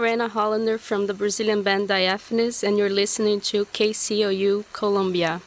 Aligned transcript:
Rena 0.00 0.28
Hollander 0.28 0.78
from 0.78 1.06
the 1.06 1.12
Brazilian 1.12 1.62
band 1.62 1.88
Diaphanous, 1.88 2.64
and 2.64 2.78
you're 2.78 2.88
listening 2.88 3.40
to 3.42 3.66
KCOU 3.66 4.64
Columbia. 4.72 5.42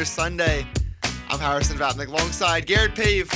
88.1 0.00 0.06
your 0.06 0.06
Sunday. 0.06 0.66
I'm 1.28 1.38
Harrison 1.38 1.76
Vapnik 1.76 2.06
alongside 2.06 2.64
Garrett 2.64 2.94
Pave. 2.94 3.30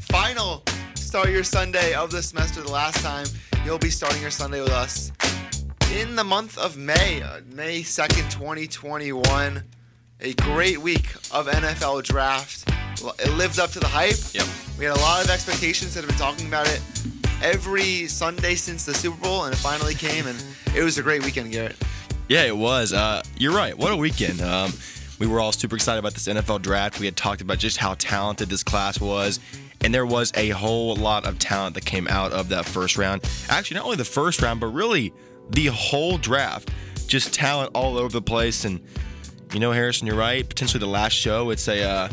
Final 0.00 0.62
start 0.94 1.30
your 1.30 1.42
Sunday 1.42 1.94
of 1.94 2.10
the 2.10 2.22
semester. 2.22 2.60
The 2.60 2.70
last 2.70 3.02
time 3.02 3.24
you'll 3.64 3.78
be 3.78 3.88
starting 3.88 4.20
your 4.20 4.30
Sunday 4.30 4.60
with 4.60 4.70
us 4.70 5.12
in 5.94 6.14
the 6.16 6.22
month 6.22 6.58
of 6.58 6.76
May, 6.76 7.22
uh, 7.22 7.40
May 7.54 7.80
2nd, 7.80 8.30
2021. 8.30 9.64
A 10.20 10.34
great 10.34 10.76
week 10.76 11.10
of 11.32 11.46
NFL 11.46 12.02
draft. 12.02 12.68
It 13.18 13.32
lived 13.38 13.58
up 13.58 13.70
to 13.70 13.80
the 13.80 13.88
hype. 13.88 14.18
Yep. 14.34 14.46
We 14.78 14.84
had 14.84 14.94
a 14.94 15.00
lot 15.00 15.24
of 15.24 15.30
expectations 15.30 15.94
that 15.94 16.04
have 16.04 16.10
been 16.10 16.18
talking 16.18 16.48
about 16.48 16.68
it 16.68 16.82
every 17.42 18.08
Sunday 18.08 18.56
since 18.56 18.84
the 18.84 18.92
Super 18.92 19.18
Bowl, 19.22 19.44
and 19.44 19.54
it 19.54 19.58
finally 19.58 19.94
came, 19.94 20.26
and 20.26 20.44
it 20.76 20.82
was 20.82 20.98
a 20.98 21.02
great 21.02 21.24
weekend, 21.24 21.50
Garrett. 21.50 21.76
Yeah, 22.28 22.42
it 22.42 22.56
was. 22.56 22.92
Uh, 22.92 23.22
you're 23.38 23.54
right. 23.54 23.76
What 23.76 23.90
a 23.90 23.96
weekend. 23.96 24.42
Um, 24.42 24.74
we 25.20 25.26
were 25.26 25.38
all 25.38 25.52
super 25.52 25.76
excited 25.76 25.98
about 25.98 26.14
this 26.14 26.26
NFL 26.26 26.62
draft. 26.62 26.98
We 26.98 27.04
had 27.04 27.14
talked 27.14 27.42
about 27.42 27.58
just 27.58 27.76
how 27.76 27.94
talented 27.98 28.48
this 28.48 28.62
class 28.62 28.98
was. 28.98 29.38
And 29.82 29.94
there 29.94 30.06
was 30.06 30.32
a 30.34 30.48
whole 30.48 30.96
lot 30.96 31.26
of 31.26 31.38
talent 31.38 31.74
that 31.74 31.84
came 31.84 32.08
out 32.08 32.32
of 32.32 32.48
that 32.48 32.64
first 32.64 32.96
round. 32.96 33.22
Actually, 33.48 33.76
not 33.76 33.84
only 33.84 33.96
the 33.98 34.04
first 34.04 34.40
round, 34.40 34.60
but 34.60 34.68
really 34.68 35.12
the 35.50 35.66
whole 35.66 36.16
draft. 36.16 36.70
Just 37.06 37.34
talent 37.34 37.72
all 37.74 37.98
over 37.98 38.10
the 38.10 38.22
place. 38.22 38.64
And, 38.64 38.80
you 39.52 39.60
know, 39.60 39.72
Harrison, 39.72 40.06
you're 40.06 40.16
right. 40.16 40.48
Potentially 40.48 40.80
the 40.80 40.86
last 40.86 41.12
show. 41.12 41.50
It's 41.50 41.68
a 41.68 41.82
uh, 41.82 42.08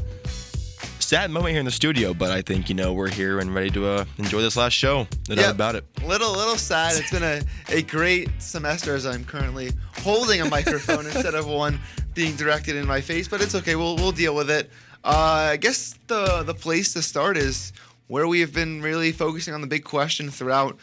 sad 1.08 1.32
moment 1.32 1.52
here 1.52 1.60
in 1.62 1.66
the 1.66 1.72
studio, 1.72 2.14
but 2.14 2.32
I 2.32 2.42
think, 2.42 2.68
you 2.68 2.76
know, 2.76 2.92
we're 2.92 3.10
here 3.10 3.40
and 3.40 3.56
ready 3.56 3.70
to 3.70 3.88
uh, 3.88 4.06
enjoy 4.18 4.42
this 4.42 4.58
last 4.58 4.74
show. 4.74 5.08
No 5.30 5.36
doubt 5.36 5.56
about 5.56 5.76
it. 5.76 5.86
Little, 6.06 6.34
little 6.34 6.58
sad. 6.58 7.00
It's 7.00 7.12
been 7.12 7.24
a, 7.24 7.42
a 7.70 7.82
great 7.84 8.30
semester 8.40 8.94
as 8.94 9.06
I'm 9.06 9.24
currently 9.24 9.72
holding 10.00 10.42
a 10.42 10.46
microphone 10.50 11.06
instead 11.06 11.34
of 11.34 11.48
one 11.48 11.80
being 12.14 12.36
directed 12.36 12.76
in 12.76 12.86
my 12.86 13.00
face, 13.00 13.30
but 13.30 13.40
it's 13.40 13.56
okay. 13.56 13.78
We'll, 13.78 13.96
we'll 13.96 14.12
deal 14.12 14.36
with 14.36 14.50
it. 14.50 14.70
Uh, 15.02 15.52
I 15.52 15.56
guess 15.56 15.98
the, 16.08 16.44
the 16.44 16.54
place 16.54 16.92
to 16.92 17.02
start 17.02 17.38
is 17.38 17.72
where 18.08 18.28
we 18.28 18.42
have 18.42 18.54
been 18.54 18.82
really 18.82 19.14
focusing 19.14 19.54
on 19.54 19.62
the 19.62 19.68
big 19.68 19.86
question 19.86 20.30
throughout 20.30 20.78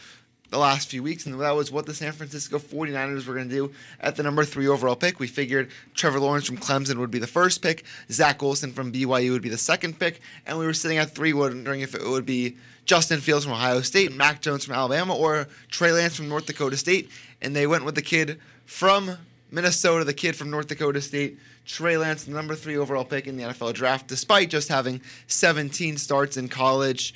the 0.49 0.57
last 0.57 0.89
few 0.89 1.01
weeks, 1.01 1.25
and 1.25 1.39
that 1.39 1.55
was 1.55 1.71
what 1.71 1.85
the 1.85 1.93
San 1.93 2.11
Francisco 2.11 2.59
49ers 2.59 3.25
were 3.25 3.33
going 3.33 3.49
to 3.49 3.55
do 3.55 3.73
at 3.99 4.15
the 4.15 4.23
number 4.23 4.43
three 4.45 4.67
overall 4.67 4.95
pick. 4.95 5.19
We 5.19 5.27
figured 5.27 5.69
Trevor 5.93 6.19
Lawrence 6.19 6.45
from 6.45 6.57
Clemson 6.57 6.97
would 6.97 7.11
be 7.11 7.19
the 7.19 7.27
first 7.27 7.61
pick, 7.61 7.83
Zach 8.11 8.41
Wilson 8.41 8.71
from 8.71 8.91
BYU 8.91 9.31
would 9.31 9.41
be 9.41 9.49
the 9.49 9.57
second 9.57 9.99
pick, 9.99 10.21
and 10.45 10.57
we 10.57 10.65
were 10.65 10.73
sitting 10.73 10.97
at 10.97 11.15
three 11.15 11.33
wondering 11.33 11.81
if 11.81 11.95
it 11.95 12.03
would 12.03 12.25
be 12.25 12.57
Justin 12.85 13.19
Fields 13.19 13.45
from 13.45 13.53
Ohio 13.53 13.81
State, 13.81 14.15
Mac 14.15 14.41
Jones 14.41 14.65
from 14.65 14.75
Alabama, 14.75 15.15
or 15.15 15.47
Trey 15.69 15.91
Lance 15.91 16.15
from 16.15 16.29
North 16.29 16.45
Dakota 16.45 16.77
State. 16.77 17.09
And 17.41 17.55
they 17.55 17.65
went 17.65 17.83
with 17.83 17.95
the 17.95 18.01
kid 18.01 18.39
from 18.65 19.17
Minnesota, 19.51 20.03
the 20.03 20.13
kid 20.13 20.35
from 20.35 20.51
North 20.51 20.67
Dakota 20.67 21.01
State, 21.01 21.39
Trey 21.65 21.97
Lance, 21.97 22.25
the 22.25 22.31
number 22.31 22.53
three 22.55 22.77
overall 22.77 23.05
pick 23.05 23.25
in 23.25 23.37
the 23.37 23.43
NFL 23.43 23.73
draft, 23.73 24.07
despite 24.07 24.49
just 24.49 24.69
having 24.69 25.01
17 25.27 25.97
starts 25.97 26.37
in 26.37 26.47
college 26.47 27.15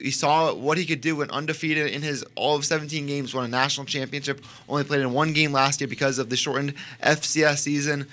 we 0.00 0.10
saw 0.10 0.52
what 0.54 0.78
he 0.78 0.84
could 0.84 1.00
do 1.00 1.16
when 1.16 1.30
undefeated 1.30 1.92
in 1.92 2.02
his 2.02 2.24
all 2.34 2.56
of 2.56 2.64
17 2.64 3.06
games, 3.06 3.34
won 3.34 3.44
a 3.44 3.48
national 3.48 3.86
championship. 3.86 4.44
Only 4.68 4.84
played 4.84 5.00
in 5.00 5.12
one 5.12 5.32
game 5.32 5.52
last 5.52 5.80
year 5.80 5.88
because 5.88 6.18
of 6.18 6.28
the 6.28 6.36
shortened 6.36 6.74
FCS 7.02 7.58
season. 7.58 8.06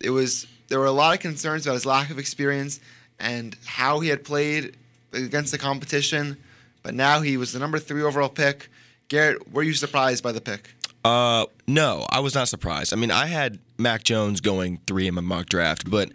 It 0.00 0.10
was 0.10 0.46
there 0.68 0.78
were 0.78 0.86
a 0.86 0.92
lot 0.92 1.14
of 1.14 1.20
concerns 1.20 1.66
about 1.66 1.74
his 1.74 1.86
lack 1.86 2.10
of 2.10 2.18
experience 2.18 2.80
and 3.18 3.56
how 3.64 4.00
he 4.00 4.08
had 4.08 4.24
played 4.24 4.76
against 5.12 5.52
the 5.52 5.58
competition. 5.58 6.36
But 6.82 6.94
now 6.94 7.20
he 7.20 7.36
was 7.36 7.52
the 7.52 7.58
number 7.58 7.78
three 7.78 8.02
overall 8.02 8.28
pick. 8.28 8.68
Garrett, 9.08 9.52
were 9.52 9.62
you 9.62 9.74
surprised 9.74 10.22
by 10.22 10.32
the 10.32 10.40
pick? 10.40 10.70
Uh, 11.04 11.46
no, 11.68 12.04
I 12.10 12.20
was 12.20 12.34
not 12.34 12.48
surprised. 12.48 12.92
I 12.92 12.96
mean, 12.96 13.12
I 13.12 13.26
had 13.26 13.60
Mac 13.78 14.02
Jones 14.02 14.40
going 14.40 14.80
three 14.86 15.06
in 15.06 15.14
my 15.14 15.20
mock 15.20 15.46
draft, 15.46 15.88
but 15.88 16.10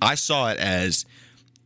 I 0.00 0.14
saw 0.14 0.50
it 0.50 0.58
as 0.58 1.04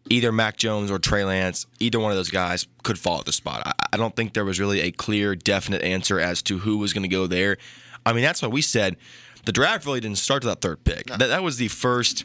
either 0.09 0.33
Mac 0.33 0.57
Jones 0.57 0.91
or 0.91 0.99
Trey 0.99 1.25
Lance, 1.25 1.67
either 1.79 2.01
one 2.01 2.11
of 2.11 2.17
those 2.17 2.31
guys 2.31 2.67
could 2.83 2.99
fall 2.99 3.19
at 3.19 3.27
the 3.27 3.33
spot. 3.33 3.63
I, 3.67 3.73
I 3.93 3.97
don't 3.97 4.17
think 4.17 4.35
there 4.35 4.45
was 4.45 4.59
really 4.59 4.81
a 4.81 4.91
clear, 4.91 5.35
definite 5.35 5.83
answer 5.83 6.19
as 6.19 6.43
to 6.43 6.59
who 6.59 6.79
was 6.79 6.93
going 6.93 7.03
to 7.03 7.09
go 7.09 7.27
there. 7.27 7.59
I 8.07 8.13
mean, 8.13 8.23
that's 8.23 8.43
why 8.43 8.49
we 8.49 8.63
said 8.63 8.97
the 9.45 9.53
draft 9.53 9.87
really 9.87 10.01
didn't 10.01 10.19
start 10.19 10.43
to 10.43 10.49
that 10.49 10.61
third 10.61 10.85
pick. 10.85 11.07
That, 11.07 11.19
that 11.19 11.43
was 11.43 11.59
the 11.59 11.69
first 11.69 12.25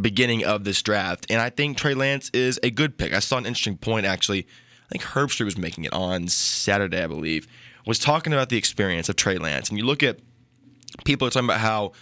beginning 0.00 0.44
of 0.44 0.64
this 0.64 0.82
draft, 0.82 1.26
and 1.30 1.40
I 1.40 1.50
think 1.50 1.78
Trey 1.78 1.94
Lance 1.94 2.30
is 2.34 2.60
a 2.62 2.70
good 2.70 2.98
pick. 2.98 3.14
I 3.14 3.20
saw 3.20 3.38
an 3.38 3.46
interesting 3.46 3.78
point 3.78 4.04
actually. 4.04 4.46
I 4.84 4.88
think 4.90 5.02
Herbstreit 5.02 5.46
was 5.46 5.58
making 5.58 5.84
it 5.84 5.92
on 5.92 6.28
Saturday, 6.28 7.02
I 7.02 7.08
believe, 7.08 7.48
was 7.86 7.98
talking 7.98 8.32
about 8.32 8.50
the 8.50 8.56
experience 8.56 9.08
of 9.08 9.16
Trey 9.16 9.38
Lance, 9.38 9.68
and 9.68 9.78
you 9.78 9.84
look 9.84 10.02
at 10.02 10.18
people 11.04 11.26
are 11.26 11.30
talking 11.30 11.48
about 11.48 11.60
how 11.60 11.92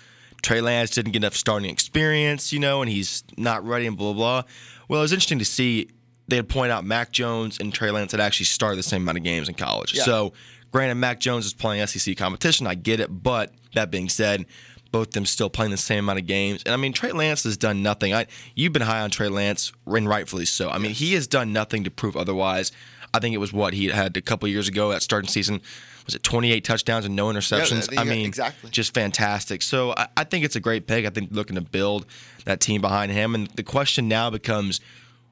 Trey 0.42 0.60
Lance 0.60 0.90
didn't 0.90 1.12
get 1.12 1.20
enough 1.20 1.34
starting 1.34 1.70
experience, 1.70 2.52
you 2.52 2.58
know, 2.58 2.82
and 2.82 2.90
he's 2.90 3.24
not 3.36 3.64
ready 3.64 3.86
and 3.86 3.96
blah 3.96 4.12
blah. 4.12 4.42
blah. 4.42 4.50
Well, 4.88 5.00
it 5.00 5.02
was 5.02 5.12
interesting 5.12 5.38
to 5.38 5.44
see 5.44 5.88
they 6.28 6.36
had 6.36 6.48
pointed 6.48 6.72
out 6.72 6.84
Mac 6.84 7.12
Jones 7.12 7.58
and 7.58 7.72
Trey 7.72 7.90
Lance 7.90 8.12
had 8.12 8.20
actually 8.20 8.46
started 8.46 8.76
the 8.76 8.82
same 8.82 9.02
amount 9.02 9.18
of 9.18 9.24
games 9.24 9.48
in 9.48 9.54
college. 9.54 9.94
Yeah. 9.94 10.04
So, 10.04 10.32
granted, 10.72 10.96
Mac 10.96 11.20
Jones 11.20 11.46
is 11.46 11.52
playing 11.52 11.86
SEC 11.86 12.16
competition. 12.16 12.66
I 12.66 12.74
get 12.74 13.00
it, 13.00 13.08
but 13.08 13.52
that 13.74 13.90
being 13.90 14.08
said, 14.08 14.46
both 14.90 15.08
of 15.08 15.14
them 15.14 15.26
still 15.26 15.50
playing 15.50 15.72
the 15.72 15.76
same 15.76 16.04
amount 16.04 16.20
of 16.20 16.26
games. 16.26 16.62
And 16.64 16.72
I 16.72 16.76
mean, 16.76 16.92
Trey 16.92 17.12
Lance 17.12 17.42
has 17.42 17.56
done 17.56 17.82
nothing. 17.82 18.14
I 18.14 18.26
you've 18.54 18.72
been 18.72 18.82
high 18.82 19.00
on 19.00 19.10
Trey 19.10 19.28
Lance, 19.28 19.72
and 19.86 20.08
rightfully 20.08 20.44
so. 20.44 20.70
I 20.70 20.78
mean, 20.78 20.92
he 20.92 21.14
has 21.14 21.26
done 21.26 21.52
nothing 21.52 21.84
to 21.84 21.90
prove 21.90 22.16
otherwise. 22.16 22.70
I 23.12 23.18
think 23.18 23.34
it 23.34 23.38
was 23.38 23.52
what 23.52 23.74
he 23.74 23.86
had 23.88 24.16
a 24.16 24.20
couple 24.20 24.48
years 24.48 24.68
ago 24.68 24.90
that 24.90 25.02
starting 25.02 25.28
season. 25.28 25.60
Was 26.04 26.14
it 26.14 26.22
28 26.22 26.64
touchdowns 26.64 27.04
and 27.04 27.16
no 27.16 27.26
interceptions? 27.26 27.88
think- 27.88 28.00
I 28.00 28.04
mean, 28.04 28.26
exactly. 28.26 28.70
just 28.70 28.94
fantastic. 28.94 29.62
So 29.62 29.94
I, 29.96 30.08
I 30.16 30.24
think 30.24 30.44
it's 30.44 30.56
a 30.56 30.60
great 30.60 30.86
pick. 30.86 31.06
I 31.06 31.10
think 31.10 31.30
looking 31.32 31.56
to 31.56 31.62
build 31.62 32.06
that 32.44 32.60
team 32.60 32.80
behind 32.80 33.12
him. 33.12 33.34
And 33.34 33.48
the 33.48 33.62
question 33.62 34.08
now 34.08 34.30
becomes, 34.30 34.80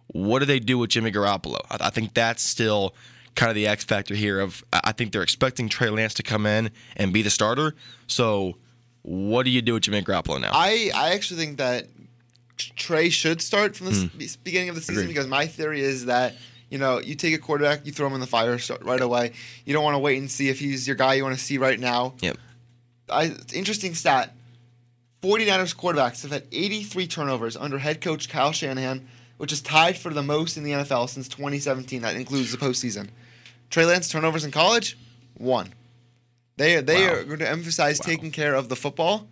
what 0.08 0.38
do 0.38 0.46
they 0.46 0.58
do 0.58 0.78
with 0.78 0.90
Jimmy 0.90 1.12
Garoppolo? 1.12 1.60
I, 1.70 1.86
I 1.86 1.90
think 1.90 2.14
that's 2.14 2.42
still 2.42 2.94
kind 3.34 3.50
of 3.50 3.54
the 3.54 3.66
X 3.66 3.84
factor 3.84 4.14
here. 4.14 4.40
Of 4.40 4.64
I 4.72 4.92
think 4.92 5.12
they're 5.12 5.22
expecting 5.22 5.68
Trey 5.68 5.90
Lance 5.90 6.14
to 6.14 6.22
come 6.22 6.46
in 6.46 6.70
and 6.96 7.12
be 7.12 7.22
the 7.22 7.30
starter. 7.30 7.74
So 8.06 8.56
what 9.02 9.44
do 9.44 9.50
you 9.50 9.62
do 9.62 9.74
with 9.74 9.82
Jimmy 9.82 10.02
Garoppolo 10.02 10.40
now? 10.40 10.50
I, 10.52 10.90
I 10.94 11.14
actually 11.14 11.44
think 11.44 11.58
that 11.58 11.86
Trey 12.56 13.08
should 13.08 13.42
start 13.42 13.76
from 13.76 13.86
the 13.86 13.92
s 13.92 14.34
hmm. 14.34 14.42
beginning 14.44 14.68
of 14.68 14.74
the 14.74 14.80
season. 14.80 15.04
Agreed. 15.04 15.08
because 15.08 15.26
my 15.26 15.46
theory 15.46 15.80
is 15.80 16.06
that 16.06 16.34
you 16.72 16.78
know 16.78 16.98
you 17.00 17.14
take 17.14 17.34
a 17.34 17.38
quarterback, 17.38 17.84
you 17.84 17.92
throw 17.92 18.06
him 18.06 18.14
in 18.14 18.20
the 18.20 18.26
fire 18.26 18.58
right 18.80 19.00
away. 19.00 19.32
You 19.66 19.74
don't 19.74 19.84
want 19.84 19.94
to 19.94 19.98
wait 19.98 20.16
and 20.18 20.30
see 20.30 20.48
if 20.48 20.58
he's 20.58 20.86
your 20.86 20.96
guy 20.96 21.14
you 21.14 21.22
want 21.22 21.36
to 21.36 21.44
see 21.44 21.58
right 21.58 21.78
now. 21.78 22.14
Yep. 22.20 22.38
I, 23.10 23.24
it's 23.24 23.52
interesting 23.52 23.94
stat. 23.94 24.34
49ers 25.22 25.76
quarterbacks 25.76 26.22
have 26.22 26.32
had 26.32 26.44
83 26.50 27.06
turnovers 27.06 27.56
under 27.56 27.78
head 27.78 28.00
coach 28.00 28.28
Kyle 28.28 28.52
Shanahan, 28.52 29.06
which 29.36 29.52
is 29.52 29.60
tied 29.60 29.96
for 29.98 30.12
the 30.14 30.22
most 30.22 30.56
in 30.56 30.64
the 30.64 30.72
NFL 30.72 31.08
since 31.10 31.28
2017. 31.28 32.02
That 32.02 32.16
includes 32.16 32.50
the 32.50 32.58
postseason. 32.58 33.10
Trey 33.70 33.84
Lance 33.84 34.08
turnovers 34.08 34.44
in 34.44 34.50
college, 34.50 34.96
one. 35.36 35.74
They 36.56 36.80
they 36.80 37.06
Wow. 37.06 37.12
are 37.14 37.24
going 37.24 37.38
to 37.40 37.48
emphasize 37.50 37.98
taking 38.00 38.30
care 38.30 38.54
of 38.54 38.68
the 38.68 38.76
football, 38.76 39.28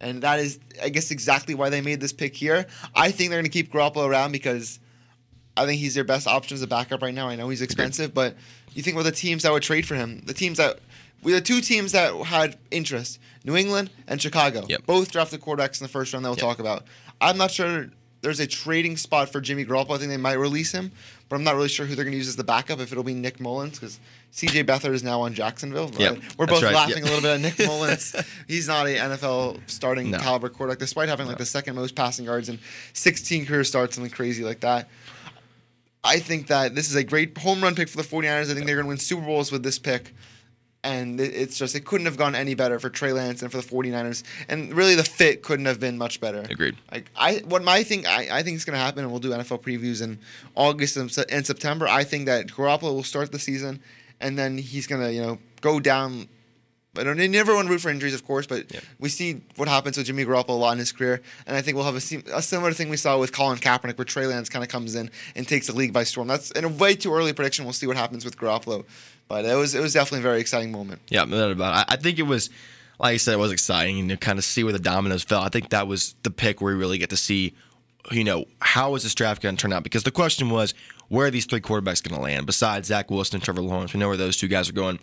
and 0.00 0.22
that 0.22 0.38
is, 0.38 0.58
I 0.82 0.88
guess, 0.90 1.10
exactly 1.10 1.54
why 1.54 1.70
they 1.70 1.80
made 1.80 2.00
this 2.00 2.12
pick 2.12 2.34
here. 2.36 2.66
I 2.94 3.10
think 3.10 3.30
they're 3.30 3.38
going 3.40 3.50
to 3.50 3.58
keep 3.62 3.72
Garoppolo 3.72 4.08
around 4.08 4.32
because 4.32 4.78
I 5.56 5.66
think 5.66 5.80
he's 5.80 5.94
their 5.94 6.04
best 6.04 6.26
option 6.26 6.54
as 6.56 6.62
a 6.62 6.66
backup 6.66 7.02
right 7.02 7.14
now. 7.14 7.28
I 7.28 7.36
know 7.36 7.48
he's 7.48 7.62
expensive, 7.62 8.12
but 8.12 8.36
you 8.74 8.82
think 8.82 8.96
about 8.96 9.04
the 9.04 9.12
teams 9.12 9.44
that 9.44 9.52
would 9.52 9.62
trade 9.62 9.86
for 9.86 9.94
him. 9.94 10.22
The 10.26 10.34
teams 10.34 10.58
that 10.58 10.80
we 11.22 11.32
the 11.32 11.40
two 11.40 11.60
teams 11.60 11.92
that 11.92 12.12
had 12.26 12.58
interest: 12.70 13.18
New 13.44 13.56
England 13.56 13.90
and 14.08 14.20
Chicago. 14.20 14.66
Yep. 14.68 14.84
Both 14.86 15.12
drafted 15.12 15.40
quarterbacks 15.40 15.80
in 15.80 15.84
the 15.84 15.88
first 15.88 16.12
round. 16.12 16.24
That 16.24 16.30
we'll 16.30 16.38
Yep. 16.38 16.44
talk 16.46 16.58
about. 16.58 16.84
I'm 17.20 17.38
not 17.38 17.50
sure 17.50 17.88
there's 18.22 18.40
a 18.40 18.46
trading 18.46 18.96
spot 18.96 19.30
for 19.30 19.40
Jimmy 19.40 19.64
Garoppolo. 19.64 19.94
I 19.94 19.98
think 19.98 20.10
they 20.10 20.16
might 20.16 20.34
release 20.38 20.72
him, 20.72 20.90
but 21.28 21.36
I'm 21.36 21.44
not 21.44 21.54
really 21.56 21.68
sure 21.68 21.84
who 21.86 21.94
they're 21.94 22.04
going 22.06 22.12
to 22.12 22.18
use 22.18 22.26
as 22.28 22.36
the 22.36 22.44
backup. 22.44 22.80
If 22.80 22.90
it'll 22.90 23.04
be 23.04 23.12
Nick 23.14 23.38
Mullens, 23.38 23.72
because 23.78 24.00
C.J. 24.32 24.64
Beathard 24.64 24.92
is 24.94 25.02
now 25.04 25.20
on 25.20 25.34
Jacksonville. 25.34 25.90
Yep, 25.96 26.18
We're 26.38 26.46
both 26.46 26.62
right, 26.62 26.74
laughing 26.74 27.04
yep. 27.04 27.06
a 27.06 27.08
little 27.14 27.20
bit 27.20 27.30
at 27.34 27.40
Nick 27.40 27.58
Mullens. 27.68 28.16
He's 28.48 28.66
not 28.66 28.86
an 28.88 28.96
NFL 28.96 29.60
starting 29.66 30.10
No. 30.10 30.18
caliber 30.18 30.48
quarterback, 30.48 30.78
despite 30.78 31.08
having 31.08 31.26
like 31.26 31.38
the 31.38 31.46
second 31.46 31.76
most 31.76 31.94
passing 31.94 32.24
yards 32.24 32.48
and 32.48 32.58
16 32.94 33.46
career 33.46 33.62
starts, 33.62 33.94
something 33.94 34.10
crazy 34.10 34.42
like 34.42 34.60
that. 34.60 34.88
I 36.04 36.18
think 36.18 36.48
that 36.48 36.74
this 36.74 36.90
is 36.90 36.94
a 36.96 37.02
great 37.02 37.36
home 37.38 37.62
run 37.62 37.74
pick 37.74 37.88
for 37.88 37.96
the 37.96 38.02
49ers. 38.02 38.50
I 38.50 38.54
think 38.54 38.66
they're 38.66 38.76
going 38.76 38.84
to 38.84 38.88
win 38.88 38.98
Super 38.98 39.24
Bowls 39.24 39.50
with 39.50 39.62
this 39.62 39.78
pick. 39.78 40.12
And 40.84 41.18
it's 41.18 41.56
just, 41.56 41.74
it 41.74 41.86
couldn't 41.86 42.04
have 42.04 42.18
gone 42.18 42.34
any 42.34 42.54
better 42.54 42.78
for 42.78 42.90
Trey 42.90 43.14
Lance 43.14 43.40
and 43.40 43.50
for 43.50 43.56
the 43.56 43.62
49ers. 43.62 44.22
And 44.50 44.74
really, 44.74 44.94
the 44.94 45.02
fit 45.02 45.42
couldn't 45.42 45.64
have 45.64 45.80
been 45.80 45.96
much 45.96 46.20
better. 46.20 46.44
Agreed. 46.50 46.76
Like 46.92 47.10
I, 47.16 47.36
what 47.46 47.64
my 47.64 47.82
thing, 47.82 48.06
I, 48.06 48.28
I 48.30 48.42
think 48.42 48.56
is 48.56 48.66
going 48.66 48.78
to 48.78 48.84
happen, 48.84 49.02
and 49.02 49.10
we'll 49.10 49.18
do 49.18 49.30
NFL 49.30 49.62
previews 49.62 50.02
in 50.02 50.18
August 50.54 50.98
and, 50.98 51.10
and 51.30 51.46
September. 51.46 51.88
I 51.88 52.04
think 52.04 52.26
that 52.26 52.48
Garoppolo 52.48 52.92
will 52.92 53.02
start 53.02 53.32
the 53.32 53.38
season, 53.38 53.80
and 54.20 54.38
then 54.38 54.58
he's 54.58 54.86
going 54.86 55.00
to, 55.00 55.10
you 55.10 55.22
know, 55.22 55.38
go 55.62 55.80
down. 55.80 56.28
I 56.98 57.04
don't. 57.04 57.16
Never 57.16 57.54
want 57.54 57.66
to 57.66 57.72
root 57.72 57.80
for 57.80 57.90
injuries, 57.90 58.14
of 58.14 58.24
course, 58.24 58.46
but 58.46 58.72
Yeah. 58.72 58.80
we 58.98 59.08
see 59.08 59.40
what 59.56 59.68
happens 59.68 59.96
with 59.96 60.06
Jimmy 60.06 60.24
Garoppolo 60.24 60.50
a 60.50 60.52
lot 60.52 60.72
in 60.72 60.78
his 60.78 60.92
career, 60.92 61.20
and 61.46 61.56
I 61.56 61.62
think 61.62 61.76
we'll 61.76 61.84
have 61.86 61.94
a, 61.96 62.36
a 62.36 62.42
similar 62.42 62.72
thing 62.72 62.88
we 62.88 62.96
saw 62.96 63.18
with 63.18 63.32
Colin 63.32 63.58
Kaepernick, 63.58 63.98
where 63.98 64.04
Trey 64.04 64.26
Lance 64.26 64.48
kind 64.48 64.62
of 64.64 64.68
comes 64.68 64.94
in 64.94 65.10
and 65.34 65.46
takes 65.48 65.66
the 65.66 65.72
league 65.74 65.92
by 65.92 66.04
storm. 66.04 66.28
That's 66.28 66.50
in 66.52 66.64
a 66.64 66.68
way 66.68 66.94
too 66.94 67.12
early 67.12 67.32
prediction. 67.32 67.64
We'll 67.64 67.72
see 67.74 67.86
what 67.86 67.96
happens 67.96 68.24
with 68.24 68.36
Garoppolo, 68.38 68.84
but 69.28 69.44
it 69.44 69.54
was 69.54 69.74
it 69.74 69.80
was 69.80 69.92
definitely 69.92 70.20
a 70.20 70.22
very 70.22 70.40
exciting 70.40 70.70
moment. 70.72 71.00
Yeah, 71.08 71.24
no 71.24 71.38
doubt 71.40 71.50
about 71.52 71.72
it. 71.78 71.90
I, 71.90 71.94
I 71.94 71.96
think 71.96 72.18
it 72.18 72.22
was, 72.24 72.50
like 72.98 73.14
I 73.14 73.16
said, 73.16 73.34
it 73.34 73.38
was 73.38 73.52
exciting 73.52 74.08
to 74.08 74.16
kind 74.16 74.38
of 74.38 74.44
see 74.44 74.62
where 74.64 74.72
the 74.72 74.78
dominoes 74.78 75.22
fell. 75.24 75.40
I 75.42 75.48
think 75.48 75.70
that 75.70 75.86
was 75.88 76.14
the 76.22 76.30
pick 76.30 76.60
where 76.60 76.72
we 76.74 76.78
really 76.78 76.98
get 76.98 77.10
to 77.10 77.16
see, 77.16 77.54
you 78.12 78.22
know, 78.24 78.44
how 78.60 78.94
is 78.94 79.02
this 79.02 79.14
draft 79.14 79.42
going 79.42 79.56
to 79.56 79.60
turn 79.60 79.72
out? 79.72 79.82
Because 79.82 80.02
the 80.04 80.10
question 80.10 80.50
was, 80.50 80.74
where 81.08 81.26
are 81.26 81.30
these 81.30 81.44
three 81.46 81.60
quarterbacks 81.60 82.02
going 82.02 82.14
to 82.16 82.22
land 82.22 82.46
besides 82.46 82.88
Zach 82.88 83.10
Wilson 83.10 83.36
and 83.36 83.42
Trevor 83.44 83.62
Lawrence? 83.62 83.92
We 83.92 84.00
know 84.00 84.08
where 84.08 84.16
those 84.16 84.36
two 84.36 84.48
guys 84.48 84.68
are 84.68 84.72
going. 84.72 84.98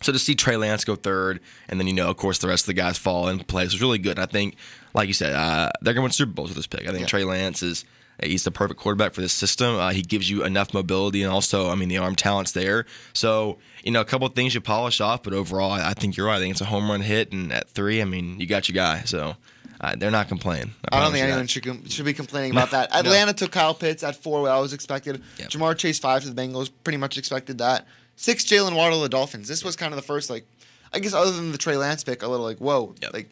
So 0.00 0.12
to 0.12 0.18
see 0.18 0.34
Trey 0.34 0.56
Lance 0.56 0.84
go 0.84 0.94
third, 0.94 1.40
and 1.68 1.80
then 1.80 1.86
you 1.86 1.92
know, 1.92 2.08
of 2.08 2.16
course, 2.16 2.38
the 2.38 2.48
rest 2.48 2.64
of 2.64 2.66
the 2.68 2.74
guys 2.74 2.96
fall 2.98 3.28
in 3.28 3.40
place 3.40 3.72
was 3.72 3.80
really 3.82 3.98
good. 3.98 4.12
And 4.18 4.20
I 4.20 4.26
think, 4.26 4.56
like 4.94 5.08
you 5.08 5.14
said, 5.14 5.34
uh, 5.34 5.70
they're 5.82 5.94
going 5.94 6.02
to 6.02 6.04
win 6.04 6.12
Super 6.12 6.32
Bowls 6.32 6.50
with 6.50 6.56
this 6.56 6.66
pick. 6.66 6.82
I 6.82 6.90
think 6.90 7.00
Yeah. 7.00 7.06
Trey 7.06 7.24
Lance 7.24 7.62
is 7.62 7.84
he's 8.22 8.44
the 8.44 8.50
perfect 8.50 8.80
quarterback 8.80 9.12
for 9.14 9.20
this 9.20 9.32
system. 9.32 9.76
Uh, 9.76 9.90
he 9.90 10.02
gives 10.02 10.28
you 10.30 10.44
enough 10.44 10.72
mobility, 10.72 11.22
and 11.22 11.32
also, 11.32 11.68
I 11.70 11.74
mean, 11.74 11.88
the 11.88 11.98
arm 11.98 12.14
talent's 12.14 12.52
there. 12.52 12.86
So 13.12 13.58
you 13.82 13.90
know, 13.92 14.00
a 14.00 14.04
couple 14.04 14.26
of 14.26 14.34
things 14.34 14.54
you 14.54 14.60
polish 14.60 15.00
off, 15.00 15.22
but 15.22 15.32
overall, 15.32 15.72
I, 15.72 15.90
I 15.90 15.94
think 15.94 16.16
you're 16.16 16.26
right. 16.26 16.36
I 16.36 16.38
think 16.40 16.52
it's 16.52 16.60
a 16.60 16.66
home 16.66 16.90
run 16.90 17.00
hit, 17.00 17.32
and 17.32 17.52
at 17.52 17.68
three, 17.70 18.00
I 18.00 18.04
mean, 18.04 18.38
you 18.38 18.46
got 18.46 18.68
your 18.68 18.74
guy. 18.74 19.02
So 19.04 19.36
uh, 19.80 19.94
they're 19.96 20.10
not 20.10 20.28
complaining. 20.28 20.74
I 20.90 21.00
don't 21.00 21.12
think 21.12 21.24
anyone 21.24 21.46
should 21.46 21.64
com- 21.64 21.88
should 21.88 22.04
be 22.04 22.12
complaining 22.12 22.52
about 22.52 22.70
that. 22.72 22.88
Atlanta 22.94 23.32
took 23.32 23.50
Kyle 23.52 23.74
Pitts 23.74 24.02
at 24.02 24.16
four, 24.16 24.42
what 24.42 24.50
I 24.50 24.58
was 24.60 24.72
expected. 24.72 25.22
Yep. 25.38 25.50
Ja'Marr 25.50 25.76
Chase 25.76 25.98
five 25.98 26.22
to 26.22 26.30
the 26.30 26.40
Bengals, 26.40 26.70
pretty 26.84 26.98
much 26.98 27.18
expected 27.18 27.58
that. 27.58 27.86
Six, 28.20 28.44
Jaylen 28.44 28.74
Waddle 28.74 29.00
the 29.00 29.08
Dolphins. 29.08 29.46
This 29.46 29.62
was 29.64 29.76
kind 29.76 29.92
of 29.92 29.96
the 29.96 30.02
first 30.02 30.28
like, 30.28 30.44
I 30.92 30.98
guess 30.98 31.14
other 31.14 31.30
than 31.30 31.52
the 31.52 31.58
Trey 31.58 31.76
Lance 31.76 32.02
pick, 32.02 32.22
a 32.24 32.28
little 32.28 32.44
like 32.44 32.58
whoa, 32.58 32.94
Yep. 33.00 33.12
like. 33.14 33.30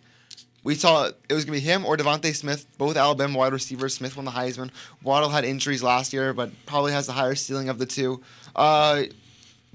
We 0.63 0.75
saw 0.75 1.05
it 1.29 1.33
was 1.33 1.45
gonna 1.45 1.57
be 1.59 1.61
him 1.61 1.85
or 1.87 1.97
DeVonta 1.97 2.35
Smith, 2.35 2.67
both 2.77 2.97
Alabama 2.97 3.39
wide 3.39 3.53
receivers. 3.53 3.95
Smith 3.95 4.17
won 4.17 4.25
the 4.25 4.33
Heisman. 4.33 4.71
Waddle 5.03 5.29
had 5.29 5.45
injuries 5.45 5.81
last 5.81 6.13
year, 6.13 6.33
but 6.33 6.51
probably 6.67 6.91
has 6.91 7.07
the 7.07 7.13
higher 7.13 7.37
ceiling 7.37 7.69
of 7.69 7.79
the 7.79 7.87
two. 7.87 8.21
Uh, 8.57 9.03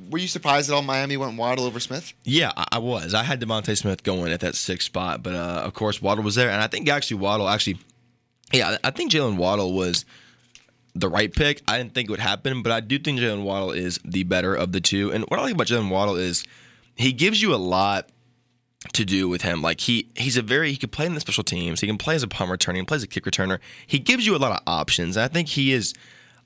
were 0.10 0.18
you 0.18 0.28
surprised 0.28 0.70
at 0.70 0.74
all 0.76 0.82
Miami 0.82 1.16
went 1.16 1.38
Waddle 1.38 1.64
over 1.66 1.80
Smith? 1.80 2.14
Yeah, 2.24 2.52
I, 2.58 2.80
was. 2.80 3.14
I 3.14 3.24
had 3.24 3.40
DeVonta 3.40 3.78
Smith 3.78 4.04
going 4.04 4.34
at 4.34 4.42
that 4.42 4.56
sixth 4.56 4.86
spot, 4.88 5.24
but 5.24 5.34
uh, 5.34 5.62
of 5.64 5.74
course 5.74 6.02
Waddle 6.02 6.24
was 6.26 6.36
there, 6.36 6.50
and 6.50 6.62
I 6.62 6.68
think 6.68 6.90
actually 6.90 7.18
Waddle 7.22 7.48
actually, 7.48 7.78
yeah, 8.52 8.76
I 8.84 8.92
think 8.92 9.14
Jaylen 9.14 9.38
Waddle 9.38 9.74
was 9.74 10.04
the 10.94 11.10
right 11.10 11.32
pick. 11.34 11.62
I 11.68 11.78
didn't 11.78 11.94
think 11.94 12.10
it 12.10 12.12
would 12.12 12.20
happen, 12.20 12.62
but 12.62 12.72
I 12.72 12.80
do 12.80 13.00
think 13.00 13.20
Jaylen 13.20 13.44
Waddle 13.44 13.72
is 13.72 14.00
the 14.04 14.24
better 14.24 14.54
of 14.54 14.72
the 14.72 14.82
two. 14.82 15.12
And 15.12 15.24
what 15.26 15.40
I 15.40 15.44
like 15.44 15.54
about 15.54 15.68
Jaylen 15.68 15.90
Waddle 15.90 16.16
is 16.16 16.44
he 16.96 17.14
gives 17.14 17.42
you 17.42 17.54
a 17.54 17.58
lot 17.58 18.10
to 18.94 19.06
do 19.06 19.30
with 19.30 19.44
him. 19.44 19.62
Like 19.62 19.82
he 19.82 20.10
he's 20.16 20.38
a 20.38 20.42
very 20.42 20.72
he 20.72 20.78
can 20.78 20.90
play 20.90 21.06
in 21.06 21.14
the 21.14 21.20
special 21.20 21.44
teams. 21.44 21.82
He 21.82 21.88
can 21.88 21.98
play 21.98 22.16
as 22.16 22.24
a 22.24 22.28
punt 22.28 22.52
returner. 22.52 22.74
He 22.74 22.80
can 22.80 22.86
play 22.86 22.96
as 22.98 23.04
a 23.04 23.08
kick 23.08 23.26
returner. 23.26 23.60
He 23.86 24.00
gives 24.00 24.26
you 24.26 24.36
a 24.36 24.38
lot 24.38 24.52
of 24.52 24.60
options. 24.68 25.18
And 25.18 25.24
I 25.24 25.28
think 25.28 25.50
he 25.50 25.72
is 25.72 25.94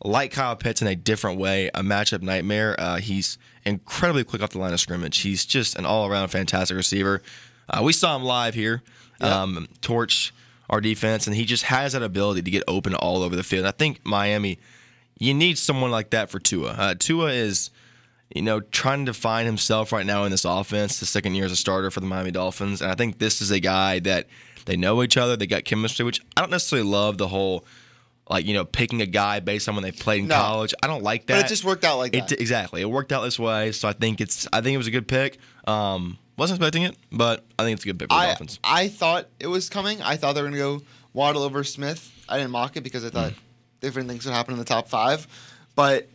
like 0.04 0.32
Kyle 0.32 0.56
Pitts 0.56 0.82
in 0.82 0.88
a 0.88 0.96
different 0.96 1.40
way, 1.40 1.70
a 1.74 1.82
matchup 1.82 2.22
nightmare. 2.22 2.76
Uh, 2.78 2.98
he's 2.98 3.38
incredibly 3.64 4.24
quick 4.24 4.44
off 4.44 4.52
the 4.52 4.60
line 4.60 4.74
of 4.74 4.80
scrimmage. 4.80 5.20
He's 5.20 5.46
just 5.46 5.78
an 5.78 5.86
all 5.86 6.08
around 6.08 6.28
fantastic 6.28 6.76
receiver. 6.76 7.22
Uh, 7.70 7.82
we 7.82 7.94
saw 7.94 8.16
him 8.16 8.24
live 8.24 8.54
here, 8.54 8.84
um, 9.22 9.68
torch 9.82 10.34
our 10.70 10.82
defense, 10.82 11.28
and 11.28 11.36
he 11.36 11.46
just 11.46 11.64
has 11.64 11.94
that 11.94 12.04
ability 12.04 12.42
to 12.42 12.52
get 12.52 12.64
open 12.68 12.96
all 12.96 13.22
over 13.24 13.36
the 13.36 13.44
field. 13.44 13.66
I 13.66 13.72
think 13.72 14.06
Miami, 14.06 14.60
you 15.20 15.34
need 15.34 15.58
someone 15.58 15.92
like 15.92 16.10
that 16.12 16.30
for 16.30 16.40
Tua. 16.40 16.72
Uh, 16.72 16.96
Tua 16.98 17.32
is 17.32 17.70
you 18.34 18.42
know, 18.42 18.60
trying 18.60 19.06
to 19.06 19.14
find 19.14 19.46
himself 19.46 19.92
right 19.92 20.06
now 20.06 20.24
in 20.24 20.32
this 20.32 20.46
offense. 20.46 21.00
The 21.00 21.06
second 21.06 21.36
year 21.36 21.46
as 21.46 21.52
a 21.52 21.56
starter 21.56 21.92
for 21.92 22.00
the 22.00 22.08
Miami 22.08 22.32
Dolphins, 22.32 22.82
and 22.82 22.92
I 22.92 22.96
think 22.96 23.20
this 23.20 23.40
is 23.40 23.52
a 23.52 23.60
guy 23.60 24.00
that 24.00 24.28
they 24.66 24.76
know 24.76 25.04
each 25.04 25.16
other. 25.16 25.36
They 25.38 25.46
got 25.46 25.64
chemistry, 25.64 26.04
which 26.04 26.22
I 26.36 26.42
don't 26.42 26.50
necessarily 26.50 26.88
love. 26.90 27.20
The 27.20 27.28
whole 27.28 27.66
like 28.28 28.46
you 28.48 28.56
know 28.56 28.66
picking 28.66 29.00
a 29.02 29.06
guy 29.06 29.40
based 29.42 29.70
on 29.70 29.76
when 29.76 29.84
they 29.84 29.92
played 29.92 30.22
in 30.24 30.28
No. 30.28 30.36
college. 30.36 30.74
I 30.82 30.88
don't 30.88 31.04
like 31.04 31.28
that. 31.28 31.36
But 31.42 31.46
it 31.46 31.50
just 31.50 31.64
worked 31.64 31.84
out 31.84 32.00
like 32.00 32.16
It 32.16 32.28
that. 32.30 32.42
exactly. 32.42 32.82
It 32.82 32.90
worked 32.90 33.12
out 33.12 33.22
this 33.22 33.38
way, 33.38 33.72
so 33.72 33.88
I 33.88 33.94
think 33.94 34.20
it's. 34.20 34.48
I 34.52 34.62
think 34.62 34.74
it 34.74 34.80
was 34.80 34.88
a 34.88 34.92
good 34.92 35.08
pick. 35.08 35.38
Um, 35.68 36.18
wasn't 36.38 36.58
expecting 36.60 36.84
it, 36.84 36.96
but 37.12 37.44
I 37.58 37.64
think 37.64 37.76
it's 37.76 37.84
a 37.86 37.88
good 37.88 38.00
pick 38.00 38.10
for 38.10 38.16
the 38.16 38.22
I, 38.22 38.26
Dolphins. 38.28 38.60
I 38.64 38.88
thought 38.88 39.28
it 39.40 39.48
was 39.48 39.70
coming. 39.70 40.02
I 40.02 40.16
thought 40.18 40.34
they 40.34 40.42
were 40.42 40.50
going 40.50 40.60
to 40.60 40.80
go 40.80 40.86
Waddle 41.14 41.44
over 41.44 41.64
Smith. 41.64 42.12
I 42.28 42.38
didn't 42.38 42.52
mock 42.52 42.76
it 42.78 42.82
because 42.82 43.06
I 43.06 43.10
thought 43.10 43.32
Mm. 43.32 43.36
different 43.82 44.10
things 44.10 44.26
would 44.26 44.34
happen 44.34 44.54
in 44.54 44.60
the 44.60 44.66
top 44.66 44.88
five. 44.88 45.28
But 45.76 46.08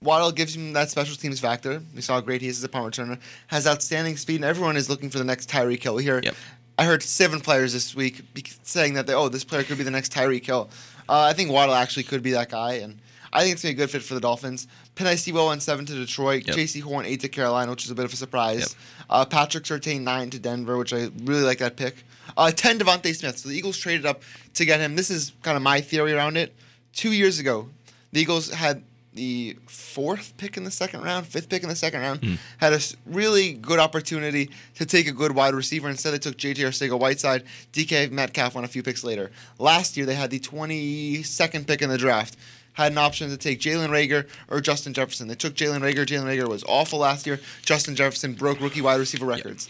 Waddle 0.00 0.30
gives 0.32 0.54
him 0.54 0.72
that 0.74 0.90
special 0.90 1.16
teams 1.16 1.40
factor. 1.40 1.82
We 1.94 2.00
saw 2.02 2.14
how 2.14 2.20
great 2.20 2.40
he 2.42 2.48
is 2.48 2.58
as 2.58 2.64
a 2.64 2.68
punt 2.68 2.94
returner. 2.94 3.18
Has 3.48 3.66
outstanding 3.66 4.16
speed, 4.16 4.36
and 4.36 4.44
everyone 4.44 4.76
is 4.76 4.88
looking 4.88 5.10
for 5.10 5.18
the 5.18 5.24
next 5.24 5.50
Tyreek 5.50 5.82
Hill. 5.82 5.96
Hear, 5.98 6.20
Yep. 6.22 6.34
I 6.78 6.84
heard 6.84 7.02
seven 7.02 7.40
players 7.40 7.72
this 7.72 7.94
week 7.96 8.22
saying 8.62 8.94
that 8.94 9.08
they, 9.08 9.12
oh, 9.12 9.28
this 9.28 9.42
player 9.42 9.64
could 9.64 9.78
be 9.78 9.84
the 9.84 9.90
next 9.90 10.12
Tyreek 10.12 10.46
Hill. 10.46 10.70
Uh, 11.08 11.22
I 11.22 11.32
think 11.32 11.50
Waddle 11.50 11.74
actually 11.74 12.04
could 12.04 12.22
be 12.22 12.30
that 12.32 12.50
guy, 12.50 12.74
and 12.74 13.00
I 13.32 13.42
think 13.42 13.54
it's 13.54 13.62
going 13.62 13.74
to 13.74 13.76
be 13.76 13.82
a 13.82 13.86
good 13.86 13.90
fit 13.92 14.02
for 14.02 14.14
the 14.14 14.20
Dolphins. 14.20 14.66
Penei 14.96 15.16
Sewell 15.18 15.48
went 15.48 15.62
seven 15.62 15.84
to 15.86 15.94
Detroit. 15.94 16.46
Yep. 16.46 16.56
Jaycee 16.56 16.82
Horn 16.82 17.04
eight 17.06 17.20
to 17.20 17.28
Carolina, 17.28 17.70
which 17.70 17.84
is 17.84 17.90
a 17.90 17.94
bit 17.94 18.04
of 18.04 18.12
a 18.12 18.16
surprise. 18.16 18.60
Yep. 18.60 19.06
Uh, 19.10 19.24
Patrick 19.24 19.64
Surtain 19.64 20.00
nine 20.02 20.30
to 20.30 20.38
Denver, 20.38 20.76
which 20.78 20.92
I 20.92 21.08
really 21.24 21.42
like 21.42 21.58
that 21.58 21.76
pick. 21.76 22.04
Uh, 22.36 22.50
ten 22.50 22.78
DeVonta 22.78 23.14
Smith. 23.14 23.38
So 23.38 23.48
the 23.48 23.56
Eagles 23.56 23.76
traded 23.78 24.06
up 24.06 24.22
to 24.54 24.64
get 24.64 24.80
him. 24.80 24.96
This 24.96 25.10
is 25.10 25.32
kind 25.42 25.56
of 25.56 25.62
my 25.62 25.80
theory 25.80 26.12
around 26.12 26.36
it. 26.36 26.54
Two 26.92 27.12
years 27.12 27.38
ago, 27.38 27.68
the 28.12 28.20
Eagles 28.20 28.50
had 28.50 28.82
the 29.14 29.56
fourth 29.66 30.32
pick 30.36 30.56
in 30.56 30.62
the 30.62 30.70
second 30.70 31.02
round, 31.02 31.26
fifth 31.26 31.48
pick 31.48 31.64
in 31.64 31.68
the 31.68 31.74
second 31.74 32.00
round, 32.02 32.20
Hmm. 32.22 32.34
had 32.58 32.72
a 32.72 32.78
really 33.04 33.52
good 33.54 33.80
opportunity 33.80 34.48
to 34.76 34.86
take 34.86 35.08
a 35.08 35.12
good 35.12 35.32
wide 35.32 35.54
receiver. 35.54 35.88
Instead, 35.88 36.12
they 36.12 36.18
took 36.20 36.36
J.J. 36.36 36.62
Arcega-Whiteside. 36.62 37.42
DK 37.72 38.12
Metcalf 38.12 38.54
went 38.54 38.64
a 38.64 38.68
few 38.70 38.82
picks 38.82 39.02
later. 39.02 39.32
Last 39.58 39.96
year, 39.96 40.06
they 40.06 40.14
had 40.14 40.30
the 40.30 40.38
22nd 40.38 41.66
pick 41.66 41.82
in 41.82 41.88
the 41.90 41.98
draft. 41.98 42.36
Had 42.78 42.92
an 42.92 42.98
option 42.98 43.28
to 43.30 43.36
take 43.36 43.58
Jalen 43.58 43.88
Reagor 43.88 44.28
or 44.48 44.60
Justin 44.60 44.94
Jefferson. 44.94 45.26
They 45.26 45.34
took 45.34 45.54
Jalen 45.54 45.80
Reagor. 45.80 46.06
Jalen 46.06 46.26
Reagor 46.26 46.48
was 46.48 46.62
awful 46.62 47.00
last 47.00 47.26
year. 47.26 47.40
Justin 47.62 47.96
Jefferson 47.96 48.34
broke 48.34 48.60
rookie 48.60 48.80
wide 48.80 49.00
receiver 49.00 49.26
records. 49.26 49.68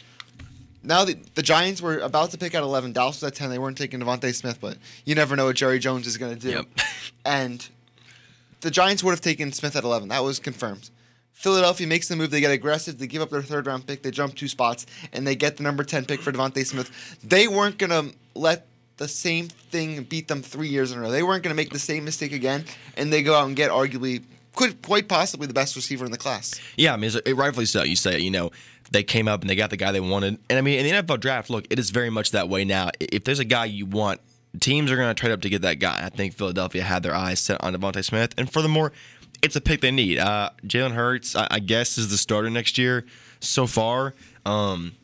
Now 0.83 1.07
the, 1.07 1.17
the 1.35 1.41
Giants 1.41 1.81
were 1.81 2.01
about 2.01 2.33
to 2.33 2.39
pick 2.39 2.55
at 2.55 2.63
11. 2.63 2.93
Dallas 2.93 3.23
was 3.23 3.33
at 3.33 3.35
10. 3.35 3.49
They 3.49 3.59
weren't 3.59 3.79
taking 3.79 3.99
DeVonta 4.01 4.35
Smith, 4.35 4.59
but 4.61 4.77
you 5.07 5.15
never 5.15 5.37
know 5.37 5.47
what 5.47 5.57
Jerry 5.57 5.79
Jones 5.79 6.07
is 6.07 6.19
going 6.19 6.35
to 6.35 6.41
do. 6.41 6.51
Yep. 6.51 6.67
And 7.25 7.67
the 8.61 8.71
Giants 8.71 9.03
would 9.03 9.12
have 9.12 9.23
taken 9.23 9.53
Smith 9.53 9.75
at 9.75 9.85
11. 9.85 10.09
That 10.09 10.23
was 10.23 10.38
confirmed. 10.38 10.91
Philadelphia 11.33 11.87
makes 11.87 12.09
the 12.09 12.17
move. 12.17 12.31
They 12.31 12.41
get 12.41 12.50
aggressive. 12.50 12.99
They 12.99 13.07
give 13.07 13.23
up 13.23 13.31
their 13.31 13.43
third 13.43 13.67
round 13.67 13.87
pick. 13.87 14.03
They 14.03 14.11
jump 14.11 14.35
two 14.35 14.49
spots, 14.49 14.85
and 15.15 15.27
they 15.27 15.35
get 15.35 15.57
the 15.57 15.62
number 15.62 15.83
10 15.83 16.05
pick 16.05 16.21
for 16.21 16.31
Devontae 16.31 16.67
Smith. 16.67 17.19
They 17.25 17.49
weren't 17.49 17.79
going 17.79 17.91
to 17.91 18.15
let 18.35 18.67
the 18.99 19.09
same 19.09 19.49
thing 19.49 20.02
beat 20.02 20.28
them 20.28 20.43
three 20.43 20.69
years 20.69 20.93
in 20.93 20.99
a 20.99 21.02
row. 21.02 21.11
They 21.11 21.23
weren't 21.23 21.43
going 21.43 21.55
to 21.55 21.57
make 21.57 21.71
the 21.71 21.78
same 21.78 22.05
mistake 22.05 22.33
again, 22.33 22.64
and 22.97 23.12
they 23.12 23.23
go 23.23 23.35
out 23.35 23.47
and 23.47 23.57
get 23.57 23.71
arguably, 23.71 24.23
could 24.55 24.83
quite 24.83 25.09
possibly 25.09 25.47
the 25.47 25.55
best 25.55 25.76
receiver 25.76 26.05
in 26.05 26.11
the 26.11 26.19
class. 26.19 26.61
Yeah, 26.76 26.93
I 26.93 26.97
mean, 26.97 27.11
it, 27.25 27.37
rightfully 27.37 27.67
so. 27.67 27.83
You 27.85 27.97
say, 27.97 28.19
you 28.19 28.31
know, 28.31 28.50
they 28.90 29.02
came 29.02 29.28
up 29.28 29.40
and 29.40 29.49
they 29.49 29.55
got 29.55 29.71
the 29.71 29.76
guy 29.76 29.93
they 29.93 30.00
wanted. 30.00 30.38
And 30.50 30.59
I 30.59 30.62
mean, 30.62 30.85
in 30.85 30.85
the 30.85 31.02
NFL 31.02 31.21
draft, 31.21 31.49
look, 31.49 31.67
it 31.71 31.78
is 31.78 31.90
very 31.90 32.11
much 32.11 32.33
that 32.33 32.49
way 32.49 32.64
now. 32.64 32.90
If 32.99 33.25
there's 33.25 33.38
a 33.38 33.45
guy 33.45 33.67
you 33.67 33.87
want, 33.87 34.21
teams 34.61 34.90
are 34.90 34.97
going 34.97 35.14
to 35.14 35.19
trade 35.19 35.33
up 35.33 35.43
to 35.43 35.49
get 35.49 35.62
that 35.62 35.78
guy. 35.78 36.00
I 36.05 36.09
think 36.09 36.35
Philadelphia 36.35 36.83
had 36.83 37.02
their 37.02 37.14
eyes 37.14 37.38
set 37.38 37.62
on 37.62 37.75
DeVonta 37.75 38.05
Smith. 38.05 38.35
And 38.37 38.50
furthermore, 38.52 38.93
it's 39.43 39.55
a 39.55 39.61
pick 39.61 39.81
they 39.81 39.90
need. 39.90 40.19
Uh, 40.19 40.50
Jalen 40.67 40.93
Hurts, 40.93 41.37
I, 41.37 41.47
I 41.50 41.59
guess, 41.61 41.99
is 41.99 42.11
the 42.11 42.19
starter 42.19 42.50
next 42.50 42.78
year 42.78 43.05
so 43.40 43.67
far. 43.67 44.14
Um, 44.45 44.95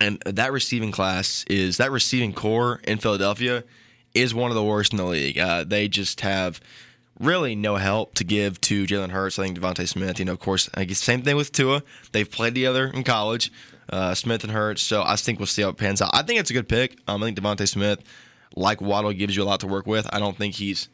and 0.00 0.20
that 0.26 0.52
receiving 0.52 0.92
class 0.92 1.44
is 1.48 1.76
that 1.76 1.90
receiving 1.90 2.32
core 2.32 2.80
in 2.84 2.98
Philadelphia 2.98 3.64
is 4.14 4.34
one 4.34 4.50
of 4.50 4.54
the 4.54 4.64
worst 4.64 4.92
in 4.92 4.96
the 4.96 5.04
league. 5.04 5.38
Uh, 5.38 5.64
they 5.64 5.88
just 5.88 6.20
have 6.20 6.60
really 7.18 7.54
no 7.54 7.76
help 7.76 8.14
to 8.14 8.24
give 8.24 8.60
to 8.62 8.86
Jalen 8.86 9.10
Hurts. 9.10 9.38
I 9.38 9.44
think 9.44 9.58
DeVonta 9.58 9.88
Smith. 9.88 10.18
You 10.18 10.24
know, 10.24 10.32
of 10.32 10.40
course, 10.40 10.68
I 10.74 10.84
guess 10.84 10.98
same 10.98 11.22
thing 11.22 11.36
with 11.36 11.52
Tua. 11.52 11.82
They've 12.12 12.30
played 12.30 12.54
together 12.54 12.88
in 12.88 13.04
college, 13.04 13.52
uh, 13.90 14.14
Smith 14.14 14.44
and 14.44 14.52
Hurts. 14.52 14.82
So 14.82 15.02
I 15.02 15.16
think 15.16 15.38
we'll 15.38 15.46
see 15.46 15.62
how 15.62 15.70
it 15.70 15.76
pans 15.76 16.02
out. 16.02 16.10
I 16.12 16.22
think 16.22 16.40
it's 16.40 16.50
a 16.50 16.54
good 16.54 16.68
pick. 16.68 16.98
Um, 17.06 17.22
I 17.22 17.26
think 17.26 17.38
DeVonta 17.38 17.68
Smith, 17.68 18.00
like 18.56 18.80
Waddle, 18.80 19.12
gives 19.12 19.36
you 19.36 19.42
a 19.42 19.44
lot 19.44 19.60
to 19.60 19.66
work 19.66 19.86
with. 19.86 20.06
I 20.12 20.18
don't 20.18 20.36
think 20.36 20.54
he's 20.54 20.88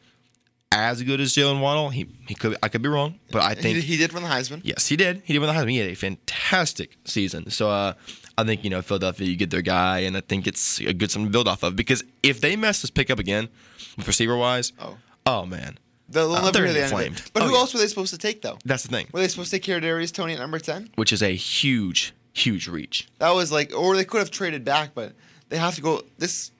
as 0.71 1.01
good 1.01 1.19
as 1.19 1.33
Jaylen 1.33 1.61
Waddle. 1.61 1.89
He 1.89 2.07
he 2.27 2.35
could 2.35 2.55
I 2.61 2.69
could 2.69 2.81
be 2.81 2.89
wrong, 2.89 3.19
but 3.31 3.43
I 3.43 3.55
think 3.55 3.77
he, 3.77 3.81
he 3.81 3.97
did 3.97 4.13
win 4.13 4.23
the 4.23 4.29
Heisman. 4.29 4.61
Yes, 4.63 4.87
he 4.87 4.95
did. 4.95 5.21
He 5.25 5.33
did 5.33 5.39
win 5.39 5.53
the 5.53 5.59
Heisman. 5.59 5.71
He 5.71 5.77
had 5.79 5.89
a 5.89 5.95
fantastic 5.95 6.97
season. 7.05 7.49
So 7.49 7.69
uh, 7.69 7.93
I 8.39 8.45
think 8.45 8.63
you 8.63 8.69
know 8.69 8.81
Philadelphia, 8.81 9.27
you 9.27 9.35
get 9.35 9.49
their 9.49 9.61
guy, 9.61 9.99
and 9.99 10.15
I 10.17 10.21
think 10.21 10.47
it's 10.47 10.79
a 10.79 10.93
good 10.93 11.11
something 11.11 11.27
to 11.27 11.31
build 11.31 11.47
off 11.47 11.63
of. 11.63 11.75
Because 11.75 12.03
if 12.23 12.41
they 12.41 12.55
mess 12.55 12.81
this 12.81 12.89
pick 12.91 13.09
up 13.09 13.19
again, 13.19 13.49
receiver 14.05 14.35
wise, 14.37 14.73
Oh. 14.79 14.97
oh 15.25 15.45
man, 15.45 15.77
They'll 16.07 16.31
uh, 16.33 16.49
they're 16.51 16.71
the 16.73 16.83
inflamed. 16.83 17.21
But 17.33 17.43
Oh, 17.43 17.47
who 17.47 17.53
yeah. 17.53 17.59
else 17.59 17.73
were 17.73 17.79
they 17.79 17.87
supposed 17.87 18.13
to 18.13 18.17
take, 18.17 18.41
though? 18.41 18.57
that's 18.65 18.83
the 18.83 18.89
thing. 18.89 19.07
Were 19.11 19.19
they 19.19 19.27
supposed 19.27 19.51
to 19.51 19.59
take 19.59 19.83
Kadarius 19.83 20.11
Toney 20.13 20.33
at 20.33 20.39
number 20.39 20.57
10? 20.59 20.89
Which 20.95 21.13
is 21.13 21.21
a 21.21 21.35
huge 21.35 22.13
huge 22.33 22.67
reach. 22.69 23.09
That 23.17 23.31
was 23.31 23.51
like, 23.51 23.75
or 23.77 23.95
they 23.97 24.05
could 24.05 24.19
have 24.19 24.31
traded 24.31 24.63
back, 24.63 24.91
but 24.93 25.13
they 25.49 25.57
have 25.57 25.75
to 25.75 25.81
go. 25.81 26.03
This 26.17 26.51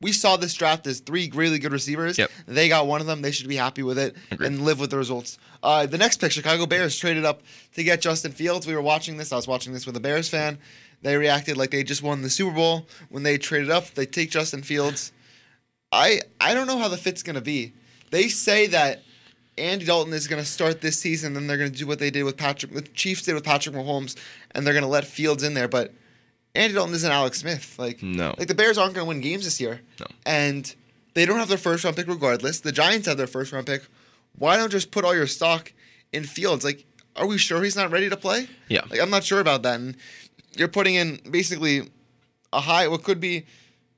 we 0.00 0.12
saw 0.12 0.36
this 0.36 0.52
draft 0.54 0.86
as 0.86 1.00
three 1.00 1.30
really 1.34 1.58
good 1.58 1.72
receivers. 1.72 2.18
Yep. 2.18 2.30
They 2.46 2.68
got 2.68 2.86
one 2.86 3.00
of 3.00 3.06
them. 3.06 3.22
They 3.22 3.30
should 3.30 3.48
be 3.48 3.56
happy 3.56 3.82
with 3.82 3.98
it 3.98 4.14
Agreed. 4.30 4.46
and 4.48 4.62
live 4.64 4.78
with 4.78 4.90
the 4.90 4.98
results. 4.98 5.38
Uh, 5.62 5.86
the 5.86 5.96
next 5.96 6.18
pick, 6.18 6.30
Chicago 6.30 6.66
Bears 6.66 6.98
traded 6.98 7.24
up 7.24 7.42
to 7.74 7.82
get 7.82 8.02
Justin 8.02 8.32
Fields. 8.32 8.66
We 8.66 8.74
were 8.74 8.82
watching 8.82 9.16
this. 9.16 9.32
I 9.32 9.36
was 9.36 9.48
watching 9.48 9.72
this 9.72 9.86
with 9.86 9.96
a 9.96 10.00
Bears 10.00 10.28
fan. 10.28 10.58
They 11.04 11.16
reacted 11.16 11.56
like 11.58 11.70
they 11.70 11.84
just 11.84 12.02
won 12.02 12.22
the 12.22 12.30
Super 12.30 12.50
Bowl 12.54 12.86
when 13.10 13.22
they 13.22 13.36
traded 13.38 13.70
up. 13.70 13.90
They 13.94 14.06
take 14.06 14.30
Justin 14.30 14.62
Fields. 14.62 15.12
I 15.92 16.20
I 16.40 16.54
don't 16.54 16.66
know 16.66 16.78
how 16.78 16.88
the 16.88 16.96
fit's 16.96 17.22
gonna 17.22 17.40
be. 17.42 17.72
They 18.10 18.28
say 18.28 18.66
that 18.68 19.02
Andy 19.58 19.84
Dalton 19.84 20.12
is 20.14 20.26
gonna 20.26 20.44
start 20.44 20.80
this 20.80 20.98
season, 20.98 21.34
then 21.34 21.46
they're 21.46 21.58
gonna 21.58 21.70
do 21.70 21.86
what 21.86 21.98
they 21.98 22.10
did 22.10 22.24
with 22.24 22.36
Patrick, 22.36 22.72
the 22.72 22.82
Chiefs 22.82 23.22
did 23.22 23.34
with 23.34 23.44
Patrick 23.44 23.74
Mahomes, 23.76 24.16
and 24.52 24.66
they're 24.66 24.74
gonna 24.74 24.88
let 24.88 25.04
Fields 25.04 25.42
in 25.42 25.54
there. 25.54 25.68
But 25.68 25.92
Andy 26.54 26.74
Dalton 26.74 26.94
isn't 26.94 27.10
Alex 27.12 27.38
Smith. 27.40 27.78
Like 27.78 28.02
No. 28.02 28.34
like 28.38 28.48
the 28.48 28.54
Bears 28.54 28.78
aren't 28.78 28.94
gonna 28.94 29.04
win 29.06 29.20
games 29.20 29.44
this 29.44 29.60
year. 29.60 29.82
No. 30.00 30.06
And 30.24 30.74
they 31.12 31.26
don't 31.26 31.38
have 31.38 31.48
their 31.48 31.58
first 31.58 31.84
round 31.84 31.96
pick 31.96 32.08
regardless. 32.08 32.60
The 32.60 32.72
Giants 32.72 33.06
have 33.08 33.18
their 33.18 33.26
first 33.26 33.52
round 33.52 33.66
pick. 33.66 33.82
Why 34.38 34.56
don't 34.56 34.72
just 34.72 34.90
put 34.90 35.04
all 35.04 35.14
your 35.14 35.26
stock 35.28 35.72
in 36.12 36.24
Fields? 36.24 36.64
Like, 36.64 36.86
are 37.14 37.26
we 37.26 37.38
sure 37.38 37.62
he's 37.62 37.76
not 37.76 37.92
ready 37.92 38.08
to 38.08 38.16
play? 38.16 38.48
Yeah. 38.68 38.80
Like 38.90 39.00
I'm 39.00 39.10
not 39.10 39.22
sure 39.22 39.38
about 39.38 39.62
that. 39.62 39.78
And 39.78 39.96
you're 40.56 40.68
putting 40.68 40.94
in 40.94 41.20
basically 41.30 41.88
a 42.52 42.60
high 42.60 42.88
what 42.88 43.02
could 43.02 43.20
be 43.20 43.44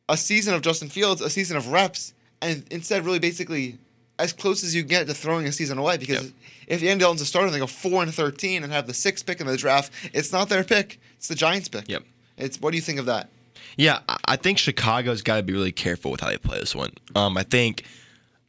a 0.09 0.17
season 0.17 0.55
of 0.55 0.63
Justin 0.63 0.89
Fields, 0.89 1.21
a 1.21 1.29
season 1.31 1.57
of 1.57 1.69
reps, 1.69 2.15
and 2.41 2.65
instead 2.71 3.05
really 3.05 3.19
basically 3.19 3.79
as 4.19 4.33
close 4.33 4.65
as 4.65 4.75
you 4.75 4.83
get 4.83 5.07
to 5.07 5.15
throwing 5.15 5.47
a 5.47 5.53
season 5.53 5.79
away. 5.79 5.97
Because 5.99 6.25
Yep. 6.25 6.33
if 6.69 6.83
Andy 6.83 7.01
Dalton's 7.03 7.21
a 7.21 7.27
starter 7.27 7.47
and 7.47 7.55
they 7.55 7.59
go 7.59 7.67
four 7.67 8.03
and 8.03 8.15
thirteen 8.15 8.63
and 8.65 8.73
have 8.73 8.87
the 8.87 8.95
sixth 8.95 9.27
pick 9.27 9.41
in 9.41 9.47
the 9.47 9.57
draft, 9.57 9.93
it's 10.15 10.33
not 10.33 10.49
their 10.49 10.65
pick. 10.65 10.99
It's 11.19 11.29
the 11.29 11.35
Giants' 11.35 11.69
pick. 11.69 11.89
Yep. 11.89 12.03
It's 12.39 12.61
what 12.61 12.71
do 12.71 12.77
you 12.77 12.83
think 12.83 12.99
of 12.99 13.07
that? 13.07 13.29
Yeah, 13.77 13.99
I- 14.09 14.17
I 14.29 14.37
think 14.37 14.59
Chicago's 14.59 15.23
got 15.23 15.37
to 15.37 15.43
be 15.43 15.53
really 15.53 15.73
careful 15.73 16.11
with 16.11 16.21
how 16.21 16.29
they 16.29 16.39
play 16.39 16.59
this 16.59 16.75
one. 16.75 16.93
Um, 17.15 17.37
I 17.37 17.43
think, 17.43 17.83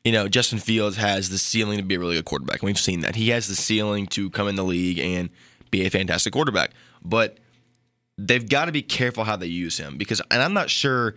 you 0.06 0.12
know, 0.14 0.30
Justin 0.30 0.60
Fields 0.60 0.96
has 0.98 1.30
the 1.30 1.38
ceiling 1.38 1.78
to 1.80 1.84
be 1.84 1.96
a 1.96 2.00
really 2.00 2.16
good 2.16 2.24
quarterback. 2.26 2.62
and 2.62 2.68
We've 2.68 2.80
seen 2.80 3.02
that. 3.02 3.16
He 3.16 3.30
has 3.30 3.48
the 3.48 3.56
ceiling 3.56 4.08
to 4.08 4.30
come 4.30 4.48
in 4.48 4.56
the 4.56 4.64
league 4.64 5.00
and 5.00 5.30
be 5.70 5.86
a 5.86 5.90
fantastic 5.90 6.32
quarterback. 6.32 6.72
But 7.04 7.38
they've 8.17 8.47
got 8.47 8.65
to 8.65 8.71
be 8.71 8.81
careful 8.81 9.24
how 9.24 9.36
they 9.36 9.47
use 9.47 9.77
him 9.77 9.97
because, 9.97 10.21
and 10.31 10.41
I'm 10.41 10.53
not 10.53 10.69
sure, 10.69 11.15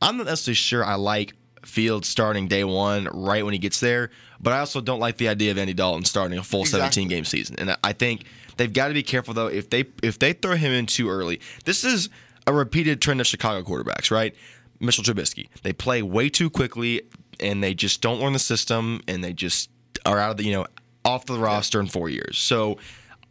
I'm 0.00 0.16
not 0.16 0.26
necessarily 0.26 0.54
sure 0.54 0.84
I 0.84 0.94
like 0.94 1.34
Fields 1.64 2.06
starting 2.06 2.46
day 2.46 2.62
one 2.62 3.08
right 3.12 3.44
when 3.44 3.52
he 3.52 3.58
gets 3.58 3.80
there, 3.80 4.10
but 4.40 4.52
I 4.52 4.60
also 4.60 4.80
don't 4.80 5.00
like 5.00 5.16
the 5.16 5.28
idea 5.28 5.50
of 5.50 5.58
Andy 5.58 5.74
Dalton 5.74 6.04
starting 6.04 6.38
a 6.38 6.42
full 6.42 6.60
Exactly. 6.60 7.02
17 7.02 7.08
game 7.08 7.24
season. 7.24 7.56
And 7.58 7.76
I 7.82 7.92
think 7.92 8.24
they've 8.56 8.72
got 8.72 8.88
to 8.88 8.94
be 8.94 9.02
careful 9.02 9.34
though 9.34 9.48
if 9.48 9.70
they 9.70 9.84
if 10.02 10.18
they 10.18 10.32
throw 10.32 10.54
him 10.54 10.70
in 10.70 10.86
too 10.86 11.10
early. 11.10 11.40
This 11.64 11.82
is 11.82 12.08
a 12.46 12.52
repeated 12.52 13.02
trend 13.02 13.20
of 13.20 13.26
Chicago 13.26 13.68
quarterbacks, 13.68 14.12
right? 14.12 14.36
Mitchell 14.78 15.02
Trubisky. 15.02 15.48
They 15.62 15.72
play 15.72 16.02
way 16.02 16.28
too 16.28 16.50
quickly 16.50 17.02
and 17.40 17.64
they 17.64 17.74
just 17.74 18.00
don't 18.00 18.20
learn 18.20 18.32
the 18.32 18.38
system 18.38 19.00
and 19.08 19.24
they 19.24 19.32
just 19.32 19.68
are 20.04 20.20
out 20.20 20.30
of 20.32 20.36
the, 20.36 20.44
you 20.44 20.52
know, 20.52 20.66
off 21.04 21.26
the 21.26 21.38
roster 21.38 21.80
in 21.80 21.88
4 21.88 22.08
years. 22.08 22.38
So 22.38 22.78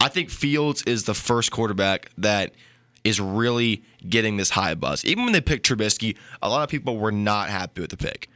I 0.02 0.10
think 0.10 0.30
Fields 0.30 0.84
is 0.84 1.06
the 1.06 1.14
first 1.14 1.52
quarterback 1.52 2.12
that 2.18 2.54
is 3.06 3.22
really 3.22 3.84
getting 4.10 4.36
this 4.36 4.50
high 4.50 4.76
buzz. 4.76 5.06
Even 5.06 5.24
when 5.24 5.32
they 5.34 5.40
picked 5.42 5.66
Trubisky, 5.66 6.18
a 6.42 6.50
lot 6.50 6.64
of 6.64 6.70
people 6.70 6.98
were 6.98 7.12
not 7.12 7.50
happy 7.50 7.80
with 7.82 7.92
the 7.92 7.98
pick. 7.98 8.28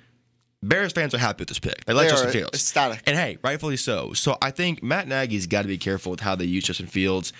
Bears 0.61 0.91
fans 0.93 1.13
are 1.13 1.17
happy 1.19 1.41
with 1.41 1.47
this 1.49 1.59
pick. 1.59 1.83
They 1.85 1.93
like 1.93 2.05
They 2.07 2.11
Justin 2.11 2.31
Fields. 2.31 2.53
ecstatic. 2.53 3.01
And 3.07 3.15
hey, 3.17 3.37
rightfully 3.43 3.77
so. 3.77 4.13
So 4.13 4.37
I 4.41 4.51
think 4.51 4.83
Matt 4.83 5.07
Nagy's 5.07 5.47
got 5.47 5.63
to 5.63 5.67
be 5.67 5.77
careful 5.77 6.11
with 6.11 6.19
how 6.19 6.35
they 6.35 6.45
use 6.45 6.63
Justin 6.65 6.87
Fields. 6.87 7.33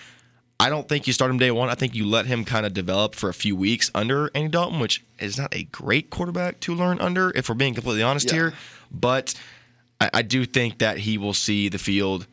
I 0.62 0.70
don't 0.70 0.90
think 0.90 1.06
you 1.08 1.14
start 1.14 1.32
him 1.32 1.38
day 1.38 1.52
one. 1.52 1.70
I 1.70 1.76
think 1.76 1.96
you 1.96 2.06
let 2.06 2.26
him 2.26 2.44
kind 2.44 2.66
of 2.66 2.74
develop 2.74 3.16
for 3.16 3.30
a 3.30 3.34
few 3.34 3.56
weeks 3.56 3.92
under 3.96 4.30
Andy 4.36 4.50
Dalton, 4.50 4.80
which 4.80 5.04
is 5.20 5.38
not 5.38 5.54
a 5.56 5.64
great 5.64 6.10
quarterback 6.10 6.60
to 6.62 6.74
learn 6.76 7.00
under, 7.00 7.32
if 7.36 7.48
we're 7.48 7.56
being 7.56 7.74
completely 7.74 8.04
honest 8.04 8.28
Yeah. 8.28 8.34
here. 8.34 8.54
But 8.92 9.36
I, 10.02 10.10
I 10.16 10.22
do 10.22 10.46
think 10.46 10.80
that 10.80 11.00
he 11.00 11.18
will 11.18 11.34
see 11.34 11.70
the 11.70 11.78
field 11.78 12.26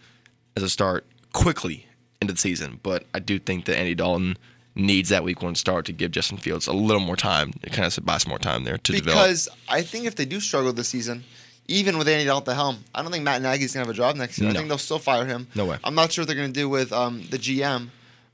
as 0.57 0.63
a 0.63 0.71
start 0.71 1.05
quickly 1.33 1.87
into 2.21 2.33
the 2.33 2.39
season. 2.41 2.81
But 2.83 3.05
I 3.15 3.19
do 3.21 3.39
think 3.39 3.67
that 3.67 3.77
Andy 3.77 3.95
Dalton 3.95 4.37
needs 4.77 5.09
that 5.09 5.25
week 5.25 5.43
one 5.43 5.55
start 5.55 5.87
to 5.87 5.93
give 5.93 6.11
Justin 6.13 6.39
Fields 6.39 6.67
a 6.67 6.73
little 6.73 7.01
more 7.03 7.17
time, 7.17 7.53
to 7.63 7.71
kind 7.71 7.87
of 7.97 8.05
buy 8.05 8.19
some 8.19 8.29
more 8.31 8.39
time 8.39 8.63
there 8.65 8.77
to 8.79 8.93
develop. 8.93 9.19
Because 9.25 9.49
I 9.69 9.83
think 9.83 10.05
if 10.05 10.15
they 10.17 10.27
do 10.27 10.39
struggle 10.39 10.73
this 10.73 10.89
season, 10.89 11.25
even 11.67 11.99
with 11.99 12.07
Andy 12.07 12.27
Dalton 12.27 12.43
at 12.43 12.45
the 12.45 12.55
helm, 12.55 12.85
I 12.95 13.03
don't 13.03 13.11
think 13.11 13.25
Matt 13.25 13.43
Nagy's 13.43 13.73
gonna 13.73 13.87
have 13.87 13.93
a 13.95 13.97
job 13.97 14.15
next 14.17 14.39
year. 14.39 14.51
I 14.51 14.53
think 14.53 14.69
they'll 14.69 14.79
still 14.79 14.99
fire 15.01 15.25
him. 15.27 15.49
No 15.55 15.65
way. 15.65 15.79
I'm 15.83 15.95
not 15.95 16.13
sure 16.13 16.23
what 16.23 16.29
they're 16.29 16.37
gonna 16.37 16.49
do 16.53 16.69
with 16.69 16.93
um, 16.93 17.25
the 17.31 17.39
GM, 17.39 17.89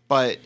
but 0.09 0.39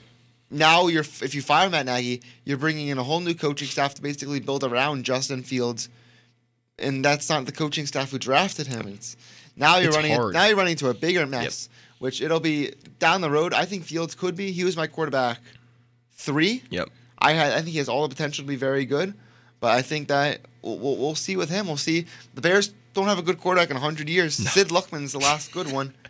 now 0.51 0.87
you're 0.87 1.03
if 1.23 1.35
you 1.35 1.43
fire 1.43 1.69
Matt 1.69 1.87
Nagy, 1.87 2.23
you're 2.45 2.59
bringing 2.59 2.89
in 2.89 2.99
a 2.99 3.03
whole 3.03 3.21
new 3.21 3.35
coaching 3.35 3.67
staff 3.67 3.95
to 3.95 4.03
basically 4.03 4.39
build 4.39 4.63
around 4.63 5.05
Justin 5.05 5.43
Fields, 5.43 5.89
and 6.79 7.05
that's 7.05 7.29
not 7.29 7.47
the 7.47 7.53
coaching 7.53 7.87
staff 7.87 8.11
who 8.11 8.19
drafted 8.19 8.67
him. 8.69 8.87
It's 8.87 9.17
now 9.57 9.79
you're 9.79 9.89
It's 9.89 9.97
running 9.97 10.13
hard. 10.15 10.35
now 10.35 10.45
you're 10.47 10.57
running 10.57 10.73
into 10.73 10.89
a 10.89 10.95
bigger 10.95 11.27
mess, 11.27 11.69
which 11.99 12.21
it'll 12.23 12.39
be 12.41 12.75
down 13.01 13.23
the 13.23 13.31
road. 13.31 13.55
I 13.55 13.65
think 13.65 13.85
Fields 13.85 14.15
could 14.15 14.37
be. 14.37 14.53
He 14.53 14.63
was 14.63 14.77
my 14.77 14.87
quarterback 14.87 15.41
three. 16.17 16.63
Yep. 16.71 16.89
I 17.19 17.33
had, 17.33 17.53
I 17.53 17.57
think 17.57 17.69
he 17.69 17.79
has 17.79 17.89
all 17.89 18.03
the 18.07 18.15
potential 18.15 18.45
to 18.45 18.49
be 18.49 18.57
very 18.57 18.85
good, 18.85 19.15
but 19.61 19.71
I 19.71 19.83
think 19.83 20.09
that 20.09 20.41
we'll, 20.63 20.79
we'll, 20.79 20.97
we'll 20.97 21.15
see 21.15 21.37
with 21.37 21.51
him. 21.51 21.67
We'll 21.67 21.77
see. 21.77 22.07
The 22.35 22.41
Bears 22.41 22.75
don't 22.95 23.07
have 23.07 23.19
a 23.19 23.23
good 23.23 23.39
quarterback 23.39 23.71
in 23.71 23.75
100 23.75 24.09
years. 24.09 24.35
Sid 24.35 24.69
Luckman's 24.69 25.13
the 25.13 25.21
last 25.21 25.53
good 25.53 25.71
one. 25.73 25.95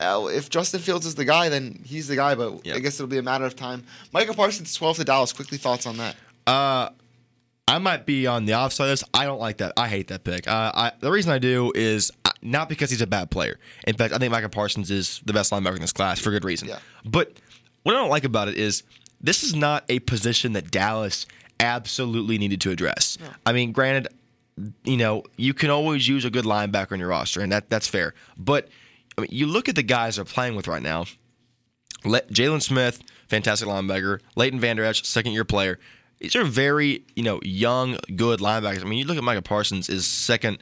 Uh, 0.00 0.28
if 0.32 0.48
Justin 0.48 0.80
Fields 0.80 1.04
is 1.04 1.14
the 1.14 1.26
guy, 1.26 1.50
then 1.50 1.82
he's 1.84 2.08
the 2.08 2.16
guy, 2.16 2.34
but 2.34 2.66
I 2.72 2.78
guess 2.78 2.94
it'll 2.94 3.06
be 3.06 3.18
a 3.18 3.22
matter 3.22 3.44
of 3.44 3.54
time. 3.54 3.84
Micah 4.14 4.32
Parsons, 4.32 4.74
12 4.74 4.96
to 4.96 5.04
Dallas. 5.04 5.34
Quickly, 5.34 5.58
thoughts 5.58 5.86
on 5.86 5.98
that? 5.98 6.16
Uh, 6.46 6.88
I 7.68 7.76
might 7.76 8.06
be 8.06 8.26
on 8.26 8.46
the 8.46 8.54
offside 8.54 8.86
of 8.86 8.92
this. 8.92 9.04
I 9.12 9.26
don't 9.26 9.38
like 9.38 9.58
that. 9.58 9.74
I 9.76 9.88
hate 9.88 10.08
that 10.08 10.24
pick. 10.24 10.48
Uh, 10.48 10.72
I, 10.74 10.92
the 11.00 11.10
reason 11.10 11.30
I 11.32 11.38
do 11.38 11.70
is 11.74 12.10
uh, 12.24 12.30
not 12.40 12.70
because 12.70 12.88
he's 12.88 13.02
a 13.02 13.06
bad 13.06 13.30
player. 13.30 13.58
In 13.86 13.94
fact, 13.94 14.14
I 14.14 14.16
think 14.16 14.32
Micah 14.32 14.48
Parsons 14.48 14.90
is 14.90 15.20
the 15.26 15.34
best 15.34 15.52
linebacker 15.52 15.74
in 15.74 15.82
this 15.82 15.92
class 15.92 16.18
for 16.18 16.30
good 16.30 16.46
reason. 16.46 16.68
Yeah. 16.68 16.78
But 17.04 17.34
what 17.82 17.94
I 17.94 17.98
don't 17.98 18.08
like 18.08 18.24
about 18.24 18.48
it 18.48 18.54
is 18.56 18.84
this 19.20 19.42
is 19.42 19.54
not 19.54 19.84
a 19.88 19.98
position 20.00 20.52
that 20.52 20.70
Dallas 20.70 21.26
absolutely 21.60 22.38
needed 22.38 22.60
to 22.62 22.70
address. 22.70 23.18
I 23.44 23.52
mean, 23.52 23.72
granted, 23.72 24.08
you 24.84 24.96
know, 24.96 25.24
you 25.36 25.54
can 25.54 25.70
always 25.70 26.06
use 26.08 26.24
a 26.24 26.30
good 26.30 26.44
linebacker 26.44 26.92
in 26.92 27.00
your 27.00 27.08
roster, 27.08 27.40
and 27.40 27.52
that 27.52 27.70
that's 27.70 27.88
fair. 27.88 28.14
But 28.36 28.68
I 29.16 29.22
mean, 29.22 29.30
you 29.32 29.46
look 29.46 29.68
at 29.68 29.74
the 29.74 29.82
guys 29.82 30.16
they're 30.16 30.24
playing 30.24 30.54
with 30.54 30.68
right 30.68 30.82
now. 30.82 31.06
Le- 32.04 32.22
Jaylon 32.22 32.62
Smith, 32.62 33.02
fantastic 33.28 33.68
linebacker. 33.68 34.20
Leighton 34.36 34.60
Vander 34.60 34.84
Esch, 34.84 35.04
second 35.04 35.32
year 35.32 35.44
player. 35.44 35.78
These 36.20 36.34
are 36.34 36.44
very, 36.44 37.04
you 37.14 37.22
know, 37.22 37.40
young, 37.42 37.96
good 38.16 38.40
linebackers. 38.40 38.82
I 38.82 38.84
mean, 38.84 38.98
you 38.98 39.04
look 39.04 39.16
at 39.16 39.24
Micah 39.24 39.42
Parsons 39.42 39.88
is 39.88 40.06
second, 40.06 40.58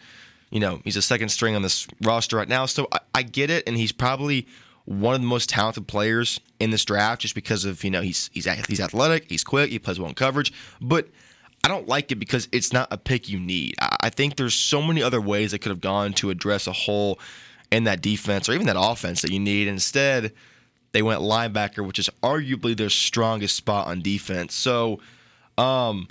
you 0.51 0.61
know, 0.61 0.81
he's 0.85 0.97
a 0.97 1.03
second 1.03 1.31
string 1.31 1.55
on 1.57 1.63
this 1.63 1.87
roster 2.03 2.37
right 2.37 2.49
now. 2.49 2.67
So 2.67 2.89
I, 2.93 2.99
I 3.15 3.23
get 3.23 3.49
it, 3.49 3.65
and 3.67 3.77
he's 3.77 3.93
probably 3.93 4.47
one 4.87 5.15
of 5.15 5.21
the 5.21 5.27
most 5.27 5.49
talented 5.49 5.87
players 5.87 6.41
in 6.59 6.71
this 6.71 6.85
draft 6.85 7.21
just 7.21 7.35
because 7.35 7.65
of, 7.65 7.85
you 7.85 7.91
know, 7.91 8.01
he's 8.01 8.31
he's 8.33 8.47
he's 8.67 8.81
athletic, 8.81 9.29
he's 9.29 9.45
quick, 9.45 9.71
he 9.71 9.79
plays 9.79 9.99
well 9.99 10.09
in 10.09 10.15
coverage. 10.15 10.53
But 10.81 11.09
I 11.63 11.69
don't 11.69 11.89
like 11.89 12.13
it 12.13 12.17
because 12.17 12.49
it's 12.53 12.73
not 12.73 12.89
a 12.93 12.97
pick 12.97 13.29
you 13.29 13.41
need. 13.41 13.75
I 13.81 14.09
think 14.09 14.37
there's 14.37 14.55
so 14.55 14.81
many 14.81 15.03
other 15.03 15.21
ways 15.21 15.51
that 15.51 15.59
could 15.59 15.71
have 15.71 15.81
gone 15.81 16.13
to 16.15 16.31
address 16.31 16.69
a 16.69 16.73
hole 16.73 17.19
in 17.73 17.85
that 17.85 18.01
defense 18.01 18.49
or 18.49 18.53
even 18.53 18.69
that 18.69 18.77
offense 18.79 19.23
that 19.23 19.33
you 19.33 19.41
need. 19.41 19.67
Instead, 19.67 20.33
they 20.93 21.03
went 21.03 21.21
linebacker, 21.21 21.85
which 21.85 21.99
is 21.99 22.09
arguably 22.23 22.77
their 22.77 22.89
strongest 22.89 23.57
spot 23.57 23.89
on 23.89 24.01
defense. 24.01 24.55
So, 24.55 25.01
um, 25.59 26.09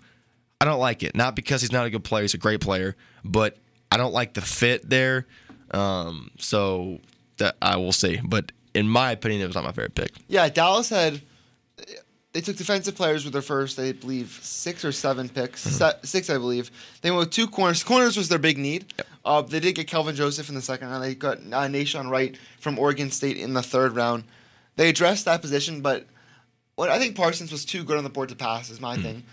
I 0.60 0.66
don't 0.66 0.80
like 0.80 1.04
it. 1.04 1.16
Not 1.16 1.36
because 1.36 1.62
he's 1.62 1.72
not 1.72 1.86
a 1.86 1.90
good 1.90 2.04
player; 2.04 2.24
he's 2.24 2.34
a 2.34 2.38
great 2.38 2.60
player, 2.60 2.98
but 3.24 3.58
I 3.90 3.98
don't 3.98 4.14
like 4.14 4.34
the 4.34 4.42
fit 4.42 4.90
there. 4.90 5.26
Um, 5.72 6.32
so 6.38 7.00
that 7.38 7.56
I 7.62 7.78
will 7.78 7.92
see. 7.92 8.20
But 8.24 8.52
in 8.76 8.88
my 8.88 9.12
opinion, 9.12 9.42
it 9.42 9.48
was 9.48 9.56
not 9.56 9.64
my 9.64 9.72
favorite 9.72 9.96
pick. 9.96 10.12
Yeah, 10.28 10.48
Dallas 10.50 10.90
had. 10.90 11.22
They 12.34 12.42
took 12.42 12.58
defensive 12.58 12.96
players 12.96 13.24
with 13.24 13.32
their 13.32 13.42
first, 13.42 13.80
I 13.80 13.94
believe, 13.94 14.38
six 14.44 14.84
or 14.84 14.92
seven 14.92 15.30
picks. 15.30 15.62
Se- 15.62 16.00
six, 16.04 16.30
I 16.30 16.38
believe. 16.38 16.70
They 17.02 17.10
went 17.10 17.20
with 17.20 17.32
two 17.32 17.48
corners. 17.48 17.82
Corners 17.82 18.18
was 18.18 18.28
their 18.28 18.40
big 18.40 18.58
need. 18.58 18.94
Uh, 19.24 19.42
they 19.42 19.62
did 19.62 19.76
get 19.76 19.88
Kelvin 19.88 20.16
Joseph 20.16 20.50
in 20.50 20.56
the 20.56 20.62
second 20.62 20.90
round. 20.90 21.02
They 21.02 21.16
got 21.16 21.38
uh, 21.38 21.68
Nahshon 21.68 22.10
Wright 22.10 22.38
from 22.60 22.78
Oregon 22.78 23.10
State 23.10 23.38
in 23.38 23.54
the 23.54 23.64
third 23.64 23.96
round. 23.96 24.26
They 24.76 24.90
addressed 24.90 25.24
that 25.26 25.40
position, 25.42 25.80
but 25.80 26.08
what 26.76 26.90
I 26.90 27.00
think 27.00 27.16
Parsons 27.16 27.54
was 27.54 27.64
too 27.64 27.86
good 27.86 27.98
on 27.98 28.04
the 28.04 28.10
board 28.10 28.28
to 28.30 28.36
pass 28.36 28.70
is 28.70 28.82
my 28.82 28.98
thing. 28.98 29.24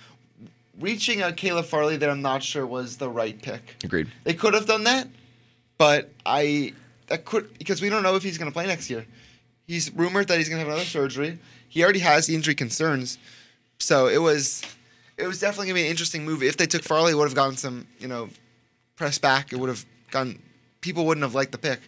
Reaching 0.79 1.23
a 1.23 1.33
Caleb 1.33 1.65
Farley 1.65 1.97
there, 1.97 2.11
I'm 2.11 2.23
not 2.23 2.43
sure 2.45 2.65
was 2.65 2.99
the 2.99 3.09
right 3.11 3.41
pick. 3.43 3.77
Agreed. 3.83 4.09
They 4.23 4.35
could 4.35 4.55
have 4.55 4.67
done 4.67 4.85
that, 4.85 5.09
but 5.77 6.11
I 6.25 6.73
that 7.09 7.25
could 7.25 7.59
because 7.59 7.83
we 7.83 7.89
don't 7.89 8.05
know 8.05 8.15
if 8.15 8.23
he's 8.23 8.39
going 8.39 8.51
to 8.51 8.55
play 8.55 8.67
next 8.67 8.89
year. 8.89 9.05
He's 9.67 9.93
rumored 9.93 10.29
that 10.29 10.39
he's 10.39 10.49
going 10.49 10.61
to 10.61 10.65
have 10.65 10.75
another 10.75 10.89
surgery. 10.89 11.39
He 11.69 11.83
already 11.83 12.01
has 12.01 12.29
injury 12.29 12.55
concerns, 12.55 13.19
so 13.79 14.07
it 14.07 14.19
was 14.19 14.63
it 15.17 15.27
was 15.27 15.41
definitely 15.41 15.67
going 15.69 15.77
to 15.77 15.83
be 15.83 15.87
an 15.87 15.91
interesting 15.91 16.25
move. 16.25 16.43
If 16.43 16.57
they 16.57 16.67
took 16.67 16.83
Farley, 16.83 17.13
it 17.13 17.15
would 17.15 17.29
have 17.29 17.35
gotten 17.35 17.57
some 17.57 17.87
you 17.99 18.09
know 18.09 18.29
press 18.97 19.19
back. 19.19 19.53
It 19.53 19.59
would 19.59 19.69
have 19.69 19.85
gone. 20.11 20.39
People 20.81 21.07
wouldn't 21.07 21.23
have 21.23 21.35
liked 21.35 21.53
the 21.53 21.59
pick. 21.59 21.81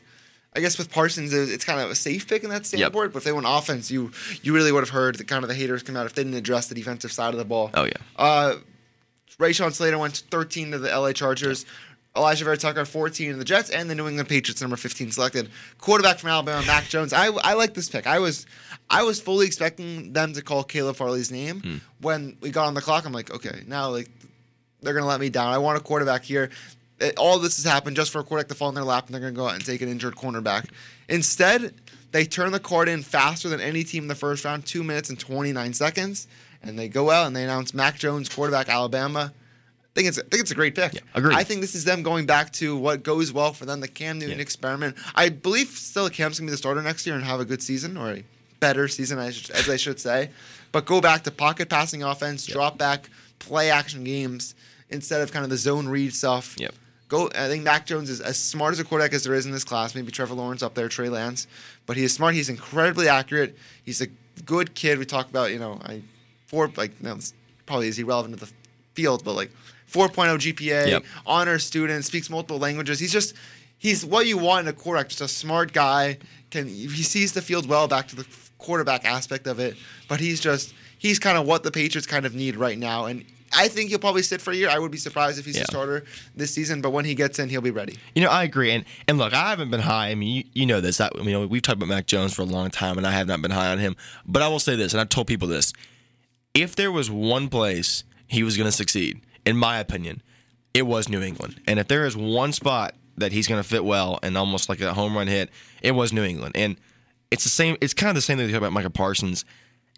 I 0.56 0.60
guess 0.60 0.78
with 0.78 0.90
Parsons, 0.90 1.34
it's 1.34 1.64
kind 1.64 1.80
of 1.80 1.90
a 1.90 1.96
safe 1.96 2.28
pick 2.28 2.44
in 2.44 2.50
that 2.50 2.64
standpoint. 2.64 3.12
But 3.12 3.18
if 3.18 3.24
they 3.24 3.32
went 3.32 3.46
offense, 3.48 3.90
you 3.90 4.12
you 4.42 4.54
really 4.54 4.70
would 4.70 4.84
have 4.84 4.90
heard 4.90 5.16
the 5.16 5.24
kind 5.24 5.42
of 5.42 5.48
the 5.48 5.54
haters 5.54 5.82
come 5.82 5.96
out 5.96 6.06
if 6.06 6.14
they 6.14 6.22
didn't 6.22 6.38
address 6.38 6.68
the 6.68 6.76
defensive 6.76 7.10
side 7.10 7.34
of 7.34 7.38
the 7.38 7.44
ball. 7.44 7.70
Oh 7.74 7.84
yeah. 7.84 7.92
Uh, 8.16 8.54
Rashawn 9.38 9.72
Slater 9.72 9.98
went 9.98 10.22
13 10.30 10.70
to 10.70 10.78
the 10.78 10.88
LA 10.96 11.12
Chargers. 11.12 11.66
Alijah 12.14 12.44
Vera-Tucker 12.44 12.84
14 12.84 13.32
to 13.32 13.36
the 13.38 13.44
Jets, 13.44 13.70
and 13.70 13.90
the 13.90 13.94
New 13.94 14.06
England 14.06 14.28
Patriots 14.28 14.60
number 14.60 14.76
15 14.76 15.10
selected. 15.10 15.50
Quarterback 15.78 16.18
from 16.18 16.30
Alabama, 16.30 16.64
Mac 16.66 16.84
Jones. 16.88 17.12
I, 17.12 17.26
I 17.26 17.54
like 17.54 17.74
this 17.74 17.88
pick. 17.88 18.06
I 18.06 18.18
was 18.20 18.46
I 18.90 19.02
was 19.02 19.20
fully 19.20 19.46
expecting 19.46 20.12
them 20.12 20.32
to 20.34 20.42
call 20.42 20.62
Caleb 20.62 20.96
Farley's 20.96 21.32
name 21.32 21.60
Hmm. 21.60 21.76
when 22.00 22.36
we 22.40 22.50
got 22.50 22.66
on 22.66 22.74
the 22.74 22.80
clock. 22.80 23.04
I'm 23.06 23.12
like, 23.12 23.32
okay, 23.34 23.62
now 23.66 23.90
like 23.90 24.08
they're 24.82 24.94
gonna 24.94 25.06
let 25.06 25.20
me 25.20 25.28
down. 25.30 25.52
I 25.52 25.58
want 25.58 25.76
a 25.76 25.80
quarterback 25.80 26.22
here. 26.22 26.50
It- 27.00 27.18
all 27.18 27.38
this 27.40 27.56
has 27.56 27.64
happened 27.70 27.96
just 27.96 28.12
for 28.12 28.20
a 28.20 28.24
quarterback 28.24 28.48
to 28.48 28.54
fall 28.54 28.68
in 28.68 28.74
their 28.76 28.84
lap, 28.84 29.06
and 29.06 29.14
they're 29.14 29.20
gonna 29.20 29.32
go 29.32 29.48
out 29.48 29.54
and 29.56 29.64
take 29.66 29.80
an 29.82 29.88
injured 29.88 30.14
cornerback. 30.14 30.66
Instead, 31.08 31.74
they 32.12 32.24
turn 32.24 32.52
the 32.52 32.60
card 32.60 32.88
in 32.88 33.02
faster 33.02 33.48
than 33.48 33.60
any 33.60 33.82
team 33.82 34.04
in 34.04 34.08
the 34.08 34.14
first 34.14 34.44
round, 34.44 34.64
two 34.66 34.84
minutes 34.84 35.10
and 35.10 35.18
29 35.18 35.72
seconds, 35.74 36.28
and 36.62 36.78
they 36.78 36.86
go 36.88 37.10
out 37.10 37.26
and 37.26 37.34
they 37.34 37.42
announce 37.42 37.74
Mac 37.74 37.98
Jones, 37.98 38.28
quarterback 38.28 38.68
Alabama. 38.68 39.32
I 39.96 40.00
think 40.00 40.08
it's 40.08 40.18
I 40.18 40.22
think 40.22 40.40
it's 40.42 40.50
a 40.50 40.54
great 40.56 40.74
pick. 40.74 41.00
agreed. 41.14 41.36
I 41.36 41.44
think 41.44 41.60
this 41.60 41.74
is 41.76 41.84
them 41.84 42.02
going 42.02 42.26
back 42.26 42.50
to 42.54 42.76
what 42.76 43.02
goes 43.04 43.32
well 43.32 43.52
for 43.52 43.64
them, 43.64 43.80
the 43.80 43.86
Cam 43.88 44.18
Newton 44.18 44.38
Yeah. 44.38 44.42
experiment. 44.42 44.96
I 45.14 45.28
believe 45.28 45.68
still 45.68 46.08
Cam's 46.10 46.38
gonna 46.38 46.48
be 46.48 46.50
the 46.50 46.56
starter 46.56 46.82
next 46.82 47.06
year 47.06 47.14
and 47.14 47.24
have 47.24 47.38
a 47.40 47.44
good 47.44 47.62
season 47.62 47.96
or 47.96 48.10
a 48.12 48.24
better 48.58 48.88
season, 48.88 49.18
as, 49.20 49.50
as 49.50 49.68
I 49.68 49.76
should 49.76 50.00
say. 50.00 50.30
But 50.72 50.84
go 50.86 51.00
back 51.00 51.22
to 51.24 51.30
pocket 51.30 51.68
passing 51.68 52.02
offense, 52.02 52.44
drop 52.44 52.76
back, 52.76 53.08
play 53.38 53.70
action 53.70 54.02
games 54.02 54.56
instead 54.90 55.20
of 55.20 55.30
kind 55.32 55.44
of 55.44 55.50
the 55.50 55.56
zone 55.56 55.86
read 55.86 56.12
stuff. 56.12 56.56
Yep. 56.58 56.74
Go. 57.08 57.28
I 57.28 57.46
think 57.46 57.62
Mac 57.62 57.86
Jones 57.86 58.10
is 58.10 58.20
as 58.20 58.36
smart 58.36 58.72
as 58.72 58.80
a 58.80 58.84
quarterback 58.84 59.12
as 59.12 59.22
there 59.22 59.34
is 59.34 59.46
in 59.46 59.52
this 59.52 59.62
class. 59.62 59.94
Maybe 59.94 60.10
Trevor 60.10 60.34
Lawrence 60.34 60.62
up 60.64 60.74
there, 60.74 60.88
Trey 60.88 61.08
Lance, 61.08 61.46
but 61.86 61.96
he 61.96 62.02
is 62.02 62.12
smart. 62.12 62.34
He's 62.34 62.48
incredibly 62.48 63.08
accurate. 63.08 63.56
He's 63.84 64.00
a 64.00 64.08
good 64.44 64.74
kid. 64.74 64.98
We 64.98 65.04
talk 65.04 65.28
about 65.28 65.52
you 65.52 65.60
know 65.60 65.78
I 65.84 66.02
four 66.46 66.68
like 66.76 67.00
no, 67.00 67.16
probably 67.66 67.86
is 67.88 67.98
irrelevant 67.98 68.38
to 68.40 68.46
the 68.46 68.52
field, 68.94 69.22
but 69.22 69.34
like 69.34 69.52
4.0 69.94 70.38
GPA, 70.38 70.88
Yep. 70.88 71.04
honor 71.26 71.58
student, 71.58 72.04
speaks 72.04 72.28
multiple 72.28 72.58
languages. 72.58 72.98
He's 72.98 73.12
just 73.12 73.34
he's 73.78 74.04
what 74.04 74.26
you 74.26 74.36
want 74.38 74.66
in 74.66 74.74
a 74.74 74.76
quarterback. 74.76 75.08
Just 75.10 75.20
a 75.20 75.28
smart 75.28 75.72
guy. 75.72 76.18
Can 76.50 76.66
he 76.68 76.88
sees 77.02 77.32
the 77.32 77.42
field 77.42 77.68
well. 77.68 77.86
Back 77.88 78.08
to 78.08 78.16
the 78.16 78.26
quarterback 78.58 79.04
aspect 79.04 79.46
of 79.46 79.58
it, 79.60 79.76
but 80.08 80.18
he's 80.20 80.40
just 80.40 80.74
he's 80.98 81.18
kind 81.18 81.38
of 81.38 81.46
what 81.46 81.62
the 81.62 81.70
Patriots 81.70 82.06
kind 82.06 82.26
of 82.26 82.34
need 82.34 82.56
right 82.56 82.78
now. 82.78 83.04
And 83.06 83.24
I 83.56 83.68
think 83.68 83.90
he'll 83.90 84.00
probably 84.00 84.22
sit 84.22 84.40
for 84.40 84.50
a 84.50 84.56
year. 84.56 84.68
I 84.68 84.80
would 84.80 84.90
be 84.90 84.98
surprised 84.98 85.38
if 85.38 85.44
he's 85.44 85.56
Yeah. 85.56 85.62
a 85.62 85.66
starter 85.66 86.04
this 86.34 86.52
season, 86.52 86.80
but 86.80 86.90
when 86.90 87.04
he 87.04 87.14
gets 87.14 87.38
in, 87.38 87.48
he'll 87.48 87.60
be 87.60 87.70
ready. 87.70 87.96
You 88.16 88.22
know, 88.22 88.30
I 88.30 88.42
agree, 88.42 88.72
and 88.72 88.84
and 89.06 89.16
look, 89.18 89.32
I 89.32 89.50
haven't 89.50 89.70
been 89.70 89.80
high. 89.80 90.08
I 90.10 90.14
mean, 90.16 90.36
you, 90.38 90.44
you 90.54 90.66
know 90.66 90.80
this. 90.80 91.00
I, 91.00 91.08
you 91.22 91.30
know, 91.30 91.46
we've 91.46 91.62
talked 91.62 91.76
about 91.76 91.88
Mac 91.88 92.06
Jones 92.06 92.34
for 92.34 92.42
a 92.42 92.46
long 92.46 92.70
time, 92.70 92.98
and 92.98 93.06
I 93.06 93.12
have 93.12 93.28
not 93.28 93.40
been 93.42 93.52
high 93.52 93.70
on 93.70 93.78
him. 93.78 93.94
But 94.26 94.42
I 94.42 94.48
will 94.48 94.58
say 94.58 94.74
this, 94.74 94.92
and 94.92 95.00
I've 95.00 95.08
told 95.08 95.28
people 95.28 95.46
this: 95.46 95.72
if 96.54 96.74
there 96.74 96.90
was 96.90 97.10
one 97.12 97.48
place 97.48 98.02
he 98.26 98.42
was 98.42 98.56
going 98.56 98.66
to 98.68 98.72
succeed, 98.72 99.20
in 99.46 99.56
my 99.56 99.78
opinion, 99.78 100.22
it 100.72 100.86
was 100.86 101.08
New 101.08 101.22
England. 101.22 101.60
And 101.66 101.78
if 101.78 101.88
there 101.88 102.06
is 102.06 102.16
one 102.16 102.52
spot 102.52 102.94
that 103.16 103.32
he's 103.32 103.46
going 103.46 103.62
to 103.62 103.68
fit 103.68 103.84
well 103.84 104.18
and 104.22 104.36
almost 104.36 104.68
like 104.68 104.80
a 104.80 104.92
home 104.94 105.16
run 105.16 105.26
hit, 105.28 105.50
it 105.82 105.92
was 105.92 106.12
New 106.12 106.24
England. 106.24 106.56
And 106.56 106.76
it's 107.30 107.44
the 107.44 107.50
same. 107.50 107.76
It's 107.80 107.94
kind 107.94 108.10
of 108.10 108.16
the 108.16 108.22
same 108.22 108.38
thing 108.38 108.46
they 108.46 108.52
talk 108.52 108.58
about 108.62 108.72
Micah 108.72 108.90
Parsons. 108.90 109.44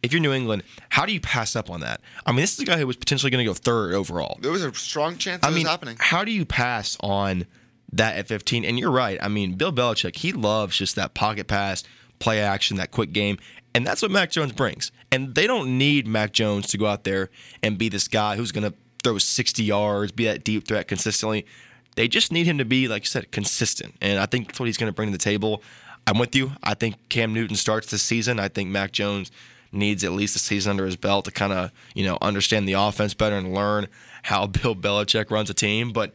If 0.02 0.12
you're 0.12 0.20
New 0.20 0.32
England, 0.32 0.62
how 0.90 1.06
do 1.06 1.12
you 1.12 1.20
pass 1.20 1.56
up 1.56 1.70
on 1.70 1.80
that? 1.80 2.00
I 2.26 2.32
mean, 2.32 2.42
this 2.42 2.52
is 2.52 2.60
a 2.60 2.64
guy 2.66 2.78
who 2.78 2.86
was 2.86 2.96
potentially 2.96 3.30
going 3.30 3.44
to 3.44 3.48
go 3.50 3.54
third 3.54 3.94
overall. 3.94 4.38
There 4.40 4.52
was 4.52 4.62
a 4.62 4.72
strong 4.74 5.16
chance 5.16 5.42
I 5.42 5.48
it 5.48 5.52
mean, 5.52 5.62
was 5.64 5.70
happening. 5.70 5.96
how 5.98 6.22
do 6.24 6.30
you 6.30 6.44
pass 6.44 6.96
on 7.00 7.46
that 7.92 8.16
at 8.16 8.28
15? 8.28 8.64
And 8.66 8.78
you're 8.78 8.90
right. 8.90 9.18
I 9.22 9.28
mean, 9.28 9.54
Bill 9.54 9.72
Belichick, 9.72 10.16
he 10.16 10.32
loves 10.32 10.76
just 10.76 10.96
that 10.96 11.14
pocket 11.14 11.46
pass, 11.48 11.82
play 12.18 12.40
action, 12.40 12.76
that 12.76 12.90
quick 12.90 13.12
game. 13.12 13.38
And 13.74 13.86
that's 13.86 14.02
what 14.02 14.10
Mac 14.10 14.30
Jones 14.30 14.52
brings. 14.52 14.92
And 15.10 15.34
they 15.34 15.46
don't 15.46 15.78
need 15.78 16.06
Mac 16.06 16.32
Jones 16.32 16.66
to 16.68 16.78
go 16.78 16.86
out 16.86 17.04
there 17.04 17.30
and 17.62 17.78
be 17.78 17.88
this 17.88 18.06
guy 18.06 18.36
who's 18.36 18.52
going 18.52 18.70
to 18.70 18.76
throw 19.06 19.18
60 19.18 19.62
yards, 19.62 20.10
be 20.10 20.24
that 20.24 20.42
deep 20.42 20.66
threat 20.66 20.88
consistently. 20.88 21.46
They 21.94 22.08
just 22.08 22.32
need 22.32 22.46
him 22.46 22.58
to 22.58 22.64
be, 22.64 22.88
like 22.88 23.02
you 23.02 23.06
said, 23.06 23.30
consistent. 23.30 23.94
And 24.00 24.18
I 24.18 24.26
think 24.26 24.48
that's 24.48 24.58
what 24.58 24.66
he's 24.66 24.76
going 24.76 24.90
to 24.90 24.94
bring 24.94 25.08
to 25.08 25.12
the 25.12 25.22
table. 25.22 25.62
I'm 26.08 26.18
with 26.18 26.34
you. 26.34 26.52
I 26.62 26.74
think 26.74 26.96
Cam 27.08 27.32
Newton 27.32 27.56
starts 27.56 27.88
this 27.88 28.02
season. 28.02 28.40
I 28.40 28.48
think 28.48 28.68
Mac 28.68 28.90
Jones 28.90 29.30
needs 29.70 30.02
at 30.02 30.10
least 30.10 30.34
a 30.34 30.40
season 30.40 30.70
under 30.70 30.84
his 30.84 30.96
belt 30.96 31.24
to 31.26 31.30
kind 31.30 31.52
of, 31.52 31.70
you 31.94 32.04
know, 32.04 32.18
understand 32.20 32.68
the 32.68 32.72
offense 32.72 33.14
better 33.14 33.36
and 33.36 33.54
learn 33.54 33.86
how 34.24 34.46
Bill 34.48 34.74
Belichick 34.74 35.30
runs 35.30 35.50
a 35.50 35.54
team. 35.54 35.92
But 35.92 36.12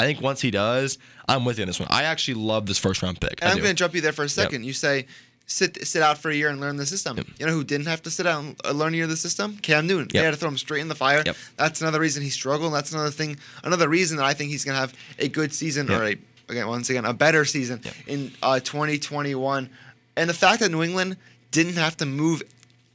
I 0.00 0.04
think 0.04 0.20
once 0.20 0.40
he 0.40 0.50
does, 0.50 0.98
I'm 1.28 1.44
with 1.44 1.58
you 1.58 1.62
on 1.62 1.68
this 1.68 1.78
one. 1.78 1.88
I 1.90 2.02
actually 2.04 2.34
love 2.34 2.66
this 2.66 2.78
first 2.78 3.02
round 3.02 3.20
pick. 3.20 3.38
And 3.40 3.50
I 3.50 3.52
I'm 3.52 3.58
going 3.58 3.70
to 3.70 3.74
jump 3.74 3.94
you 3.94 4.00
there 4.00 4.12
for 4.12 4.24
a 4.24 4.28
second. 4.28 4.64
You 4.64 4.72
say 4.72 5.06
sit 5.46 5.86
sit 5.86 6.02
out 6.02 6.18
for 6.18 6.30
a 6.30 6.34
year 6.34 6.48
and 6.48 6.60
learn 6.60 6.76
the 6.76 6.86
system. 6.86 7.18
You 7.38 7.46
know 7.46 7.52
who 7.52 7.64
didn't 7.64 7.86
have 7.86 8.02
to 8.02 8.10
sit 8.10 8.26
out 8.26 8.42
and 8.42 8.56
uh, 8.64 8.72
learn 8.72 8.92
a 8.94 8.96
year 8.96 9.04
of 9.04 9.10
the 9.10 9.16
system? 9.16 9.56
Cam 9.58 9.86
Newton. 9.86 10.08
They 10.12 10.18
had 10.24 10.30
to 10.32 10.36
throw 10.36 10.48
him 10.48 10.58
straight 10.58 10.80
in 10.80 10.88
the 10.88 10.94
fire. 10.94 11.22
Yep. 11.26 11.36
That's 11.56 11.80
another 11.80 12.00
reason 12.00 12.22
he 12.22 12.30
struggled. 12.30 12.72
That's 12.74 12.92
another 12.92 13.10
thing, 13.10 13.36
another 13.64 13.88
reason 13.88 14.16
that 14.18 14.24
I 14.26 14.34
think 14.34 14.50
he's 14.50 14.64
going 14.64 14.74
to 14.76 14.80
have 14.80 14.94
a 15.18 15.28
good 15.28 15.52
season 15.54 15.88
Yep. 15.88 16.00
or 16.00 16.04
a 16.04 16.16
again 16.48 16.66
once 16.68 16.90
again 16.90 17.04
a 17.04 17.12
better 17.14 17.44
season 17.44 17.80
Yep. 17.84 17.94
in 18.06 18.32
uh, 18.42 18.60
2021. 18.60 19.68
And 20.16 20.28
the 20.30 20.34
fact 20.34 20.60
that 20.60 20.70
New 20.70 20.82
England 20.82 21.16
didn't 21.50 21.74
have 21.76 21.96
to 21.98 22.06
move 22.06 22.42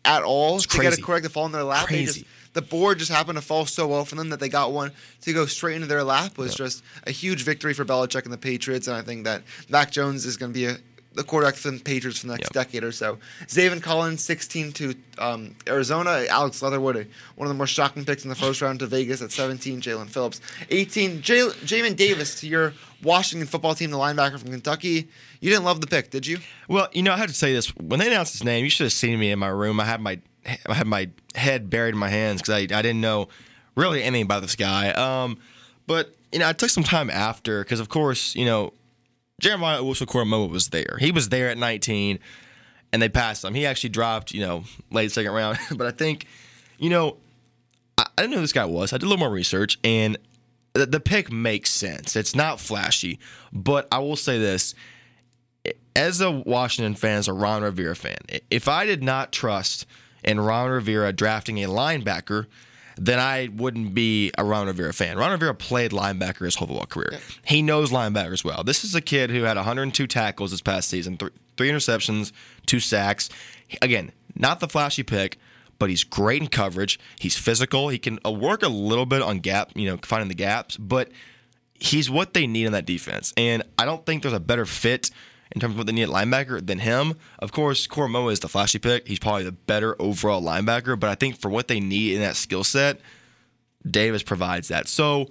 at 0.06 0.24
all 0.24 0.60
to 0.60 0.78
get 0.82 0.98
a 0.98 1.02
correct 1.02 1.26
to 1.26 1.30
fall 1.30 1.46
in 1.46 1.52
their 1.52 1.64
lap. 1.64 1.90
They 1.90 2.06
just 2.06 2.24
the 2.54 2.62
board 2.64 2.98
just 2.98 3.12
happened 3.12 3.38
to 3.38 3.42
fall 3.42 3.66
so 3.68 3.88
well 3.88 4.04
for 4.04 4.16
them 4.16 4.30
that 4.30 4.40
they 4.40 4.50
got 4.50 4.72
one 4.72 4.92
to 5.22 5.34
go 5.34 5.46
straight 5.46 5.76
into 5.76 5.86
their 5.88 6.04
lap 6.04 6.38
was 6.40 6.52
Yep. 6.52 6.58
just 6.58 6.84
a 7.06 7.12
huge 7.12 7.44
victory 7.44 7.74
for 7.74 7.86
Belichick 7.86 8.24
and 8.24 8.34
the 8.34 8.38
Patriots. 8.38 8.88
And 8.88 8.96
I 8.98 9.02
think 9.04 9.26
that 9.26 9.44
Mac 9.70 9.92
Jones 9.92 10.26
is 10.26 10.38
going 10.38 10.54
to 10.54 10.58
be 10.58 10.66
a, 10.66 10.78
the 11.18 11.24
quarterback 11.24 11.56
for 11.56 11.72
the 11.72 11.80
Patriots 11.80 12.20
for 12.20 12.28
the 12.28 12.34
next 12.34 12.46
Yep. 12.46 12.66
decade 12.66 12.84
or 12.84 12.92
so. 12.94 13.18
Zaven 13.48 13.82
Collins, 13.82 14.24
16 14.24 14.72
to 14.74 14.96
um, 15.18 15.56
Arizona. 15.68 16.26
Alex 16.30 16.62
Leatherwood, 16.62 16.96
one 17.36 17.48
of 17.48 17.50
the 17.50 17.58
more 17.58 17.68
shocking 17.68 18.06
picks 18.06 18.24
in 18.24 18.30
the 18.30 18.36
first 18.36 18.62
round 18.62 18.80
to 18.80 18.88
Vegas 18.88 19.22
at 19.22 19.32
17. 19.32 19.82
Jaelan 19.82 20.08
Phillips, 20.10 20.40
18. 20.70 21.22
Jal- 21.22 21.52
Jamin 21.66 21.96
Davis 21.96 22.40
to 22.42 22.48
your 22.48 22.74
Washington 23.04 23.48
football 23.48 23.76
team, 23.76 23.92
the 23.92 23.98
linebacker 23.98 24.40
from 24.40 24.52
Kentucky. 24.52 25.08
You 25.42 25.50
didn't 25.50 25.66
love 25.66 25.82
the 25.82 25.88
pick, 25.88 26.10
did 26.10 26.26
you? 26.26 26.40
Well, 26.68 26.88
you 26.94 27.04
know, 27.04 27.14
I 27.14 27.18
have 27.18 27.28
to 27.28 27.34
say 27.36 27.52
this. 27.54 27.76
When 27.76 28.00
they 28.00 28.08
announced 28.08 28.34
his 28.34 28.44
name, 28.44 28.64
you 28.64 28.70
should 28.70 28.86
have 28.86 28.94
seen 28.94 29.20
me 29.20 29.32
in 29.32 29.40
my 29.40 29.48
room. 29.50 29.80
I 29.80 29.86
had 29.86 30.00
my 30.02 30.20
I 30.66 30.74
had 30.76 30.88
my 30.88 31.10
head 31.36 31.70
buried 31.70 31.94
in 31.94 32.00
my 32.00 32.08
hands 32.10 32.42
because 32.42 32.54
I, 32.54 32.60
I 32.60 32.82
didn't 32.82 33.02
know 33.02 33.28
really 33.76 34.02
anything 34.02 34.24
about 34.24 34.42
this 34.42 34.56
guy. 34.56 34.92
Um, 34.92 35.38
but 35.88 36.16
you 36.32 36.40
know, 36.40 36.48
I 36.48 36.54
took 36.54 36.70
some 36.70 36.84
time 36.84 37.10
after 37.10 37.64
because, 37.64 37.80
of 37.80 37.90
course, 37.90 38.36
you 38.36 38.46
know, 38.46 38.74
Jeremiah 39.39 39.82
Owusu-Koramoah 39.82 40.50
was 40.50 40.69
there. 40.69 40.97
He 41.00 41.12
was 41.12 41.30
there 41.30 41.50
at 41.50 41.58
19, 41.58 42.19
and 42.91 43.02
they 43.02 43.10
passed 43.10 43.43
him. 43.43 43.54
He 43.54 43.65
actually 43.65 43.91
dropped, 43.91 44.34
you 44.34 44.41
know, 44.41 44.63
late 44.91 45.12
second 45.12 45.32
round. 45.32 45.60
but 45.76 45.86
I 45.86 45.91
think, 45.91 46.26
you 46.80 46.89
know, 46.89 47.17
I, 47.97 48.08
I 48.17 48.21
didn't 48.21 48.32
know 48.32 48.38
who 48.38 48.43
this 48.43 48.54
guy 48.54 48.65
was. 48.65 48.93
I 48.93 48.97
did 48.97 49.06
a 49.06 49.10
little 49.10 49.19
more 49.19 49.32
research, 49.32 49.78
and 49.84 50.17
the, 50.73 50.86
the 50.86 51.00
pick 51.00 51.32
makes 51.32 51.69
sense. 51.69 52.15
It's 52.15 52.36
not 52.36 52.60
flashy, 52.60 53.19
but 53.54 53.88
I 53.91 54.00
will 54.00 54.15
say 54.15 54.39
this 54.39 54.73
as 55.95 56.21
a 56.21 56.32
Washington 56.32 56.95
fan, 56.95 57.17
as 57.17 57.28
a 57.28 57.34
Ron 57.34 57.63
Rivera 57.63 57.95
fan, 57.95 58.17
if 58.52 58.67
I 58.67 58.86
did 58.86 59.04
not 59.04 59.32
trust 59.32 59.86
in 60.23 60.39
Ron 60.39 60.69
Rivera 60.69 61.12
drafting 61.12 61.63
a 61.63 61.67
linebacker, 61.67 62.45
then 62.98 63.20
I 63.20 63.50
wouldn't 63.54 63.94
be 63.94 64.32
a 64.38 64.44
Ron 64.44 64.68
Rivera 64.68 64.94
fan. 64.94 65.18
Ron 65.18 65.32
Rivera 65.32 65.54
played 65.54 65.92
linebacker 65.92 66.46
his 66.46 66.56
whole 66.56 66.68
football 66.68 66.86
career. 66.86 67.20
He 67.46 67.62
knows 67.62 67.92
linebackers 67.92 68.44
well. 68.44 68.64
This 68.64 68.84
is 68.84 68.96
a 68.96 69.02
kid 69.02 69.30
who 69.30 69.44
had 69.44 69.56
102 69.58 70.08
tackles 70.08 70.52
this 70.52 70.62
past 70.62 70.90
season, 70.90 71.18
th- 71.18 71.32
three 71.58 71.70
interceptions, 71.70 72.32
two 72.66 72.80
sacks. 72.80 73.30
Again, 73.82 74.12
not 74.36 74.60
the 74.60 74.68
flashy 74.68 75.04
pick, 75.04 75.38
but 75.80 75.90
he's 75.90 76.04
great 76.04 76.42
in 76.42 76.48
coverage. 76.48 77.00
He's 77.20 77.38
physical. 77.38 77.90
He 77.90 78.00
can 78.00 78.20
uh, 78.26 78.32
work 78.32 78.64
a 78.64 78.70
little 78.70 79.06
bit 79.06 79.22
on 79.22 79.40
gap, 79.40 79.72
you 79.76 79.90
know, 79.90 79.98
finding 80.02 80.30
the 80.30 80.36
gaps, 80.36 80.78
but 80.78 81.10
he's 81.74 82.10
what 82.10 82.34
they 82.34 82.48
need 82.48 82.66
in 82.66 82.72
that 82.72 82.86
defense. 82.86 83.34
And 83.38 83.64
I 83.78 83.86
don't 83.86 84.06
think 84.06 84.24
there's 84.24 84.34
a 84.34 84.40
better 84.40 84.66
fit 84.66 85.12
in 85.52 85.62
terms 85.62 85.74
of 85.74 85.78
what 85.78 85.88
they 85.88 85.94
need 85.94 86.04
at 86.04 86.10
linebacker 86.10 86.66
than 86.66 86.80
him. 86.80 87.16
Of 87.40 87.52
course, 87.52 87.88
Koramoah 87.88 88.32
is 88.32 88.40
the 88.40 88.50
flashy 88.50 88.80
pick. 88.80 89.08
He's 89.08 89.20
probably 89.20 89.44
the 89.44 89.52
better 89.52 89.96
overall 90.00 90.42
linebacker, 90.42 91.00
but 91.00 91.10
I 91.10 91.16
think 91.16 91.40
for 91.40 91.50
what 91.50 91.68
they 91.68 91.80
need 91.80 92.16
in 92.16 92.22
that 92.22 92.36
skill 92.36 92.64
set, 92.64 93.00
Davis 93.90 94.24
provides 94.24 94.68
that. 94.68 94.88
So 94.88 95.30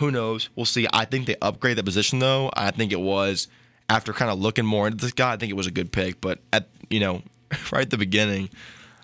who 0.00 0.10
knows? 0.10 0.48
We'll 0.56 0.66
see. 0.66 0.86
I 0.92 1.04
think 1.04 1.26
they 1.26 1.36
upgrade 1.42 1.76
that 1.78 1.84
position 1.84 2.18
though. 2.18 2.50
I 2.54 2.70
think 2.70 2.92
it 2.92 3.00
was 3.00 3.48
after 3.88 4.12
kind 4.12 4.30
of 4.30 4.38
looking 4.38 4.64
more 4.64 4.86
into 4.86 5.04
this 5.04 5.12
guy, 5.12 5.32
I 5.32 5.36
think 5.36 5.50
it 5.50 5.56
was 5.56 5.66
a 5.66 5.70
good 5.72 5.92
pick. 5.92 6.20
But 6.20 6.38
at 6.52 6.68
you 6.88 7.00
know, 7.00 7.22
right 7.72 7.82
at 7.82 7.90
the 7.90 7.98
beginning, 7.98 8.50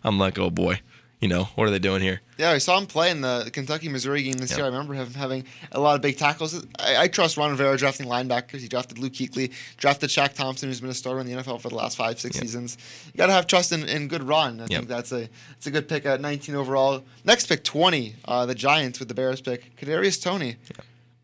I'm 0.05 0.19
like, 0.19 0.39
oh 0.39 0.51
boy, 0.51 0.81
you 1.21 1.29
know, 1.29 1.45
what 1.55 1.67
are 1.67 1.71
they 1.71 1.79
doing 1.79 2.03
here? 2.03 2.21
Yeah, 2.37 2.51
I 2.51 2.59
saw 2.59 2.77
him 2.79 2.87
play 2.87 3.11
in 3.11 3.23
the 3.23 3.49
Kentucky 3.53 3.89
Missouri 3.89 4.23
game 4.23 4.35
this 4.35 4.51
Yeah. 4.51 4.59
year. 4.59 4.65
I 4.67 4.69
remember 4.69 4.93
him 4.95 5.15
having 5.15 5.45
a 5.73 5.81
lot 5.81 5.95
of 5.95 6.03
big 6.03 6.19
tackles. 6.19 6.63
I, 6.79 6.97
I 7.05 7.09
trust 7.09 7.37
Ron 7.39 7.51
Rivera 7.51 7.77
drafting 7.79 8.07
linebackers. 8.07 8.61
He 8.61 8.69
drafted 8.69 8.99
Luke 8.99 9.15
Kuechly, 9.15 9.51
drafted 9.79 10.11
Shaq 10.11 10.35
Thompson, 10.35 10.69
who's 10.69 10.81
been 10.83 10.91
a 10.91 10.95
starter 10.95 11.21
in 11.21 11.27
the 11.27 11.33
NFL 11.33 11.61
for 11.63 11.71
the 11.71 11.75
last 11.75 11.97
five, 11.97 12.21
six 12.21 12.37
Yep. 12.37 12.43
seasons. 12.45 12.77
You 13.07 13.19
got 13.19 13.27
to 13.27 13.33
have 13.33 13.47
trust 13.47 13.73
in, 13.73 13.89
in 13.89 14.09
good 14.09 14.23
Ron. 14.23 14.61
I 14.61 14.65
Yep. 14.65 14.69
think 14.71 14.89
that's 14.89 15.13
a 15.13 15.29
it's 15.57 15.67
a 15.67 15.71
good 15.71 15.89
pick 15.89 16.05
at 16.05 16.21
19 16.21 16.55
overall. 16.55 17.03
Next 17.25 17.47
pick, 17.47 17.65
20, 17.65 18.17
uh, 18.27 18.45
the 18.45 18.55
Giants 18.55 18.99
with 18.99 19.09
the 19.09 19.15
Bears 19.15 19.41
pick, 19.41 19.75
Kadarius 19.77 20.23
Toney. 20.23 20.57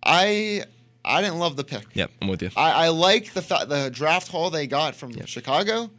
I 0.02 0.64
I 1.05 1.20
didn't 1.20 1.38
love 1.38 1.57
the 1.57 1.64
pick. 1.64 1.85
Yep, 1.94 2.11
I'm 2.22 2.28
with 2.28 2.42
you. 2.42 2.50
I, 2.57 2.87
I 2.87 2.88
like 2.88 3.33
the 3.35 3.42
fa- 3.42 3.66
the 3.68 3.90
draft 3.90 4.28
haul 4.28 4.50
they 4.50 4.66
got 4.66 4.94
from 4.94 5.24
Chicago. 5.26 5.90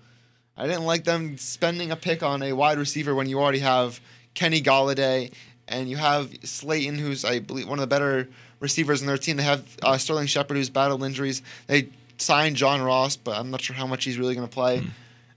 I 0.58 0.68
didn't 0.68 0.86
like 0.86 1.04
them 1.04 1.38
spending 1.38 1.92
a 1.92 1.96
pick 1.96 2.22
on 2.22 2.44
a 2.44 2.54
wide 2.54 2.78
receiver 2.78 3.16
when 3.16 3.28
you 3.28 3.40
already 3.40 3.60
have 3.60 4.00
Kenny 4.34 4.62
Golladay 4.62 5.34
and 5.68 5.90
you 5.90 5.98
have 5.98 6.32
Slayton, 6.44 6.98
who's 6.98 7.26
I 7.26 7.40
believe 7.40 7.68
one 7.68 7.80
of 7.80 7.82
the 7.82 7.88
better 7.88 8.28
receivers 8.60 9.02
in 9.02 9.08
their 9.08 9.18
team. 9.18 9.38
They 9.38 9.44
have 9.44 9.66
uh, 9.82 9.98
Sterling 9.98 10.28
Shepard, 10.28 10.58
who's 10.58 10.70
battled 10.70 11.04
injuries. 11.04 11.42
They 11.68 11.90
signed 12.18 12.56
John 12.56 12.82
Ross, 12.82 13.16
but 13.16 13.38
I'm 13.38 13.50
not 13.52 13.62
sure 13.62 13.76
how 13.76 13.88
much 13.88 14.06
he's 14.06 14.18
really 14.18 14.36
going 14.36 14.48
to 14.48 14.54
play. 14.54 14.80
Hmm. 14.80 14.90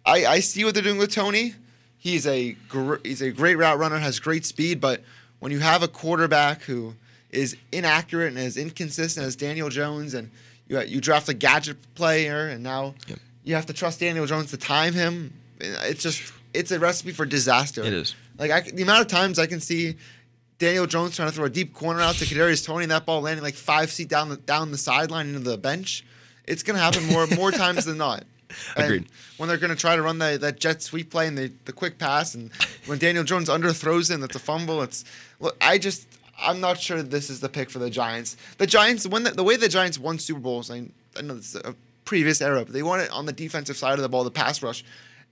I, 0.05 0.26
I 0.26 0.40
see 0.40 0.64
what 0.64 0.74
they're 0.74 0.83
doing 0.83 0.98
with 0.98 1.12
Toney. 1.12 1.55
He's 1.98 2.26
a 2.26 2.52
gr- 2.68 2.96
he's 3.02 3.22
a 3.22 3.33
great 3.33 3.57
route 3.57 3.79
runner, 3.79 3.98
has 3.98 4.20
great 4.20 4.44
speed, 4.44 4.81
but 4.81 5.02
when 5.40 5.50
you 5.50 5.59
have 5.59 5.83
a 5.83 5.88
quarterback 5.88 6.62
who 6.62 6.94
is 7.31 7.57
inaccurate 7.72 8.29
and 8.29 8.38
as 8.38 8.57
inconsistent 8.57 9.26
as 9.26 9.35
Daniel 9.35 9.68
Jones, 9.68 10.14
and 10.14 10.31
you 10.68 10.81
you 10.83 11.00
draft 11.00 11.29
a 11.29 11.35
gadget 11.35 11.76
player, 11.94 12.46
and 12.48 12.62
now 12.62 12.94
Yep. 13.09 13.18
You 13.47 13.55
have 13.55 13.67
to 13.67 13.73
trust 13.73 14.01
Daniel 14.01 14.27
Jones 14.27 14.51
to 14.51 14.57
time 14.57 14.93
him. 14.93 15.33
It's 15.61 16.03
just 16.03 16.33
it's 16.53 16.73
a 16.73 16.81
recipe 16.81 17.13
for 17.13 17.25
disaster. 17.25 17.85
It 17.85 17.93
is. 17.93 18.17
Like 18.39 18.51
I, 18.51 18.61
the 18.61 18.83
amount 18.83 19.03
of 19.03 19.07
times 19.07 19.39
I 19.39 19.47
can 19.47 19.61
see 19.61 19.95
Daniel 20.59 20.87
Jones 20.87 21.15
trying 21.15 21.29
to 21.29 21.35
throw 21.35 21.45
a 21.45 21.51
deep 21.51 21.73
corner 21.73 22.01
out 22.01 22.17
to 22.17 22.25
Kadarius 22.25 22.67
Toney, 22.67 22.83
and 22.83 22.91
that 22.91 23.07
ball 23.07 23.21
landing 23.21 23.45
like 23.45 23.55
five 23.55 23.89
feet 23.89 24.09
down 24.09 24.31
the 24.31 24.37
down 24.37 24.73
the 24.73 24.77
sideline 24.77 25.29
into 25.29 25.39
the 25.39 25.57
bench. 25.57 26.05
It's 26.45 26.65
gonna 26.65 26.81
happen 26.81 27.07
more 27.07 27.29
more 27.29 27.53
times 27.53 27.85
than 27.85 27.99
not. 27.99 28.25
And 28.77 28.85
Agreed. 28.85 29.07
When 29.39 29.49
they're 29.49 29.59
gonna 29.59 29.75
try 29.75 29.97
to 29.97 30.03
run 30.03 30.19
the, 30.19 30.39
that 30.41 30.61
jet 30.61 30.81
sweep 30.81 31.11
play 31.11 31.27
and 31.27 31.37
the, 31.37 31.53
the 31.65 31.73
quick 31.73 31.99
pass, 31.99 32.35
and 32.35 32.51
when 32.87 32.99
Daniel 32.99 33.25
Jones 33.25 33.49
underthrows 33.49 34.09
it, 34.09 34.15
and 34.15 34.25
it's 34.25 34.37
a 34.37 34.39
fumble. 34.39 34.83
It's 34.83 35.05
look, 35.41 35.57
I 35.61 35.79
just 35.79 36.07
I'm 36.39 36.61
not 36.61 36.79
sure 36.81 37.03
this 37.03 37.29
is 37.29 37.41
the 37.41 37.49
pick 37.49 37.71
for 37.71 37.81
the 37.81 37.91
Giants. 37.91 38.37
The 38.59 38.67
Giants 38.67 39.07
when 39.07 39.25
the, 39.25 39.31
the 39.31 39.43
way 39.45 39.57
the 39.57 39.69
Giants 39.69 39.99
won 39.99 40.19
Super 40.21 40.41
Bowls, 40.41 40.71
I, 40.71 40.87
I 41.17 41.23
know 41.23 41.35
this 41.35 41.57
is 41.57 41.61
a 41.63 41.75
previous 42.07 42.40
era, 42.40 42.64
but 42.64 42.73
they 42.73 42.83
won 42.83 43.01
it 43.01 43.11
on 43.11 43.27
the 43.27 43.33
defensive 43.33 43.77
side 43.77 43.95
of 43.95 44.03
the 44.03 44.09
ball, 44.09 44.25
the 44.25 44.31
pass 44.31 44.62
rush. 44.62 44.83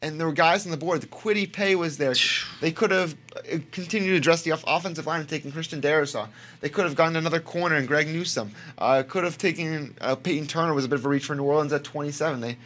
And 0.02 0.20
there 0.20 0.26
were 0.26 0.34
guys 0.34 0.66
on 0.66 0.70
the 0.70 0.76
board. 0.76 1.00
The 1.00 1.06
Kwity 1.06 1.50
Paye 1.50 1.76
was 1.76 1.96
there. 1.96 2.12
They 2.60 2.72
could 2.72 2.90
have 2.90 3.16
uh, 3.34 3.56
continued 3.72 4.10
to 4.10 4.16
address 4.16 4.42
the 4.42 4.50
off- 4.52 4.64
offensive 4.66 5.06
line 5.06 5.20
and 5.20 5.28
taken 5.28 5.50
Christian 5.50 5.80
Darrisaw. 5.80 6.28
They 6.60 6.68
could 6.68 6.84
have 6.84 6.94
gone 6.94 7.12
to 7.12 7.18
another 7.18 7.40
corner 7.40 7.76
and 7.76 7.88
Greg 7.88 8.08
Newsome. 8.08 8.50
Uh, 8.76 9.02
could 9.08 9.24
have 9.24 9.38
taken 9.38 9.96
uh, 10.02 10.14
Payton 10.16 10.46
Turner 10.46 10.74
was 10.74 10.84
a 10.84 10.88
bit 10.88 10.98
of 10.98 11.06
a 11.06 11.08
reach 11.08 11.24
for 11.24 11.34
New 11.34 11.44
Orleans 11.44 11.72
at 11.72 11.84
27. 11.84 12.40
They, 12.40 12.50
you 12.50 12.56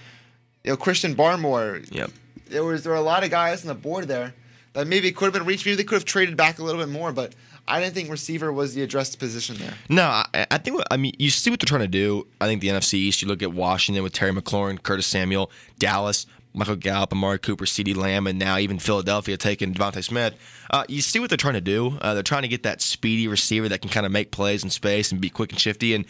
know, 0.72 0.76
Christian 0.76 1.14
Barmore. 1.14 1.86
Yep. 1.92 2.10
There 2.48 2.64
was 2.64 2.82
there 2.82 2.92
were 2.92 2.98
a 2.98 3.02
lot 3.02 3.22
of 3.22 3.30
guys 3.30 3.62
on 3.62 3.68
the 3.68 3.74
board 3.74 4.08
there 4.08 4.34
that 4.72 4.88
maybe 4.88 5.12
could 5.12 5.26
have 5.26 5.34
been 5.34 5.44
reached. 5.44 5.64
Maybe 5.64 5.76
they 5.76 5.84
could 5.84 5.96
have 5.96 6.04
traded 6.06 6.36
back 6.36 6.58
a 6.58 6.64
little 6.64 6.80
bit 6.80 6.90
more, 6.90 7.12
but 7.12 7.34
I 7.68 7.80
didn't 7.80 7.94
think 7.94 8.10
receiver 8.10 8.52
was 8.52 8.74
the 8.74 8.82
addressed 8.82 9.18
position 9.18 9.56
there. 9.56 9.74
No, 9.88 10.04
I, 10.04 10.46
I 10.50 10.58
think. 10.58 10.80
I 10.90 10.96
mean, 10.96 11.14
you 11.18 11.30
see 11.30 11.50
what 11.50 11.60
they're 11.60 11.66
trying 11.66 11.82
to 11.82 11.88
do. 11.88 12.26
I 12.40 12.46
think 12.46 12.60
the 12.60 12.68
NFC 12.68 12.94
East. 12.94 13.22
You 13.22 13.28
look 13.28 13.42
at 13.42 13.52
Washington 13.52 14.02
with 14.02 14.12
Terry 14.12 14.32
McLaurin, 14.32 14.82
Curtis 14.82 15.06
Samuel, 15.06 15.50
Dallas, 15.78 16.26
Michael 16.54 16.76
Gallup, 16.76 17.12
Amari 17.12 17.38
Cooper, 17.38 17.64
CeeDee 17.64 17.96
Lamb, 17.96 18.26
and 18.26 18.38
now 18.38 18.58
even 18.58 18.78
Philadelphia 18.78 19.36
taking 19.36 19.74
DeVonta 19.74 20.02
Smith. 20.02 20.34
Uh, 20.70 20.84
you 20.88 21.00
see 21.02 21.20
what 21.20 21.30
they're 21.30 21.36
trying 21.36 21.54
to 21.54 21.60
do. 21.60 21.98
Uh, 22.00 22.14
they're 22.14 22.22
trying 22.22 22.42
to 22.42 22.48
get 22.48 22.62
that 22.64 22.80
speedy 22.80 23.28
receiver 23.28 23.68
that 23.68 23.80
can 23.80 23.90
kind 23.90 24.06
of 24.06 24.12
make 24.12 24.30
plays 24.30 24.64
in 24.64 24.70
space 24.70 25.12
and 25.12 25.20
be 25.20 25.30
quick 25.30 25.52
and 25.52 25.60
shifty. 25.60 25.94
And 25.94 26.04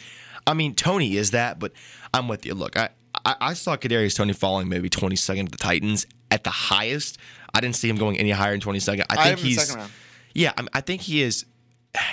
I 0.46 0.54
mean, 0.54 0.74
Toney 0.74 1.16
is 1.16 1.32
that, 1.32 1.58
but 1.58 1.72
I'm 2.14 2.28
with 2.28 2.46
you. 2.46 2.54
Look, 2.54 2.76
I 2.76 2.90
I, 3.24 3.36
I 3.40 3.54
saw 3.54 3.76
Kadarius 3.76 4.16
Toney 4.16 4.32
falling 4.32 4.68
maybe 4.68 4.88
22nd 4.88 5.46
to 5.46 5.50
the 5.50 5.58
Titans 5.58 6.06
at 6.30 6.44
the 6.44 6.50
highest. 6.50 7.18
I 7.54 7.60
didn't 7.60 7.76
see 7.76 7.88
him 7.88 7.96
going 7.96 8.18
any 8.18 8.30
higher 8.30 8.56
than 8.56 8.60
22nd. 8.60 9.04
I 9.10 9.14
I 9.14 9.24
think 9.24 9.38
in 9.38 9.42
the 9.42 9.48
he's 9.48 9.60
second 9.60 9.76
round. 9.80 9.92
Yeah, 10.34 10.52
I, 10.72 10.80
think 10.80 11.02
he 11.02 11.22
is 11.22 11.44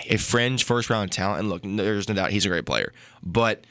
a 0.07 0.17
fringe 0.17 0.63
first 0.63 0.89
round 0.89 1.11
talent. 1.11 1.41
And 1.41 1.49
look, 1.49 1.61
there's 1.63 2.07
no 2.07 2.15
doubt 2.15 2.31
he's 2.31 2.45
a 2.45 2.49
great 2.49 2.65
player. 2.65 2.93
But 3.23 3.65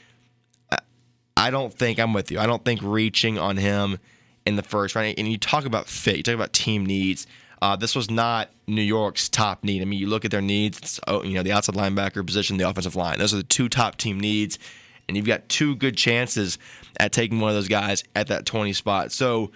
I- 1.37 1.49
don't 1.51 1.73
think 1.73 1.99
I'm 1.99 2.13
with 2.13 2.31
you. 2.31 2.39
I 2.39 2.45
don't 2.45 2.63
think 2.63 2.81
reaching 2.83 3.37
on 3.37 3.57
him 3.57 3.99
in 4.45 4.55
the 4.55 4.63
first 4.63 4.95
round. 4.95 5.15
And 5.17 5.27
you 5.27 5.37
talk 5.37 5.65
about 5.65 5.87
fit. 5.87 6.17
You 6.17 6.23
talk 6.23 6.35
about 6.35 6.53
team 6.53 6.85
needs. 6.85 7.27
Uh, 7.61 7.75
this 7.75 7.95
was 7.95 8.11
not 8.11 8.49
New 8.67 8.81
York's 8.81 9.29
top 9.29 9.63
need. 9.63 9.81
I 9.81 9.85
mean, 9.85 9.99
you 9.99 10.07
look 10.07 10.25
at 10.25 10.31
their 10.31 10.41
needs. 10.41 10.99
Oh, 11.07 11.23
you 11.23 11.33
know, 11.33 11.43
the 11.43 11.51
outside 11.51 11.75
linebacker 11.75 12.25
position, 12.25 12.57
the 12.57 12.67
offensive 12.69 12.95
line. 12.95 13.17
Those 13.19 13.33
are 13.33 13.37
the 13.37 13.43
two 13.43 13.69
top 13.69 13.97
team 13.97 14.19
needs, 14.19 14.59
and 15.07 15.17
you've 15.17 15.25
got 15.25 15.47
two 15.49 15.75
good 15.75 15.97
chances 15.97 16.57
at 16.99 17.11
taking 17.11 17.39
one 17.39 17.49
of 17.49 17.55
those 17.55 17.67
guys 17.67 18.03
at 18.15 18.27
that 18.27 18.45
20 18.45 18.73
spot. 18.73 19.11
So, 19.11 19.51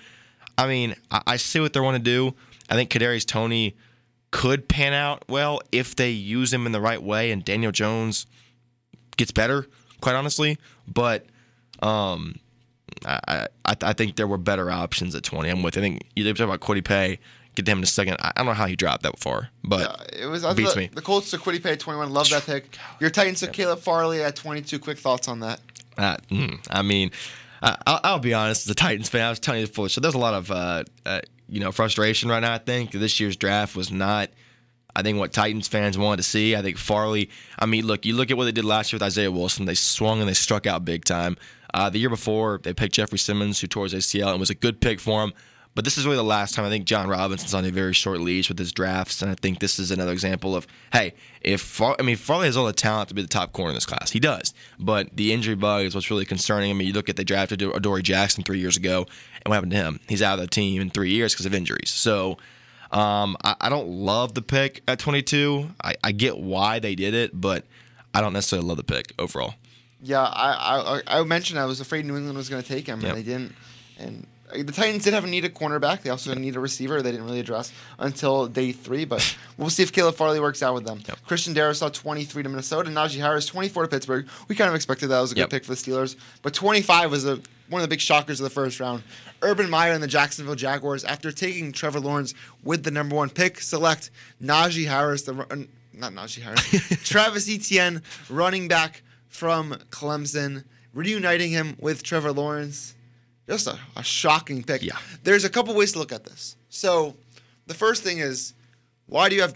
I 0.57 0.67
mean, 0.67 0.95
I, 1.11 1.21
I 1.27 1.37
see 1.37 1.59
what 1.59 1.73
they 1.73 1.79
want 1.79 1.97
to 1.97 2.03
do. 2.03 2.33
I 2.69 2.75
think 2.75 2.89
Kadarius 2.89 3.25
Toney 3.25 3.75
could 4.31 4.67
pan 4.67 4.93
out 4.93 5.23
well 5.27 5.61
if 5.71 5.95
they 5.95 6.11
use 6.11 6.53
him 6.53 6.65
in 6.65 6.71
the 6.71 6.81
right 6.81 7.01
way, 7.01 7.31
and 7.31 7.43
Daniel 7.43 7.71
Jones 7.71 8.25
gets 9.17 9.31
better. 9.31 9.67
Quite 10.01 10.15
honestly, 10.15 10.57
but 10.87 11.25
um, 11.81 12.39
I, 13.05 13.47
I 13.65 13.75
I 13.81 13.93
think 13.93 14.15
there 14.15 14.27
were 14.27 14.37
better 14.37 14.71
options 14.71 15.13
at 15.15 15.23
20. 15.23 15.49
I'm 15.49 15.61
with. 15.63 15.77
I 15.77 15.81
think 15.81 16.03
you 16.15 16.23
talk 16.33 16.45
about 16.45 16.61
Kwity 16.61 16.83
Paye. 16.83 17.19
Get 17.55 17.67
him 17.67 17.79
in 17.79 17.83
a 17.83 17.87
second. 17.87 18.17
I, 18.21 18.29
I 18.29 18.31
don't 18.37 18.45
know 18.45 18.53
how 18.53 18.67
he 18.67 18.75
dropped 18.75 19.03
that 19.03 19.19
far, 19.19 19.49
but 19.63 19.81
Yeah, 20.13 20.23
it 20.23 20.27
was. 20.27 20.45
Beats 20.55 20.69
thought 20.69 20.77
me. 20.77 20.89
The 20.93 21.01
Colts 21.01 21.31
took 21.31 21.41
Kwity 21.41 21.61
Paye 21.61 21.73
at 21.73 21.79
21. 21.79 22.11
Love 22.11 22.29
that 22.29 22.45
pick. 22.45 22.77
Your 23.01 23.09
Titans 23.09 23.41
took 23.41 23.51
Caleb 23.51 23.79
Farley 23.79 24.23
at 24.23 24.35
22. 24.35 24.79
Quick 24.79 24.97
thoughts 24.97 25.27
on 25.27 25.41
that? 25.41 25.59
Uh, 25.97 26.15
mm, 26.31 26.65
I 26.69 26.81
mean, 26.81 27.11
uh, 27.61 27.75
I'll, 27.85 27.99
I'll 28.03 28.19
be 28.19 28.33
honest. 28.33 28.67
As 28.67 28.71
a 28.71 28.75
Titans 28.75 29.09
fan, 29.09 29.25
I 29.25 29.29
was 29.29 29.39
telling 29.39 29.61
you 29.61 29.67
before. 29.67 29.89
So 29.89 29.99
there's 29.99 30.13
a 30.15 30.19
lot 30.19 30.33
of 30.33 30.49
uh, 30.51 30.83
uh, 31.05 31.19
you 31.49 31.59
know 31.59 31.71
frustration 31.71 32.29
right 32.29 32.39
now. 32.39 32.53
I 32.53 32.57
think 32.57 32.91
this 32.91 33.19
year's 33.19 33.35
draft 33.35 33.75
was 33.75 33.91
not. 33.91 34.29
I 34.95 35.03
think 35.03 35.19
what 35.19 35.31
Titans 35.31 35.67
fans 35.67 35.97
wanted 35.97 36.17
to 36.17 36.23
see. 36.23 36.55
I 36.55 36.61
think 36.61 36.77
Farley. 36.77 37.29
I 37.57 37.65
mean, 37.65 37.85
look, 37.85 38.05
you 38.05 38.15
look 38.15 38.31
at 38.31 38.37
what 38.37 38.45
they 38.45 38.51
did 38.51 38.65
last 38.65 38.91
year 38.91 38.97
with 38.97 39.03
Isaiah 39.03 39.31
Wilson. 39.31 39.65
They 39.65 39.75
swung 39.75 40.19
and 40.19 40.27
they 40.27 40.33
struck 40.33 40.65
out 40.65 40.83
big 40.83 41.05
time. 41.05 41.37
Uh, 41.73 41.89
the 41.89 41.99
year 41.99 42.09
before, 42.09 42.59
they 42.63 42.73
picked 42.73 42.95
Jeffery 42.95 43.19
Simmons, 43.19 43.59
who 43.59 43.67
tore 43.67 43.83
his 43.83 43.93
ACL, 43.93 44.31
and 44.31 44.39
was 44.39 44.49
a 44.49 44.55
good 44.55 44.81
pick 44.81 44.99
for 44.99 45.23
him. 45.23 45.33
But 45.75 45.85
this 45.85 45.97
is 45.97 46.05
really 46.05 46.17
the 46.17 46.23
last 46.23 46.55
time 46.55 46.65
I 46.65 46.69
think 46.69 46.85
Jon 46.85 47.07
Robinson's 47.07 47.53
on 47.53 47.63
a 47.63 47.71
very 47.71 47.93
short 47.93 48.19
leash 48.19 48.49
with 48.49 48.59
his 48.59 48.73
drafts, 48.73 49.21
and 49.21 49.31
I 49.31 49.35
think 49.35 49.59
this 49.59 49.79
is 49.79 49.91
another 49.91 50.11
example 50.11 50.55
of 50.55 50.67
hey, 50.91 51.13
if 51.41 51.61
Far- 51.61 51.95
I 51.99 52.01
mean 52.01 52.17
Farley 52.17 52.47
has 52.47 52.57
all 52.57 52.65
the 52.65 52.73
talent 52.73 53.09
to 53.09 53.15
be 53.15 53.21
the 53.21 53.27
top 53.27 53.53
corner 53.53 53.69
in 53.69 53.75
this 53.75 53.85
class, 53.85 54.11
he 54.11 54.19
does. 54.19 54.53
But 54.79 55.15
the 55.15 55.31
injury 55.31 55.55
bug 55.55 55.85
is 55.85 55.95
what's 55.95 56.09
really 56.11 56.25
concerning. 56.25 56.69
I 56.69 56.73
mean, 56.73 56.87
you 56.87 56.93
look 56.93 57.07
at 57.07 57.15
they 57.15 57.23
drafted 57.23 57.61
Adoree 57.61 58.01
Jackson 58.01 58.43
three 58.43 58.59
years 58.59 58.75
ago, 58.77 59.05
and 59.35 59.43
what 59.45 59.53
happened 59.55 59.71
to 59.71 59.77
him? 59.77 59.99
He's 60.09 60.21
out 60.21 60.33
of 60.39 60.41
the 60.41 60.47
team 60.49 60.81
in 60.81 60.89
three 60.89 61.11
years 61.11 61.33
because 61.33 61.45
of 61.45 61.53
injuries. 61.53 61.89
So. 61.89 62.37
Um, 62.91 63.37
I, 63.43 63.55
I 63.61 63.69
don't 63.69 63.87
love 63.87 64.33
the 64.33 64.41
pick 64.41 64.81
at 64.87 64.97
22. 64.97 65.69
I, 65.83 65.93
I 66.03 66.11
get 66.11 66.39
why 66.39 66.79
they 66.79 66.95
did 66.95 67.13
it, 67.13 67.39
but 67.39 67.63
I 68.15 68.21
don't 68.21 68.33
necessarily 68.33 68.67
love 68.67 68.77
the 68.77 68.83
pick 68.83 69.13
overall. 69.19 69.53
Yeah, 70.01 70.23
I 70.23 71.01
I, 71.07 71.19
I 71.19 71.23
mentioned 71.23 71.59
I 71.59 71.65
was 71.65 71.79
afraid 71.81 72.05
New 72.07 72.17
England 72.17 72.35
was 72.35 72.49
going 72.49 72.63
to 72.63 72.67
take 72.67 72.87
him, 72.87 73.01
Yep. 73.01 73.09
and 73.09 73.17
they 73.19 73.23
didn't. 73.23 73.53
And 73.99 74.25
Uh, 74.51 74.63
the 74.63 74.71
Titans 74.71 75.03
did 75.03 75.13
have 75.13 75.23
a 75.23 75.27
need 75.27 75.45
a 75.45 75.49
cornerback. 75.49 76.01
They 76.01 76.09
also 76.09 76.33
need 76.33 76.55
a 76.55 76.59
receiver. 76.59 77.01
They 77.01 77.11
didn't 77.11 77.25
really 77.25 77.39
address 77.39 77.71
until 77.99 78.47
day 78.47 78.71
three, 78.71 79.05
but 79.05 79.35
we'll 79.57 79.69
see 79.69 79.83
if 79.83 79.91
Caleb 79.91 80.15
Farley 80.15 80.39
works 80.39 80.63
out 80.63 80.73
with 80.73 80.85
them. 80.85 81.01
Yep. 81.07 81.19
Christian 81.25 81.53
Darrisaw 81.53 81.91
23 81.93 82.43
to 82.43 82.49
Minnesota. 82.49 82.89
Najee 82.89 83.19
Harris 83.19 83.45
24 83.45 83.83
to 83.83 83.89
Pittsburgh. 83.89 84.27
We 84.47 84.55
kind 84.55 84.69
of 84.69 84.75
expected 84.75 85.07
that 85.07 85.19
was 85.21 85.31
a 85.31 85.35
good 85.35 85.41
Yep. 85.41 85.49
pick 85.51 85.65
for 85.65 85.71
the 85.71 85.77
Steelers, 85.77 86.15
but 86.41 86.53
25 86.53 87.11
was 87.11 87.25
a 87.25 87.39
one 87.69 87.81
of 87.81 87.87
the 87.87 87.93
big 87.93 88.01
shockers 88.01 88.39
of 88.39 88.45
the 88.45 88.49
first 88.49 88.79
round. 88.79 89.03
Urban 89.43 89.69
Meyer 89.69 89.91
and 89.93 90.01
the 90.01 90.07
Jacksonville 90.07 90.55
Jaguars, 90.55 91.03
after 91.03 91.31
taking 91.31 91.71
Trevor 91.71 91.99
Lawrence 91.99 92.33
with 92.63 92.83
the 92.83 92.89
number 92.89 93.15
one 93.15 93.29
pick, 93.29 93.59
select 93.61 94.09
Najee 94.41 94.87
Harris, 94.87 95.21
the 95.21 95.33
not 95.93 96.11
Najee 96.13 96.41
Harris, 96.41 96.67
Travis 97.07 97.47
Etienne, 97.47 98.01
running 98.27 98.67
back 98.67 99.03
from 99.27 99.73
Clemson, 99.91 100.63
reuniting 100.95 101.51
him 101.51 101.75
with 101.79 102.01
Trevor 102.01 102.31
Lawrence. 102.31 102.95
Just 103.49 103.67
a, 103.67 103.79
a 103.95 104.03
shocking 104.03 104.63
pick. 104.63 104.83
Yeah. 104.83 104.97
There's 105.23 105.43
a 105.43 105.49
couple 105.49 105.73
ways 105.73 105.91
to 105.93 105.99
look 105.99 106.11
at 106.11 106.23
this. 106.23 106.55
So, 106.69 107.15
the 107.65 107.73
first 107.73 108.03
thing 108.03 108.19
is, 108.19 108.53
why 109.07 109.27
do 109.27 109.35
you 109.35 109.41
have, 109.41 109.55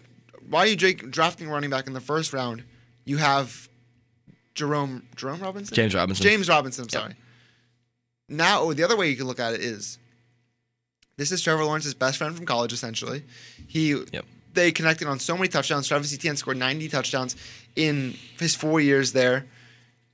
why 0.50 0.62
are 0.62 0.68
you 0.68 0.76
Jake 0.76 1.12
drafting 1.12 1.48
running 1.48 1.70
back 1.70 1.86
in 1.88 1.94
the 1.94 2.02
first 2.02 2.34
round? 2.34 2.64
You 3.06 3.18
have 3.18 3.70
Jerome 4.56 5.04
Jerome 5.16 5.40
Robinson, 5.42 5.76
James 5.76 5.94
Robinson. 5.94 6.24
James 6.24 6.50
Robinson. 6.50 6.84
I'm 6.84 6.90
Yep. 6.92 7.02
sorry. 7.02 7.16
Now, 8.30 8.62
oh, 8.62 8.74
the 8.74 8.84
other 8.84 8.96
way 8.98 9.10
you 9.10 9.16
can 9.16 9.28
look 9.28 9.40
at 9.40 9.54
it 9.54 9.62
is, 9.62 9.98
this 11.18 11.32
is 11.32 11.42
Trevor 11.42 11.64
Lawrence's 11.66 11.94
best 11.94 12.18
friend 12.18 12.36
from 12.36 12.46
college. 12.46 12.74
Essentially, 12.74 13.24
he 13.68 13.90
Yep. 14.12 14.26
they 14.54 14.72
connected 14.72 15.08
on 15.08 15.20
so 15.20 15.36
many 15.36 15.50
touchdowns. 15.50 15.88
Travis 15.88 16.14
Etienne 16.14 16.36
scored 16.38 16.58
90 16.58 16.88
touchdowns 16.90 17.36
in 17.76 18.16
his 18.40 18.56
four 18.56 18.80
years 18.82 19.12
there. 19.12 19.46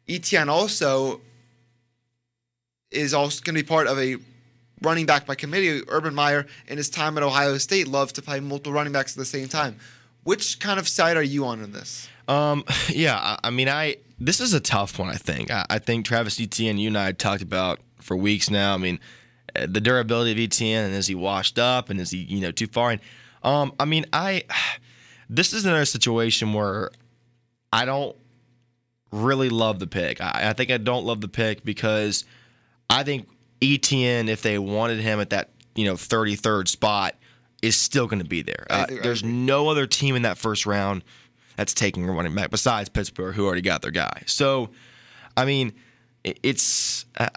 Etienne 0.07 0.49
also 0.49 1.21
is 2.91 3.13
also 3.13 3.41
going 3.43 3.55
to 3.55 3.63
be 3.63 3.67
part 3.67 3.87
of 3.87 3.99
a 3.99 4.17
running 4.81 5.05
back 5.05 5.25
by 5.25 5.35
committee. 5.35 5.81
Urban 5.87 6.15
Meyer, 6.15 6.45
in 6.67 6.77
his 6.77 6.89
time 6.89 7.17
at 7.17 7.23
Ohio 7.23 7.57
State, 7.57 7.87
loved 7.87 8.15
to 8.15 8.21
play 8.21 8.39
multiple 8.39 8.73
running 8.73 8.93
backs 8.93 9.13
at 9.13 9.17
the 9.17 9.25
same 9.25 9.47
time. 9.47 9.77
Which 10.23 10.59
kind 10.59 10.79
of 10.79 10.87
side 10.87 11.17
are 11.17 11.23
you 11.23 11.45
on 11.45 11.61
in 11.61 11.71
this? 11.71 12.09
Um, 12.27 12.63
yeah, 12.89 13.37
I, 13.43 13.49
mean, 13.49 13.69
I 13.69 13.97
this 14.19 14.39
is 14.39 14.53
a 14.53 14.59
tough 14.59 14.99
one. 14.99 15.09
I 15.09 15.15
think. 15.15 15.51
I, 15.51 15.65
I 15.69 15.79
think 15.79 16.05
Travis 16.05 16.39
Etienne, 16.39 16.77
you 16.77 16.87
and 16.87 16.97
I 16.97 17.11
talked 17.11 17.41
about 17.41 17.79
for 17.99 18.15
weeks 18.15 18.49
now. 18.49 18.73
I 18.73 18.77
mean, 18.77 18.99
uh, 19.55 19.67
the 19.69 19.81
durability 19.81 20.31
of 20.31 20.39
Etienne, 20.39 20.85
and 20.85 20.93
is 20.93 21.07
he 21.07 21.15
washed 21.15 21.57
up, 21.57 21.89
and 21.89 21.99
is 21.99 22.11
he 22.11 22.19
you 22.19 22.41
know 22.41 22.51
too 22.51 22.67
far? 22.67 22.91
And 22.91 23.01
um, 23.43 23.73
I 23.79 23.85
mean, 23.85 24.05
I 24.13 24.43
this 25.29 25.53
is 25.53 25.65
another 25.65 25.85
situation 25.85 26.53
where 26.53 26.91
I 27.71 27.85
don't 27.85 28.15
really 29.11 29.49
love 29.49 29.79
the 29.79 29.87
pick. 29.87 30.21
I, 30.21 30.49
I 30.49 30.53
think 30.53 30.69
I 30.69 30.77
don't 30.77 31.05
love 31.05 31.21
the 31.21 31.27
pick 31.27 31.63
because 31.63 32.25
I 32.89 33.03
think 33.03 33.27
Etienne, 33.61 34.29
if 34.29 34.41
they 34.41 34.57
wanted 34.57 34.99
him 34.99 35.19
at 35.19 35.29
that 35.31 35.49
you 35.75 35.85
know 35.85 35.95
33rd 35.95 36.67
spot, 36.67 37.15
is 37.61 37.75
still 37.75 38.07
going 38.07 38.21
to 38.21 38.27
be 38.27 38.41
there. 38.41 38.65
Uh, 38.69 38.85
there's 39.03 39.23
no 39.23 39.67
other 39.69 39.85
team 39.85 40.15
in 40.15 40.21
that 40.23 40.37
first 40.37 40.65
round 40.65 41.03
that's 41.57 41.73
taking 41.73 42.07
a 42.07 42.11
running 42.11 42.33
back 42.33 42.49
besides 42.51 42.87
Pittsburgh, 42.89 43.35
who 43.35 43.45
already 43.45 43.61
got 43.61 43.81
their 43.81 43.91
guy. 43.91 44.23
So, 44.25 44.69
I 45.35 45.45
mean, 45.45 45.73
it's. 46.23 47.05
Uh, 47.17 47.27
I- 47.27 47.35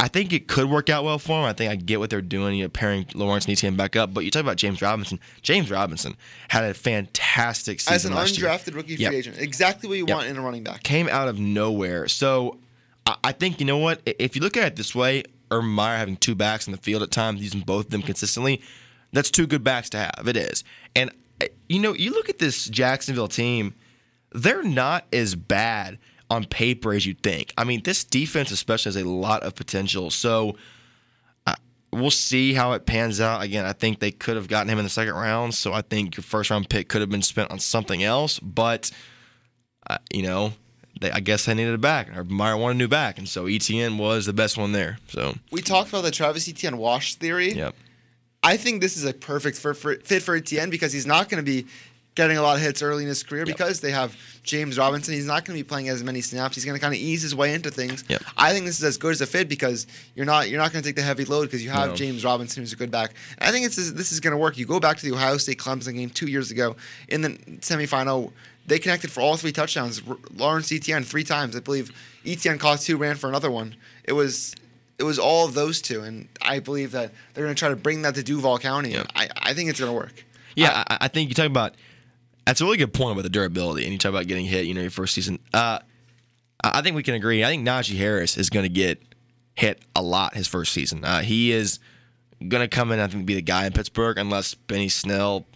I 0.00 0.08
think 0.08 0.32
it 0.32 0.48
could 0.48 0.68
work 0.68 0.90
out 0.90 1.04
well 1.04 1.18
for 1.20 1.38
him. 1.38 1.44
I 1.44 1.52
think 1.52 1.70
I 1.70 1.76
get 1.76 2.00
what 2.00 2.10
they're 2.10 2.20
doing, 2.20 2.56
you 2.56 2.64
know, 2.64 2.68
pairing 2.68 3.06
Lawrence 3.14 3.44
and 3.44 3.52
Etienne 3.52 3.76
back 3.76 3.94
up. 3.94 4.12
But 4.12 4.24
you 4.24 4.32
talk 4.32 4.42
about 4.42 4.56
James 4.56 4.82
Robinson. 4.82 5.20
James 5.42 5.70
Robinson 5.70 6.16
had 6.48 6.64
a 6.64 6.74
fantastic 6.74 7.78
season 7.78 7.94
As 7.94 8.04
an 8.04 8.14
last 8.14 8.36
year. 8.36 8.48
undrafted 8.48 8.74
rookie 8.74 8.96
Yep. 8.96 9.10
free 9.10 9.16
agent, 9.18 9.36
exactly 9.38 9.88
what 9.88 9.96
you 9.98 10.06
Yep. 10.08 10.16
want 10.16 10.26
in 10.28 10.36
a 10.36 10.40
running 10.40 10.64
back. 10.64 10.82
Came 10.82 11.08
out 11.08 11.28
of 11.28 11.38
nowhere. 11.38 12.08
So 12.08 12.58
I, 13.06 13.32
think 13.32 13.60
you 13.60 13.66
know 13.66 13.78
what? 13.78 14.00
If 14.04 14.34
you 14.34 14.42
look 14.42 14.56
at 14.56 14.66
it 14.66 14.76
this 14.76 14.94
way, 14.94 15.22
Urban 15.50 15.70
Meyer 15.70 15.96
having 15.96 16.16
two 16.16 16.34
backs 16.34 16.66
in 16.66 16.72
the 16.72 16.78
field 16.78 17.02
at 17.02 17.10
times, 17.10 17.40
using 17.40 17.60
both 17.60 17.86
of 17.86 17.90
them 17.90 18.02
consistently, 18.02 18.60
that's 19.12 19.30
two 19.30 19.46
good 19.46 19.62
backs 19.62 19.90
to 19.90 19.98
have. 19.98 20.26
It 20.26 20.36
is. 20.36 20.64
And 20.94 21.10
uh, 21.40 21.46
you 21.68 21.80
know, 21.80 21.94
you 21.94 22.10
look 22.10 22.28
at 22.28 22.38
this 22.38 22.66
Jacksonville 22.66 23.28
team, 23.28 23.74
they're 24.32 24.62
not 24.62 25.06
as 25.12 25.34
bad 25.34 25.98
on 26.28 26.44
paper 26.44 26.92
as 26.92 27.06
you'd 27.06 27.22
think. 27.22 27.52
I 27.56 27.64
mean, 27.64 27.82
this 27.82 28.02
defense 28.02 28.50
especially 28.50 28.90
has 28.90 28.96
a 28.96 29.08
lot 29.08 29.42
of 29.42 29.54
potential. 29.54 30.10
So 30.10 30.56
uh, 31.46 31.54
we'll 31.92 32.10
see 32.10 32.52
how 32.52 32.72
it 32.72 32.86
pans 32.86 33.20
out. 33.20 33.42
Again, 33.42 33.64
I 33.64 33.72
think 33.72 34.00
they 34.00 34.10
could 34.10 34.36
have 34.36 34.48
gotten 34.48 34.68
him 34.68 34.78
in 34.78 34.84
the 34.84 34.90
second 34.90 35.14
round. 35.14 35.54
So 35.54 35.72
I 35.72 35.82
think 35.82 36.16
your 36.16 36.24
first 36.24 36.50
round 36.50 36.68
pick 36.68 36.88
could 36.88 37.00
have 37.00 37.10
been 37.10 37.22
spent 37.22 37.50
on 37.50 37.60
something 37.60 38.02
else. 38.02 38.40
But 38.40 38.90
uh, 39.88 39.98
you 40.12 40.22
know, 40.22 40.52
they, 41.00 41.10
I 41.10 41.20
guess 41.20 41.44
they 41.44 41.54
needed 41.54 41.74
a 41.74 41.78
back, 41.78 42.16
or 42.16 42.24
Meyer 42.24 42.56
wanted 42.56 42.74
a 42.76 42.78
new 42.78 42.88
back, 42.88 43.18
and 43.18 43.28
so 43.28 43.46
Etienne 43.46 43.98
was 43.98 44.26
the 44.26 44.32
best 44.32 44.56
one 44.56 44.72
there. 44.72 44.98
So 45.08 45.34
We 45.50 45.60
talked 45.62 45.88
about 45.90 46.02
the 46.02 46.10
Travis 46.10 46.48
Etienne 46.48 46.78
wash 46.78 47.14
theory. 47.16 47.52
yep, 47.52 47.74
I 48.42 48.56
think 48.56 48.80
this 48.80 48.96
is 48.96 49.04
a 49.04 49.12
perfect 49.12 49.58
for, 49.58 49.74
for, 49.74 49.96
fit 49.96 50.22
for 50.22 50.34
Etienne 50.36 50.70
because 50.70 50.92
he's 50.92 51.06
not 51.06 51.28
going 51.28 51.44
to 51.44 51.50
be 51.50 51.66
getting 52.14 52.38
a 52.38 52.42
lot 52.42 52.56
of 52.56 52.62
hits 52.62 52.80
early 52.80 53.02
in 53.02 53.08
his 53.10 53.22
career 53.22 53.44
Yep. 53.46 53.54
because 53.58 53.80
they 53.80 53.90
have 53.90 54.16
James 54.42 54.78
Robinson. 54.78 55.12
He's 55.12 55.26
not 55.26 55.44
going 55.44 55.54
to 55.58 55.62
be 55.62 55.68
playing 55.68 55.90
as 55.90 56.02
many 56.02 56.22
snaps. 56.22 56.54
He's 56.54 56.64
going 56.64 56.74
to 56.74 56.80
kind 56.80 56.94
of 56.94 56.98
ease 56.98 57.20
his 57.20 57.34
way 57.34 57.52
into 57.52 57.70
things. 57.70 58.04
Yep. 58.08 58.22
I 58.38 58.54
think 58.54 58.64
this 58.64 58.78
is 58.78 58.84
as 58.84 58.96
good 58.96 59.10
as 59.12 59.20
a 59.20 59.26
fit 59.26 59.50
because 59.50 59.86
you're 60.14 60.24
not 60.24 60.48
you're 60.48 60.58
not 60.58 60.72
going 60.72 60.82
to 60.82 60.88
take 60.88 60.96
the 60.96 61.02
heavy 61.02 61.26
load 61.26 61.42
because 61.42 61.62
you 61.62 61.68
have 61.68 61.90
No. 61.90 61.94
James 61.94 62.24
Robinson 62.24 62.62
who's 62.62 62.72
a 62.72 62.76
good 62.76 62.90
back. 62.90 63.12
And 63.36 63.50
I 63.50 63.52
think 63.52 63.66
it's 63.66 63.76
this 63.76 64.12
is 64.12 64.20
going 64.20 64.30
to 64.32 64.38
work. 64.38 64.56
You 64.56 64.64
go 64.64 64.80
back 64.80 64.96
to 64.96 65.04
the 65.04 65.14
Ohio 65.14 65.36
State 65.36 65.58
Clemson 65.58 65.94
game 65.94 66.08
two 66.08 66.26
years 66.26 66.50
ago 66.50 66.76
in 67.08 67.20
the 67.20 67.30
semifinal. 67.60 68.32
They 68.66 68.78
connected 68.78 69.12
for 69.12 69.20
all 69.20 69.36
three 69.36 69.52
touchdowns. 69.52 70.02
Lawrence 70.34 70.72
Etienne 70.72 71.04
three 71.04 71.24
times, 71.24 71.56
I 71.56 71.60
believe. 71.60 71.92
Etienne 72.26 72.58
caught 72.58 72.80
two, 72.80 72.96
ran 72.96 73.16
for 73.16 73.28
another 73.28 73.50
one. 73.50 73.76
It 74.04 74.12
was 74.12 74.54
it 74.98 75.04
was 75.04 75.18
all 75.18 75.44
of 75.46 75.54
those 75.54 75.80
two, 75.80 76.02
and 76.02 76.28
I 76.42 76.58
believe 76.58 76.92
that 76.92 77.12
they're 77.34 77.44
going 77.44 77.54
to 77.54 77.58
try 77.58 77.68
to 77.68 77.76
bring 77.76 78.02
that 78.02 78.14
to 78.16 78.22
Duval 78.22 78.58
County. 78.58 78.92
Yep. 78.92 79.06
I, 79.14 79.28
I 79.36 79.54
think 79.54 79.70
it's 79.70 79.78
going 79.78 79.90
to 79.90 79.96
work. 79.96 80.24
yeah. 80.56 80.82
I, 80.88 80.98
I 81.02 81.08
think 81.08 81.28
you 81.28 81.34
talk 81.34 81.46
about 81.46 81.74
that's 82.46 82.60
a 82.60 82.64
really 82.64 82.76
good 82.76 82.94
point 82.94 83.12
about 83.12 83.22
the 83.22 83.28
durability, 83.28 83.84
and 83.84 83.92
you 83.92 83.98
talk 83.98 84.10
about 84.10 84.26
getting 84.26 84.46
hit. 84.46 84.66
You 84.66 84.74
know, 84.74 84.80
your 84.80 84.90
first 84.90 85.14
season. 85.14 85.38
Uh, 85.52 85.78
I 86.64 86.78
I 86.78 86.82
think 86.82 86.96
we 86.96 87.02
can 87.02 87.14
agree. 87.14 87.44
I 87.44 87.48
think 87.48 87.66
Najee 87.66 87.96
Harris 87.96 88.36
is 88.36 88.50
going 88.50 88.64
to 88.64 88.72
get 88.72 89.00
hit 89.54 89.82
a 89.94 90.02
lot 90.02 90.34
his 90.34 90.48
first 90.48 90.72
season. 90.72 91.04
Uh, 91.04 91.20
he 91.20 91.52
is 91.52 91.78
going 92.48 92.62
to 92.62 92.68
come 92.68 92.92
in, 92.92 92.98
I 92.98 93.06
think, 93.06 93.26
be 93.26 93.34
the 93.34 93.42
guy 93.42 93.66
in 93.66 93.72
Pittsburgh 93.72 94.18
unless 94.18 94.54
Benny 94.54 94.88
Snell 94.88 95.46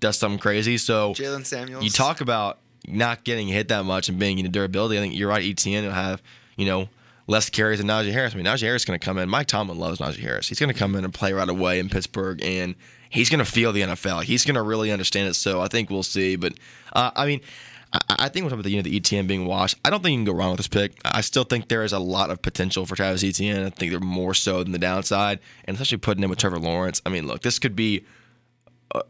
does 0.00 0.18
something 0.18 0.38
crazy. 0.38 0.78
So 0.78 1.14
Jaylen 1.14 1.44
Samuels. 1.44 1.84
you 1.84 1.90
talk 1.90 2.20
about 2.20 2.58
not 2.86 3.24
getting 3.24 3.48
hit 3.48 3.68
that 3.68 3.84
much 3.84 4.08
and 4.08 4.18
being 4.18 4.38
into 4.38 4.50
durability. 4.50 4.98
I 4.98 5.00
think 5.00 5.14
you're 5.14 5.28
right. 5.28 5.44
Etienne 5.44 5.84
will 5.84 5.92
have 5.92 6.22
you 6.56 6.66
know 6.66 6.88
less 7.26 7.50
carries 7.50 7.78
than 7.78 7.88
Najee 7.88 8.12
Harris. 8.12 8.34
I 8.34 8.36
mean, 8.36 8.46
Najee 8.46 8.62
Harris 8.62 8.82
is 8.82 8.86
going 8.86 8.98
to 8.98 9.04
come 9.04 9.18
in. 9.18 9.28
Mike 9.28 9.46
Tomlin 9.46 9.78
loves 9.78 10.00
Najee 10.00 10.20
Harris. 10.20 10.48
He's 10.48 10.58
going 10.58 10.72
to 10.72 10.78
come 10.78 10.94
in 10.94 11.04
and 11.04 11.12
play 11.12 11.32
right 11.32 11.48
away 11.48 11.78
in 11.78 11.88
Pittsburgh, 11.88 12.42
and 12.42 12.74
he's 13.10 13.28
going 13.28 13.44
to 13.44 13.50
feel 13.50 13.72
the 13.72 13.82
NFL. 13.82 14.22
He's 14.24 14.44
going 14.44 14.54
to 14.54 14.62
really 14.62 14.90
understand 14.90 15.28
it. 15.28 15.34
So 15.34 15.60
I 15.60 15.68
think 15.68 15.90
we'll 15.90 16.02
see. 16.02 16.36
But 16.36 16.54
uh, 16.92 17.10
I 17.14 17.26
mean. 17.26 17.40
I 17.40 17.98
I 18.10 18.28
think 18.28 18.44
we're 18.44 18.50
talking 18.50 18.60
about 18.60 18.64
the, 18.64 18.70
you 18.70 18.76
know, 18.76 18.82
the 18.82 18.96
Etienne 18.96 19.26
being 19.26 19.46
washed. 19.46 19.76
I 19.82 19.88
don't 19.88 20.02
think 20.02 20.12
you 20.12 20.18
can 20.18 20.24
go 20.24 20.34
wrong 20.34 20.50
with 20.50 20.58
this 20.58 20.68
pick. 20.68 20.92
I 21.06 21.22
still 21.22 21.44
think 21.44 21.68
there 21.68 21.84
is 21.84 21.92
a 21.92 21.98
lot 21.98 22.30
of 22.30 22.42
potential 22.42 22.84
for 22.84 22.96
Travis 22.96 23.24
Etienne. 23.24 23.64
I 23.64 23.70
think 23.70 23.92
they're 23.92 24.00
more 24.00 24.34
so 24.34 24.62
than 24.62 24.72
the 24.72 24.78
downside, 24.78 25.38
and 25.64 25.74
especially 25.74 25.96
putting 25.96 26.22
him 26.22 26.28
with 26.28 26.38
Trevor 26.38 26.58
Lawrence. 26.58 27.00
I 27.06 27.08
mean, 27.08 27.26
look, 27.26 27.40
this 27.40 27.58
could 27.58 27.74
be 27.74 28.04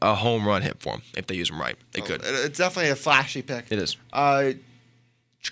a, 0.03 0.15
home 0.15 0.47
run 0.47 0.63
hit 0.63 0.81
for 0.81 0.95
him 0.95 1.03
if 1.17 1.27
they 1.27 1.35
use 1.35 1.51
him 1.51 1.61
right. 1.61 1.77
They 1.93 2.01
could. 2.01 2.23
It's 2.25 2.59
definitely 2.59 2.91
a 2.91 2.97
flashy 2.97 3.43
pick. 3.43 3.71
It 3.71 3.79
is. 3.79 3.97
Uh, 4.13 4.53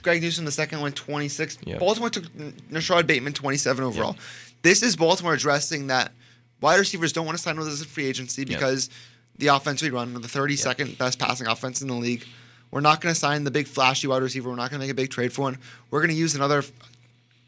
Greg 0.03 0.23
Newsome, 0.23 0.45
the 0.45 0.53
second 0.53 0.81
one, 0.81 0.93
26. 0.93 1.59
Yep. 1.65 1.79
Baltimore 1.79 2.11
took 2.11 2.25
Nashawn 2.71 3.07
Bateman, 3.07 3.33
27 3.33 3.85
overall. 3.85 4.17
This 4.62 4.83
is 4.83 4.97
Baltimore 4.97 5.35
addressing 5.35 5.87
that 5.87 6.12
wide 6.61 6.79
receivers 6.79 7.12
don't 7.12 7.27
want 7.27 7.39
to 7.39 7.43
sign 7.43 7.57
with 7.57 7.69
us 7.69 7.75
as 7.75 7.81
a 7.83 7.87
free 7.87 8.07
agency 8.07 8.45
because 8.45 8.91
the 9.39 9.49
offense 9.49 9.83
we 9.83 9.91
run, 9.91 10.15
the 10.15 10.21
32nd 10.21 10.99
best 10.99 11.19
passing 11.19 11.47
offense 11.47 11.81
in 11.83 11.89
the 11.89 11.95
league. 11.95 12.25
We're 12.71 12.81
not 12.81 13.01
going 13.01 13.15
to 13.15 13.19
sign 13.19 13.45
the 13.45 13.51
big 13.51 13.69
flashy 13.69 14.09
wide 14.09 14.23
receiver. 14.23 14.51
We're 14.51 14.57
not 14.57 14.71
going 14.71 14.81
to 14.81 14.87
make 14.87 14.91
a 14.91 14.95
big 14.95 15.11
trade 15.11 15.33
for 15.33 15.43
one. 15.43 15.59
We're 15.91 16.01
going 16.01 16.11
to 16.11 16.17
use 16.17 16.35
another 16.35 16.65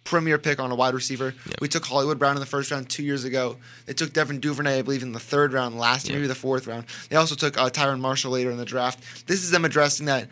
premier 0.08 0.38
pick 0.38 0.58
on 0.58 0.70
a 0.70 0.74
wide 0.74 0.94
receiver. 0.94 1.34
We 1.60 1.68
took 1.68 1.84
Hollywood 1.84 2.18
Brown 2.18 2.34
in 2.34 2.40
the 2.40 2.46
first 2.46 2.70
round 2.70 2.88
two 2.88 3.02
years 3.02 3.24
ago. 3.24 3.58
They 3.86 3.92
took 3.92 4.12
Devin 4.12 4.40
Duvernay, 4.40 4.78
I 4.78 4.82
believe, 4.82 5.02
in 5.02 5.12
the 5.12 5.20
third 5.20 5.52
round 5.52 5.78
last, 5.78 6.08
year, 6.08 6.16
maybe 6.16 6.28
the 6.28 6.34
fourth 6.34 6.66
round. 6.66 6.86
They 7.10 7.16
also 7.16 7.34
took 7.34 7.58
uh, 7.58 7.68
Tyron 7.68 8.00
Marshall 8.00 8.32
later 8.32 8.50
in 8.50 8.56
the 8.56 8.64
draft. 8.64 9.26
This 9.26 9.44
is 9.44 9.50
them 9.50 9.64
addressing 9.64 10.06
that 10.06 10.28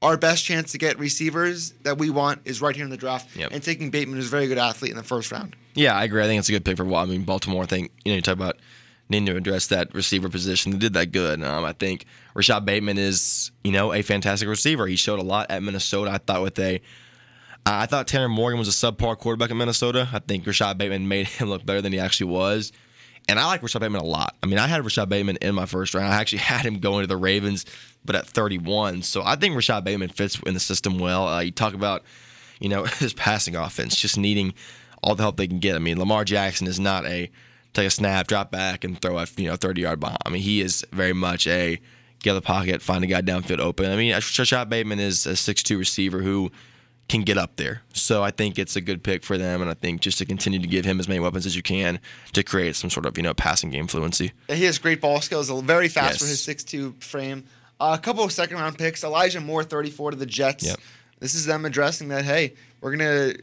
our 0.00 0.16
best 0.16 0.44
chance 0.44 0.72
to 0.72 0.78
get 0.78 0.98
receivers 0.98 1.72
that 1.82 1.98
we 1.98 2.08
want 2.08 2.40
is 2.44 2.62
right 2.62 2.74
here 2.74 2.84
in 2.84 2.90
the 2.90 2.96
draft. 2.96 3.36
Yep. 3.36 3.50
And 3.52 3.62
taking 3.62 3.90
Bateman, 3.90 4.16
who's 4.16 4.28
a 4.28 4.30
very 4.30 4.46
good 4.46 4.58
athlete, 4.58 4.92
in 4.92 4.96
the 4.96 5.02
first 5.02 5.30
round. 5.32 5.56
Yeah, 5.74 5.94
I 5.94 6.04
agree. 6.04 6.22
I 6.22 6.26
think 6.26 6.38
it's 6.38 6.48
a 6.48 6.52
good 6.52 6.64
pick 6.64 6.76
for. 6.76 6.94
I 6.94 7.04
mean, 7.04 7.24
Baltimore. 7.24 7.64
I 7.64 7.66
think 7.66 7.90
you 8.04 8.12
know 8.12 8.16
you 8.16 8.22
talk 8.22 8.34
about 8.34 8.56
needing 9.08 9.26
to 9.26 9.36
address 9.36 9.66
that 9.66 9.92
receiver 9.94 10.28
position. 10.28 10.72
They 10.72 10.78
did 10.78 10.92
that 10.94 11.12
good. 11.12 11.42
Um, 11.42 11.64
I 11.64 11.72
think 11.72 12.06
Rashod 12.34 12.64
Bateman 12.64 12.96
is 12.96 13.50
you 13.64 13.72
know 13.72 13.92
a 13.92 14.02
fantastic 14.02 14.48
receiver. 14.48 14.86
He 14.86 14.96
showed 14.96 15.18
a 15.18 15.24
lot 15.24 15.50
at 15.50 15.62
Minnesota. 15.62 16.12
I 16.12 16.18
thought 16.18 16.42
with 16.42 16.58
a. 16.58 16.80
I 17.66 17.86
thought 17.86 18.08
Tanner 18.08 18.28
Morgan 18.28 18.58
was 18.58 18.68
a 18.68 18.72
subpar 18.72 19.18
quarterback 19.18 19.50
in 19.50 19.58
Minnesota. 19.58 20.08
I 20.12 20.18
think 20.18 20.46
Rashod 20.46 20.78
Bateman 20.78 21.08
made 21.08 21.26
him 21.28 21.48
look 21.48 21.64
better 21.64 21.80
than 21.80 21.92
he 21.92 21.98
actually 21.98 22.30
was. 22.30 22.72
And 23.28 23.38
I 23.38 23.46
like 23.46 23.62
Rashod 23.62 23.80
Bateman 23.80 24.00
a 24.00 24.04
lot. 24.04 24.34
I 24.42 24.46
mean, 24.46 24.58
I 24.58 24.66
had 24.66 24.82
Rashod 24.82 25.08
Bateman 25.08 25.36
in 25.36 25.54
my 25.54 25.66
first 25.66 25.94
round. 25.94 26.12
I 26.12 26.16
actually 26.16 26.38
had 26.40 26.62
him 26.62 26.78
going 26.78 27.02
to 27.02 27.06
the 27.06 27.16
Ravens, 27.16 27.66
but 28.04 28.16
at 28.16 28.26
31. 28.26 29.02
So 29.02 29.22
I 29.22 29.36
think 29.36 29.54
Rashod 29.54 29.84
Bateman 29.84 30.08
fits 30.08 30.40
in 30.46 30.54
the 30.54 30.60
system 30.60 30.98
well. 30.98 31.28
Uh, 31.28 31.40
you 31.40 31.50
talk 31.50 31.74
about, 31.74 32.02
you 32.58 32.68
know, 32.68 32.84
his 32.98 33.12
passing 33.12 33.56
offense 33.56 33.94
just 33.94 34.18
needing 34.18 34.54
all 35.02 35.14
the 35.14 35.22
help 35.22 35.36
they 35.36 35.46
can 35.46 35.58
get. 35.58 35.76
I 35.76 35.78
mean, 35.78 35.98
Lamar 35.98 36.24
Jackson 36.24 36.66
is 36.66 36.80
not 36.80 37.06
a 37.06 37.30
take 37.72 37.86
a 37.86 37.90
snap, 37.90 38.26
drop 38.26 38.50
back, 38.50 38.84
and 38.84 39.00
throw 39.00 39.18
a 39.18 39.26
you 39.36 39.46
know 39.46 39.56
30 39.56 39.82
yard 39.82 40.00
bomb. 40.00 40.16
I 40.26 40.30
mean, 40.30 40.42
he 40.42 40.60
is 40.60 40.84
very 40.92 41.12
much 41.12 41.46
a 41.46 41.80
get 42.22 42.32
out 42.32 42.36
of 42.36 42.42
the 42.42 42.46
pocket, 42.46 42.82
find 42.82 43.02
a 43.04 43.06
guy 43.06 43.22
downfield 43.22 43.60
open. 43.60 43.90
I 43.90 43.96
mean, 43.96 44.12
Rashod 44.12 44.68
Bateman 44.68 45.00
is 45.00 45.26
a 45.26 45.32
6'2 45.32 45.78
receiver 45.78 46.20
who 46.20 46.50
can 47.10 47.22
get 47.22 47.36
up 47.36 47.56
there. 47.56 47.82
So 47.92 48.22
I 48.22 48.30
think 48.30 48.58
it's 48.58 48.76
a 48.76 48.80
good 48.80 49.02
pick 49.02 49.24
for 49.24 49.36
them, 49.36 49.60
and 49.60 49.70
I 49.70 49.74
think 49.74 50.00
just 50.00 50.18
to 50.18 50.24
continue 50.24 50.58
to 50.60 50.66
give 50.68 50.84
him 50.84 51.00
as 51.00 51.08
many 51.08 51.20
weapons 51.20 51.44
as 51.44 51.54
you 51.56 51.62
can 51.62 51.98
to 52.32 52.42
create 52.42 52.76
some 52.76 52.88
sort 52.88 53.04
of 53.06 53.16
you 53.18 53.22
know 53.22 53.34
passing 53.34 53.70
game 53.70 53.86
fluency. 53.86 54.32
He 54.48 54.64
has 54.64 54.78
great 54.78 55.00
ball 55.00 55.20
skills, 55.20 55.50
very 55.50 55.88
fast 55.88 56.20
for 56.20 56.26
his 56.26 56.42
six-two 56.42 56.94
frame. 57.00 57.44
Uh, 57.80 57.96
a 57.98 58.02
couple 58.02 58.22
of 58.22 58.30
second 58.32 58.56
round 58.58 58.78
picks. 58.78 59.02
Elijah 59.04 59.40
Moore, 59.40 59.64
34 59.64 60.12
to 60.12 60.16
the 60.16 60.26
Jets. 60.26 60.66
Yep. 60.66 60.78
This 61.18 61.34
is 61.34 61.46
them 61.46 61.64
addressing 61.64 62.08
that, 62.08 62.24
hey, 62.24 62.54
we're 62.80 62.94
going 62.96 63.34
to 63.34 63.42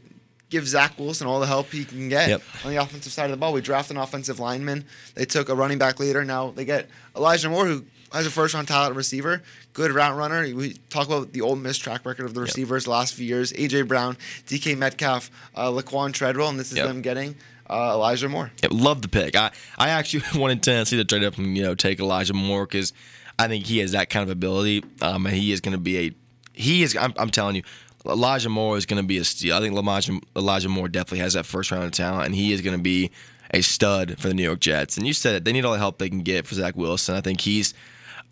give 0.50 0.66
Zach 0.66 0.98
Wilson 0.98 1.26
all 1.26 1.40
the 1.40 1.46
help 1.46 1.70
he 1.70 1.84
can 1.84 2.08
get 2.08 2.28
Yep. 2.28 2.42
on 2.64 2.70
the 2.70 2.76
offensive 2.76 3.12
side 3.12 3.26
of 3.26 3.30
the 3.32 3.36
ball. 3.36 3.52
We 3.52 3.60
draft 3.60 3.90
an 3.90 3.96
offensive 3.96 4.38
lineman. 4.40 4.84
They 5.14 5.24
took 5.24 5.48
a 5.48 5.54
running 5.54 5.78
back 5.78 5.98
later. 6.00 6.24
Now 6.24 6.50
they 6.52 6.64
get 6.64 6.88
Elijah 7.16 7.48
Moore, 7.50 7.66
who 7.66 7.84
has 8.12 8.26
a 8.26 8.30
first 8.30 8.54
round 8.54 8.68
talent 8.68 8.96
receiver, 8.96 9.42
good 9.72 9.90
route 9.90 10.16
runner. 10.16 10.42
We 10.54 10.74
talk 10.90 11.06
about 11.06 11.32
the 11.32 11.40
Ole 11.42 11.56
Miss 11.56 11.76
track 11.78 12.04
record 12.06 12.26
of 12.26 12.34
the 12.34 12.40
receivers 12.40 12.84
the 12.84 12.90
last 12.90 13.14
few 13.14 13.26
years. 13.26 13.52
A.J. 13.52 13.82
Brown, 13.82 14.16
DK 14.46 14.76
Metcalf, 14.76 15.30
uh, 15.54 15.68
Laquan 15.70 16.12
Treadwell, 16.12 16.48
and 16.48 16.58
this 16.58 16.70
is 16.70 16.78
Yep. 16.78 16.86
them 16.86 17.02
getting 17.02 17.36
uh, 17.68 17.92
Elijah 17.94 18.28
Moore. 18.28 18.50
Yeah, 18.62 18.70
love 18.72 19.02
the 19.02 19.08
pick. 19.08 19.36
I, 19.36 19.50
I 19.76 19.90
actually 19.90 20.22
wanted 20.40 20.62
Tennessee 20.62 20.96
to 20.96 21.04
trade 21.04 21.24
up 21.24 21.36
and 21.38 21.56
you 21.56 21.62
know 21.62 21.74
take 21.74 22.00
Elijah 22.00 22.34
Moore 22.34 22.64
because 22.66 22.92
I 23.38 23.48
think 23.48 23.66
he 23.66 23.78
has 23.78 23.92
that 23.92 24.10
kind 24.10 24.22
of 24.22 24.30
ability. 24.30 24.84
Um, 25.02 25.26
and 25.26 25.34
he 25.36 25.52
is 25.52 25.60
going 25.60 25.72
to 25.74 25.78
be 25.80 25.98
a 25.98 26.14
he 26.54 26.82
is. 26.82 26.96
I'm, 26.96 27.12
I'm 27.16 27.30
telling 27.30 27.56
you, 27.56 27.62
Elijah 28.06 28.48
Moore 28.48 28.76
is 28.76 28.86
going 28.86 29.00
to 29.02 29.06
be 29.06 29.18
a 29.18 29.24
steal. 29.24 29.54
I 29.54 29.60
think 29.60 29.76
Elijah 29.76 30.18
Elijah 30.34 30.68
Moore 30.68 30.88
definitely 30.88 31.18
has 31.20 31.34
that 31.34 31.46
first 31.46 31.70
round 31.70 31.84
of 31.84 31.92
talent, 31.92 32.26
and 32.26 32.34
he 32.34 32.52
is 32.52 32.62
going 32.62 32.76
to 32.76 32.82
be 32.82 33.10
a 33.54 33.62
stud 33.62 34.18
for 34.18 34.28
the 34.28 34.34
New 34.34 34.42
York 34.42 34.60
Jets. 34.60 34.96
And 34.96 35.06
you 35.06 35.12
said 35.12 35.34
it; 35.36 35.44
they 35.44 35.52
need 35.52 35.64
all 35.64 35.72
the 35.72 35.78
help 35.78 35.98
they 35.98 36.08
can 36.08 36.20
get 36.22 36.46
for 36.46 36.54
Zach 36.54 36.74
Wilson. 36.76 37.14
I 37.14 37.20
think 37.20 37.40
he's 37.42 37.74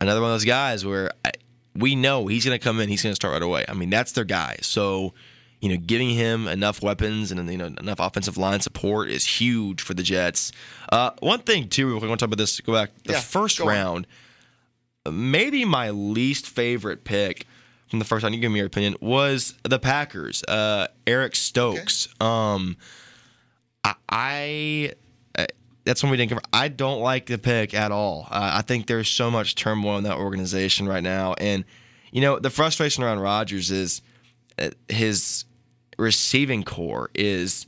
another 0.00 0.20
one 0.20 0.30
of 0.30 0.34
those 0.34 0.44
guys 0.44 0.84
where 0.84 1.10
I, 1.24 1.32
we 1.74 1.94
know 1.96 2.26
he's 2.26 2.44
going 2.44 2.58
to 2.58 2.62
come 2.62 2.80
in, 2.80 2.88
he's 2.88 3.02
going 3.02 3.12
to 3.12 3.16
start 3.16 3.32
right 3.32 3.42
away. 3.42 3.64
I 3.68 3.74
mean, 3.74 3.90
that's 3.90 4.12
their 4.12 4.24
guy. 4.24 4.56
So 4.62 5.12
you 5.60 5.70
know, 5.70 5.76
giving 5.78 6.10
him 6.10 6.46
enough 6.48 6.82
weapons 6.82 7.32
and 7.32 7.50
you 7.50 7.56
know 7.56 7.66
enough 7.66 7.98
offensive 7.98 8.36
line 8.36 8.60
support 8.60 9.08
is 9.08 9.24
huge 9.24 9.80
for 9.80 9.94
the 9.94 10.02
Jets. 10.02 10.52
Uh, 10.92 11.10
one 11.20 11.40
thing 11.40 11.68
too, 11.68 11.88
I 11.90 11.92
want 11.94 12.02
to 12.02 12.08
talk 12.16 12.26
about 12.26 12.38
this. 12.38 12.60
Go 12.60 12.74
back 12.74 12.90
the 13.04 13.14
Yeah, 13.14 13.20
first 13.20 13.58
go 13.58 13.64
on. 13.64 13.70
round. 13.70 14.06
Maybe 15.10 15.64
my 15.64 15.90
least 15.90 16.46
favorite 16.46 17.04
pick 17.04 17.46
from 17.88 18.00
the 18.00 18.04
first 18.04 18.22
round. 18.22 18.34
You 18.34 18.40
give 18.40 18.50
me 18.52 18.58
your 18.58 18.66
opinion. 18.66 18.96
Was 19.00 19.54
the 19.62 19.78
Packers? 19.78 20.42
Uh, 20.44 20.88
Eric 21.06 21.36
Stokes. 21.36 22.08
Um, 22.20 22.76
I, 23.84 23.94
I 24.08 24.92
that's 25.86 26.02
when 26.02 26.10
we 26.10 26.16
didn't 26.16 26.30
cover. 26.30 26.42
I 26.52 26.68
don't 26.68 27.00
like 27.00 27.26
the 27.26 27.38
pick 27.38 27.72
at 27.72 27.92
all. 27.92 28.26
Uh, 28.30 28.50
I 28.54 28.62
think 28.62 28.86
there's 28.86 29.08
so 29.08 29.30
much 29.30 29.54
turmoil 29.54 29.96
in 29.96 30.04
that 30.04 30.18
organization 30.18 30.86
right 30.88 31.02
now, 31.02 31.34
and 31.38 31.64
you 32.10 32.20
know 32.20 32.38
the 32.38 32.50
frustration 32.50 33.04
around 33.04 33.20
Rodgers 33.20 33.70
is 33.70 34.02
uh, 34.58 34.70
his 34.88 35.44
receiving 35.96 36.64
core 36.64 37.10
is 37.14 37.66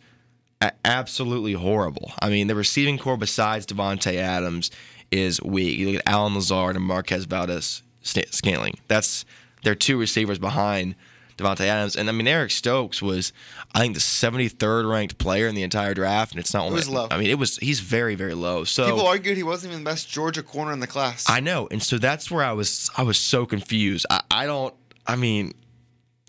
absolutely 0.85 1.52
horrible. 1.52 2.12
I 2.20 2.28
mean, 2.28 2.48
the 2.48 2.57
receiving 2.57 2.98
core 2.98 3.16
besides 3.16 3.64
Davante 3.64 4.16
Adams 4.16 4.70
is 5.11 5.40
weak. 5.40 5.78
You 5.78 5.92
look 5.92 6.02
at 6.04 6.12
Allen 6.12 6.35
Lazard 6.35 6.76
and 6.76 6.85
Marquez 6.85 7.24
Valdez 7.24 7.83
Scantling. 8.02 8.78
That's 8.88 9.24
their 9.62 9.76
two 9.76 9.98
receivers 9.98 10.38
behind 10.38 10.96
Davante 11.38 11.61
Adams. 11.61 11.96
And 11.96 12.09
I 12.09 12.12
mean, 12.12 12.27
Eric 12.29 12.51
Stokes 12.51 13.01
was, 13.01 13.33
I 13.74 13.81
think, 13.81 13.94
the 13.94 14.01
73rd 14.01 14.90
ranked 14.90 15.18
player 15.18 15.46
in 15.46 15.55
the 15.55 15.62
entire 15.62 15.94
draft, 15.94 16.33
and 16.33 16.40
it's 16.40 16.53
not 16.53 16.64
only. 16.64 16.74
was 16.74 16.88
low. 16.88 17.09
I 17.11 17.18
mean, 17.18 17.31
it 17.31 17.38
was. 17.38 17.57
He's 17.59 17.81
very, 17.81 18.14
very 18.14 18.35
low. 18.35 18.64
So 18.64 18.85
People 18.85 19.07
argued 19.07 19.37
he 19.37 19.42
wasn't 19.42 19.72
even 19.72 19.85
the 19.85 19.90
best 19.90 20.09
Georgia 20.09 20.42
corner 20.42 20.72
in 20.72 20.81
the 20.81 20.87
class. 20.87 21.24
I 21.29 21.40
know, 21.40 21.68
and 21.70 21.83
so 21.83 21.98
that's 21.98 22.31
where 22.31 22.44
I 22.44 22.53
was. 22.53 22.90
I 22.96 23.03
was 23.03 23.18
so 23.18 23.46
confused. 23.46 24.07
I, 24.11 24.20
I 24.31 24.46
don't. 24.46 24.74
I 25.07 25.16
mean, 25.16 25.55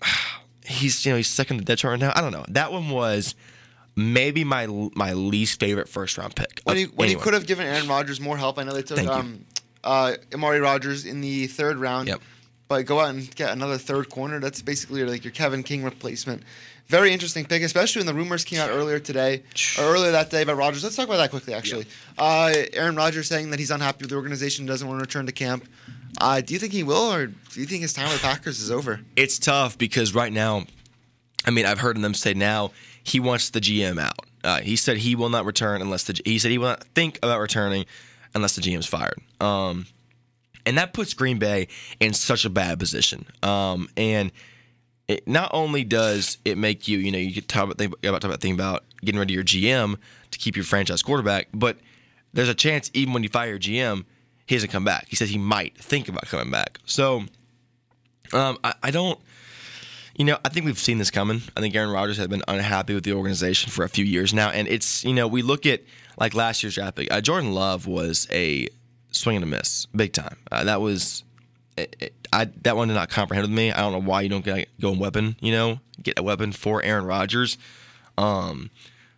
he's 0.64 1.04
you 1.04 1.12
know 1.12 1.16
he's 1.16 1.28
second 1.28 1.58
to 1.58 1.64
the 1.64 1.66
depth 1.66 1.80
chart 1.80 1.92
right 1.92 2.00
now. 2.00 2.12
I 2.14 2.20
don't 2.20 2.32
know. 2.32 2.44
That 2.48 2.72
one 2.72 2.90
was 2.90 3.34
maybe 3.96 4.44
my 4.44 4.66
my 4.94 5.12
least 5.12 5.60
favorite 5.60 5.88
first 5.88 6.16
round 6.18 6.34
pick. 6.34 6.60
when 6.64 6.76
he 6.76 6.84
when 6.84 7.08
he 7.08 7.14
anyone. 7.14 7.24
could 7.24 7.34
have 7.34 7.46
given 7.46 7.66
Aaron 7.66 7.88
Rodgers 7.88 8.20
more 8.20 8.36
help. 8.36 8.58
I 8.58 8.62
know 8.64 8.72
they 8.72 8.82
took 8.82 8.98
um, 9.06 9.44
uh, 9.84 10.14
Amari 10.32 10.60
Rodgers 10.60 11.04
in 11.06 11.20
the 11.20 11.46
third 11.46 11.76
round. 11.78 12.08
Yep. 12.08 12.20
But 12.70 12.86
go 12.86 13.00
out 13.00 13.10
and 13.10 13.34
get 13.34 13.50
another 13.50 13.78
third 13.78 14.08
corner. 14.10 14.38
That's 14.38 14.62
basically 14.62 15.02
like 15.02 15.24
your 15.24 15.32
Kevin 15.32 15.64
King 15.64 15.82
replacement. 15.82 16.44
Very 16.86 17.12
interesting 17.12 17.44
pick, 17.44 17.62
especially 17.62 17.98
when 17.98 18.06
the 18.06 18.14
rumors 18.14 18.44
came 18.44 18.60
out 18.60 18.70
earlier 18.70 19.00
today 19.00 19.42
or 19.76 19.86
earlier 19.86 20.12
that 20.12 20.30
day 20.30 20.42
about 20.42 20.56
Rodgers. 20.56 20.84
Let's 20.84 20.94
talk 20.94 21.06
about 21.06 21.16
that 21.16 21.30
quickly. 21.30 21.52
Actually, 21.52 21.86
uh, 22.16 22.52
Aaron 22.72 22.94
Rodgers 22.94 23.26
saying 23.26 23.50
that 23.50 23.58
he's 23.58 23.72
unhappy 23.72 24.02
with 24.02 24.10
the 24.10 24.16
organization, 24.16 24.66
doesn't 24.66 24.86
want 24.86 25.00
to 25.00 25.02
return 25.02 25.26
to 25.26 25.32
camp. 25.32 25.66
Uh, 26.20 26.40
do 26.42 26.54
you 26.54 26.60
think 26.60 26.72
he 26.72 26.84
will, 26.84 27.12
or 27.12 27.26
do 27.26 27.60
you 27.60 27.66
think 27.66 27.82
his 27.82 27.92
time 27.92 28.08
with 28.08 28.22
the 28.22 28.28
Packers 28.28 28.60
is 28.60 28.70
over? 28.70 29.00
it's 29.16 29.40
tough 29.40 29.76
because 29.76 30.14
right 30.14 30.32
now, 30.32 30.64
I 31.44 31.50
mean, 31.50 31.66
I've 31.66 31.80
heard 31.80 32.00
them 32.00 32.14
say 32.14 32.34
now 32.34 32.70
he 33.02 33.18
wants 33.18 33.50
the 33.50 33.60
GM 33.60 34.00
out. 34.00 34.26
Uh, 34.44 34.60
he 34.60 34.76
said 34.76 34.98
he 34.98 35.16
will 35.16 35.28
not 35.28 35.44
return 35.44 35.82
unless 35.82 36.04
the 36.04 36.20
he 36.24 36.38
said 36.38 36.52
he 36.52 36.58
will 36.58 36.68
not 36.68 36.84
think 36.94 37.18
about 37.20 37.40
returning 37.40 37.84
unless 38.32 38.54
the 38.54 38.62
GM's 38.62 38.86
fired. 38.86 39.20
Um, 39.40 39.86
and 40.66 40.78
that 40.78 40.92
puts 40.92 41.14
Green 41.14 41.38
Bay 41.38 41.68
in 41.98 42.12
such 42.12 42.44
a 42.44 42.50
bad 42.50 42.78
position. 42.78 43.26
Um, 43.42 43.88
and 43.96 44.32
it 45.08 45.26
not 45.26 45.50
only 45.52 45.82
does 45.84 46.38
it 46.44 46.56
make 46.56 46.86
you, 46.86 46.98
you 46.98 47.10
know, 47.10 47.18
you 47.18 47.40
talk 47.40 47.64
about 47.64 47.78
think 47.78 47.92
about 48.04 48.20
talk 48.20 48.30
about 48.30 48.40
thinking 48.40 48.54
about 48.54 48.84
getting 49.04 49.18
rid 49.18 49.30
of 49.30 49.34
your 49.34 49.44
GM 49.44 49.96
to 50.30 50.38
keep 50.38 50.56
your 50.56 50.64
franchise 50.64 51.02
quarterback, 51.02 51.48
but 51.52 51.78
there's 52.32 52.48
a 52.48 52.54
chance 52.54 52.90
even 52.94 53.12
when 53.12 53.22
you 53.22 53.28
fire 53.28 53.50
your 53.50 53.58
GM, 53.58 54.04
he 54.46 54.54
doesn't 54.54 54.70
come 54.70 54.84
back. 54.84 55.06
He 55.08 55.16
says 55.16 55.30
he 55.30 55.38
might 55.38 55.76
think 55.78 56.08
about 56.08 56.26
coming 56.26 56.50
back. 56.50 56.78
So 56.84 57.24
um, 58.32 58.58
I, 58.62 58.74
I 58.82 58.90
don't. 58.90 59.18
You 60.16 60.26
know, 60.26 60.38
I 60.44 60.50
think 60.50 60.66
we've 60.66 60.78
seen 60.78 60.98
this 60.98 61.10
coming. 61.10 61.40
I 61.56 61.60
think 61.60 61.74
Aaron 61.74 61.90
Rodgers 61.90 62.18
has 62.18 62.26
been 62.26 62.42
unhappy 62.46 62.94
with 62.94 63.04
the 63.04 63.14
organization 63.14 63.70
for 63.70 63.84
a 63.84 63.88
few 63.88 64.04
years 64.04 64.34
now, 64.34 64.50
and 64.50 64.68
it's 64.68 65.02
you 65.04 65.14
know 65.14 65.26
we 65.26 65.40
look 65.42 65.66
at 65.66 65.82
like 66.18 66.34
last 66.34 66.62
year's 66.62 66.74
draft 66.74 66.96
pick. 66.96 67.10
Uh, 67.10 67.20
Jordan 67.20 67.52
Love 67.52 67.86
was 67.86 68.28
a 68.30 68.68
swing 69.10 69.36
and 69.36 69.44
a 69.44 69.48
miss, 69.48 69.86
big 69.86 70.12
time. 70.12 70.36
Uh, 70.50 70.64
that 70.64 70.80
was, 70.80 71.24
it, 71.76 71.96
it, 72.00 72.14
I 72.32 72.46
that 72.62 72.76
one 72.76 72.88
did 72.88 72.94
not 72.94 73.10
comprehend 73.10 73.48
with 73.48 73.56
me. 73.56 73.72
I 73.72 73.80
don't 73.80 73.92
know 73.92 74.08
why 74.08 74.22
you 74.22 74.28
don't 74.28 74.44
get 74.44 74.68
go 74.80 74.90
and 74.90 75.00
weapon. 75.00 75.36
You 75.40 75.52
know, 75.52 75.80
get 76.02 76.18
a 76.18 76.22
weapon 76.22 76.52
for 76.52 76.82
Aaron 76.82 77.04
Rodgers. 77.04 77.58
Um, 78.16 78.70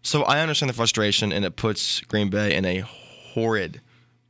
so 0.03 0.23
I 0.25 0.41
understand 0.41 0.71
the 0.71 0.75
frustration, 0.75 1.33
and 1.33 1.45
it 1.45 1.57
puts 1.57 2.01
Green 2.01 2.31
Bay 2.31 2.55
in 2.55 2.65
a 2.65 2.81
horrid 2.81 3.81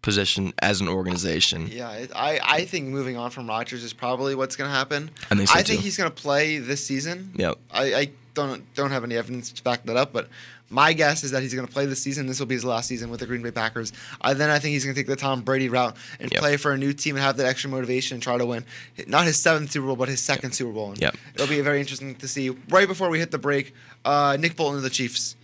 position 0.03 0.53
as 0.61 0.81
an 0.81 0.88
organization. 0.88 1.69
Yeah, 1.73 2.07
I, 2.15 2.41
I 2.45 2.65
think 2.65 2.88
moving 2.88 3.17
on 3.17 3.31
from 3.31 3.49
Rodgers 3.49 3.85
is 3.85 3.93
probably 3.93 4.35
what's 4.35 4.57
going 4.57 4.69
to 4.69 4.75
happen. 4.77 5.11
I 5.31 5.37
think 5.37 5.49
so, 5.49 5.55
I 5.59 5.62
think 5.62 5.79
too. 5.81 5.85
he's 5.85 5.97
going 5.97 6.11
to 6.11 6.15
play 6.23 6.59
this 6.59 6.85
season. 6.85 7.33
Yep. 7.37 7.59
I, 7.73 7.95
I 7.95 8.11
don't 8.35 8.75
don't 8.75 8.91
have 8.91 9.05
any 9.05 9.17
evidence 9.17 9.53
to 9.53 9.62
back 9.62 9.85
that 9.85 9.97
up, 9.97 10.12
but 10.12 10.29
my 10.71 10.95
guess 10.95 11.23
is 11.23 11.33
that 11.33 11.43
he's 11.43 11.55
going 11.55 11.67
to 11.67 11.73
play 11.73 11.85
this 11.85 12.03
season. 12.03 12.27
This 12.27 12.41
will 12.41 12.47
be 12.47 12.55
his 12.55 12.65
last 12.65 12.88
season 12.88 13.11
with 13.11 13.21
the 13.21 13.27
Green 13.27 13.43
Bay 13.43 13.51
Packers. 13.51 13.93
Uh, 14.23 14.33
then 14.33 14.49
I 14.49 14.59
think 14.59 14.73
he's 14.73 14.85
going 14.85 14.95
to 14.95 14.99
take 15.01 15.07
the 15.07 15.17
Tom 15.17 15.43
Brady 15.43 15.69
route 15.69 15.95
and 16.19 16.33
Yep. 16.33 16.41
play 16.41 16.57
for 16.57 16.73
a 16.73 16.79
new 16.79 16.95
team 16.95 17.15
and 17.17 17.23
have 17.23 17.37
that 17.37 17.47
extra 17.47 17.69
motivation 17.69 18.15
and 18.17 18.23
try 18.23 18.38
to 18.38 18.47
win 18.47 18.65
not 19.07 19.27
his 19.27 19.38
seventh 19.38 19.71
Super 19.71 19.87
Bowl, 19.87 19.97
but 19.97 20.09
his 20.09 20.21
second 20.21 20.53
Super 20.53 20.73
Bowl. 20.73 20.91
And 20.93 21.01
Yep. 21.01 21.17
It'll 21.35 21.47
be 21.47 21.61
very 21.61 21.79
interesting 21.79 22.15
to 22.17 22.27
see. 22.27 22.51
Right 22.71 22.88
before 22.88 23.11
we 23.11 23.19
hit 23.19 23.31
the 23.31 23.38
break, 23.38 23.75
uh, 24.05 24.37
Nick 24.41 24.57
Bolton 24.57 24.79
of 24.79 24.83
the 24.83 24.91
Chiefs. 24.91 25.37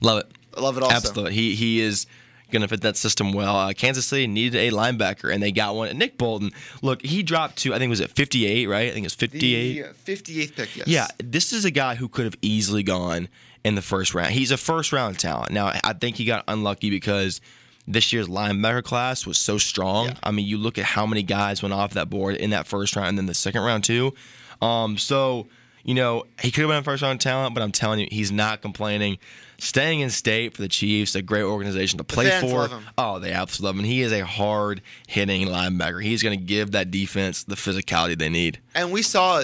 Love 0.00 0.18
it. 0.18 0.26
I 0.56 0.60
love 0.60 0.76
it 0.76 0.82
also. 0.82 0.96
Absolutely. 0.96 1.34
He 1.34 1.54
he 1.54 1.80
is 1.80 2.06
going 2.54 2.62
to 2.62 2.68
fit 2.68 2.80
that 2.82 2.96
system 2.96 3.32
well. 3.32 3.56
Uh, 3.56 3.72
Kansas 3.74 4.06
City 4.06 4.26
needed 4.26 4.58
a 4.58 4.74
linebacker, 4.74 5.32
and 5.32 5.42
they 5.42 5.52
got 5.52 5.74
one. 5.74 5.88
And 5.88 5.98
Nick 5.98 6.16
Bolton, 6.16 6.52
look, 6.80 7.04
he 7.04 7.22
dropped 7.22 7.56
to 7.58 7.74
I 7.74 7.78
think 7.78 7.90
was 7.90 8.00
it 8.00 8.10
58, 8.10 8.66
right? 8.66 8.90
I 8.90 8.94
think 8.94 9.04
it's 9.04 9.14
58. 9.14 9.84
The 10.04 10.12
58th 10.12 10.56
pick, 10.56 10.76
yes. 10.76 10.86
Yeah, 10.86 11.06
this 11.18 11.52
is 11.52 11.64
a 11.64 11.70
guy 11.70 11.96
who 11.96 12.08
could 12.08 12.24
have 12.24 12.36
easily 12.40 12.82
gone 12.82 13.28
in 13.64 13.74
the 13.74 13.82
first 13.82 14.14
round. 14.14 14.32
He's 14.32 14.50
a 14.50 14.56
first 14.56 14.92
round 14.92 15.18
talent. 15.18 15.50
Now, 15.50 15.72
I 15.82 15.92
think 15.94 16.16
he 16.16 16.24
got 16.24 16.44
unlucky 16.48 16.90
because 16.90 17.40
this 17.86 18.12
year's 18.12 18.28
linebacker 18.28 18.82
class 18.82 19.26
was 19.26 19.38
so 19.38 19.58
strong. 19.58 20.06
Yeah. 20.06 20.14
I 20.22 20.30
mean, 20.30 20.46
you 20.46 20.56
look 20.58 20.78
at 20.78 20.84
how 20.84 21.06
many 21.06 21.22
guys 21.22 21.62
went 21.62 21.74
off 21.74 21.94
that 21.94 22.08
board 22.08 22.36
in 22.36 22.50
that 22.50 22.66
first 22.66 22.96
round 22.96 23.08
and 23.08 23.18
then 23.18 23.26
the 23.26 23.34
second 23.34 23.62
round 23.62 23.84
too. 23.84 24.14
Um, 24.62 24.96
so, 24.96 25.48
you 25.84 25.94
know, 25.94 26.24
he 26.40 26.50
could 26.50 26.62
have 26.62 26.70
been 26.70 26.78
a 26.78 26.82
first 26.82 27.02
round 27.02 27.20
talent, 27.20 27.54
but 27.54 27.62
I'm 27.62 27.72
telling 27.72 28.00
you, 28.00 28.08
he's 28.10 28.32
not 28.32 28.62
complaining. 28.62 29.18
Staying 29.58 30.00
in 30.00 30.10
state 30.10 30.54
for 30.56 30.62
the 30.62 30.68
Chiefs, 30.68 31.14
a 31.14 31.22
great 31.22 31.42
organization 31.44 31.98
to 31.98 32.04
play 32.04 32.28
for. 32.40 32.46
love 32.58 32.72
him. 32.72 32.84
Oh, 32.98 33.18
they 33.20 33.30
absolutely 33.32 33.66
love 33.78 33.84
him. 33.84 33.90
He 33.90 34.00
is 34.02 34.12
a 34.12 34.24
hard 34.24 34.82
hitting 35.06 35.46
linebacker. 35.46 36.02
He's 36.02 36.22
going 36.22 36.36
to 36.38 36.44
give 36.44 36.72
that 36.72 36.90
defense 36.90 37.44
the 37.44 37.54
physicality 37.54 38.18
they 38.18 38.28
need. 38.28 38.58
And 38.74 38.90
we 38.90 39.02
saw 39.02 39.42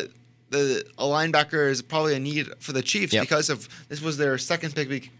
the 0.50 0.84
a 0.98 1.04
linebacker 1.04 1.70
is 1.70 1.80
probably 1.80 2.16
a 2.16 2.18
need 2.18 2.48
for 2.58 2.72
the 2.72 2.82
Chiefs 2.82 3.12
Yep. 3.12 3.22
because 3.22 3.50
of 3.50 3.68
this 3.88 4.00
was 4.02 4.16
their 4.16 4.36
second 4.36 4.74
pick. 4.74 5.10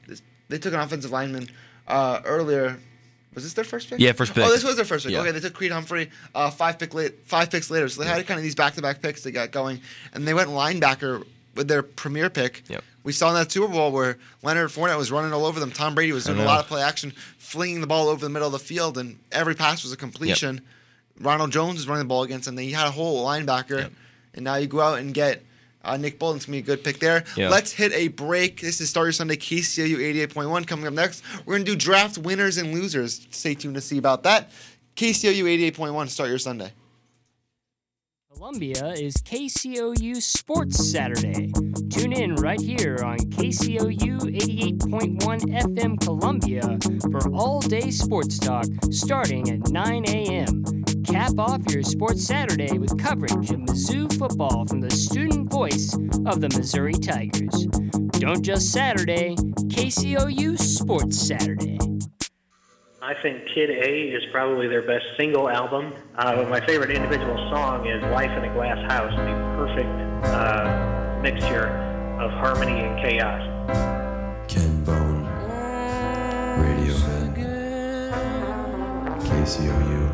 They 0.49 0.59
took 0.59 0.75
an 0.75 0.81
offensive 0.81 1.13
lineman 1.13 1.49
uh, 1.87 2.21
earlier. 2.25 2.79
Was 3.35 3.45
this 3.45 3.53
their 3.53 3.65
first 3.65 3.89
pick? 3.89 4.01
Yeah, 4.01 4.13
first 4.13 4.35
pick. 4.35 4.45
Oh, 4.45 4.49
this 4.51 4.65
was 4.65 4.77
their 4.77 4.85
first 4.85 5.05
pick. 5.05 5.13
Yeah. 5.13 5.21
Okay, 5.21 5.31
they 5.31 5.41
took 5.41 5.55
Creed 5.55 5.71
Humphrey 5.73 6.11
uh, 6.35 6.51
five 6.51 6.79
pick 6.79 6.95
late, 6.95 7.27
five 7.27 7.51
picks 7.51 7.71
later. 7.71 7.89
So 7.89 8.03
they 8.03 8.09
had 8.09 8.27
kind 8.27 8.39
of 8.39 8.43
these 8.45 8.55
back 8.57 8.75
to 8.75 8.83
back 8.83 9.01
picks 9.01 9.23
they 9.23 9.31
got 9.31 9.53
going, 9.53 9.81
and 10.13 10.27
they 10.27 10.35
went 10.35 10.49
linebacker 10.51 11.25
with 11.55 11.69
their 11.69 11.83
premier 11.83 12.29
pick. 12.31 12.63
Yep. 12.69 12.83
We 13.03 13.13
saw 13.13 13.29
in 13.29 13.35
that 13.37 13.51
Super 13.51 13.69
Bowl 13.69 13.93
where 13.93 14.19
Leonard 14.43 14.71
Fournette 14.71 14.99
was 14.99 15.11
running 15.11 15.33
all 15.33 15.47
over 15.47 15.59
them. 15.61 15.71
Tom 15.71 15.95
Brady 15.95 16.13
was 16.13 16.25
doing 16.25 16.39
a 16.39 16.45
lot 16.45 16.61
of 16.61 16.67
play 16.67 16.83
action, 16.83 17.13
flinging 17.39 17.81
the 17.81 17.87
ball 17.87 18.09
over 18.09 18.21
the 18.25 18.29
middle 18.29 18.47
of 18.49 18.53
the 18.53 18.59
field, 18.59 18.99
and 18.99 19.19
every 19.33 19.55
pass 19.55 19.83
was 19.83 19.93
a 19.93 19.97
completion. 19.97 20.61
Ronald 21.19 21.51
Jones 21.53 21.77
was 21.77 21.89
running 21.89 22.05
the 22.05 22.09
ball 22.09 22.25
against 22.25 22.47
them. 22.47 22.57
Then 22.57 22.65
you 22.67 22.75
had 22.75 22.87
a 22.89 22.91
whole 22.91 23.25
linebacker, 23.25 23.79
Yep. 23.79 23.93
and 24.35 24.45
now 24.45 24.57
you 24.57 24.67
go 24.67 24.81
out 24.81 24.99
and 24.99 25.15
get 25.15 25.43
uh, 25.85 25.97
Nick 25.97 26.19
Bolton's 26.19 26.47
gonna 26.47 26.57
be 26.57 26.59
a 26.59 26.63
good 26.63 26.85
pick 26.85 26.99
there. 26.99 27.25
Yeah. 27.37 27.49
Let's 27.49 27.73
hit 27.73 27.93
a 27.93 28.09
break. 28.09 28.61
This 28.61 28.81
is 28.81 28.91
Start 28.91 29.07
Your 29.07 29.13
Sunday 29.13 29.37
KCOU 29.37 29.97
88.1. 30.29 30.67
Coming 30.67 30.87
up 30.87 30.93
next, 30.95 31.23
we're 31.47 31.55
gonna 31.55 31.65
do 31.65 31.77
draft 31.77 32.19
winners 32.19 32.57
and 32.57 32.73
losers. 32.75 33.27
Stay 33.31 33.55
tuned 33.55 33.75
to 33.77 33.81
see 33.81 33.99
about 33.99 34.23
that. 34.25 34.51
KCOU 34.97 35.45
88.1. 35.73 36.09
Start 36.09 36.29
your 36.29 36.39
Sunday. 36.39 36.73
Columbia 38.33 38.93
is 38.93 39.15
KCOU 39.17 40.23
Sports 40.23 40.91
Saturday. 40.91 41.53
Tune 41.91 42.13
in 42.13 42.37
right 42.37 42.61
here 42.61 42.97
on 43.05 43.19
KCOU 43.19 44.19
88.1 44.21 45.19
FM 45.21 46.01
Columbia 46.01 46.79
for 47.11 47.35
all 47.35 47.61
day 47.61 47.91
sports 47.91 48.39
talk 48.39 48.65
starting 48.91 49.51
at 49.51 49.71
9 49.71 50.05
a.m. 50.09 50.80
Cap 51.11 51.39
off 51.39 51.61
your 51.71 51.83
Sports 51.83 52.25
Saturday 52.25 52.79
with 52.79 52.97
coverage 52.97 53.51
of 53.51 53.59
Mizzou 53.61 54.17
football 54.17 54.65
from 54.67 54.81
the 54.81 54.91
student 54.93 55.51
voice 55.51 55.93
of 56.25 56.41
the 56.41 56.49
Missouri 56.57 56.93
Tigers. 56.93 57.67
Don't 58.21 58.43
just 58.43 58.71
Saturday, 58.71 59.35
KCOU 59.35 60.57
Sports 60.57 61.19
Saturday. 61.19 61.79
I 63.03 63.15
think 63.23 63.45
Kid 63.53 63.71
A 63.71 64.13
is 64.13 64.23
probably 64.31 64.69
their 64.69 64.83
best 64.83 65.05
single 65.17 65.49
album. 65.49 65.95
Uh, 66.17 66.45
my 66.49 66.65
favorite 66.65 66.93
individual 66.93 67.37
song 67.51 67.87
is 67.89 68.01
Life 68.13 68.31
in 68.31 68.45
a 68.45 68.55
Glass 68.55 68.79
House, 68.91 69.11
the 69.11 69.35
perfect 69.57 70.27
uh, 70.27 71.19
mixture 71.23 71.67
of 72.21 72.31
harmony 72.33 72.79
and 72.79 73.01
chaos. 73.01 73.43
Ken 74.49 74.85
Bone, 74.85 75.25
Radiohead, 76.61 77.35
KCOU, 79.23 80.10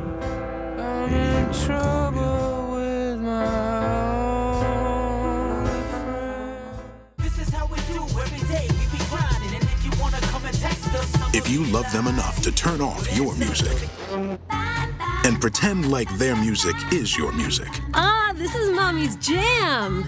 If 11.35 11.51
you 11.51 11.65
love 11.67 11.91
them 11.93 12.07
enough 12.07 12.41
to 12.43 12.51
turn 12.51 12.81
off 12.81 13.15
your 13.17 13.35
music 13.37 13.89
and 14.11 15.41
pretend 15.41 15.91
like 15.91 16.09
their 16.17 16.35
music 16.35 16.75
is 16.93 17.17
your 17.17 17.31
music, 17.33 17.69
Ah, 17.95 18.33
this 18.35 18.47
this 18.47 18.55
is 18.55 18.71
mommy's 18.71 19.17
jam. 19.17 20.05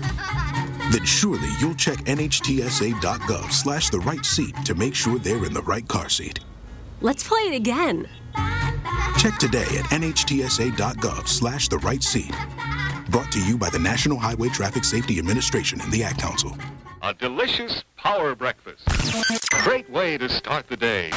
Then 0.92 1.05
surely 1.05 1.49
you'll 1.59 1.74
check 1.74 1.99
nhtsa.gov 2.05 3.51
slash 3.53 3.90
the 3.90 3.99
right 3.99 4.24
seat 4.24 4.55
to 4.64 4.76
make 4.76 4.94
sure 4.94 5.18
they're 5.18 5.44
in 5.44 5.53
the 5.53 5.62
right 5.62 5.86
car 5.88 6.09
seat. 6.09 6.38
Let's 7.01 7.26
play 7.26 7.40
it 7.40 7.55
again. 7.55 8.09
Check 9.19 9.37
today 9.37 9.62
at 9.62 9.87
nhtsa.gov 9.87 11.27
slash 11.27 11.66
the 11.66 11.79
right 11.79 12.01
seat. 12.05 12.33
Brought 13.11 13.33
to 13.33 13.45
you 13.45 13.59
by 13.59 13.69
the 13.69 13.79
National 13.79 14.16
Highway 14.16 14.49
Traffic 14.49 14.85
Safety 14.85 15.19
Administration 15.19 15.81
and 15.81 15.91
the 15.91 16.05
Ad 16.05 16.19
Council. 16.19 16.57
A 17.03 17.12
delicious 17.14 17.83
power 17.97 18.37
breakfast. 18.37 18.85
Great 19.64 19.91
way 19.91 20.19
to 20.19 20.29
start 20.29 20.69
the 20.69 20.77
day. 20.77 21.11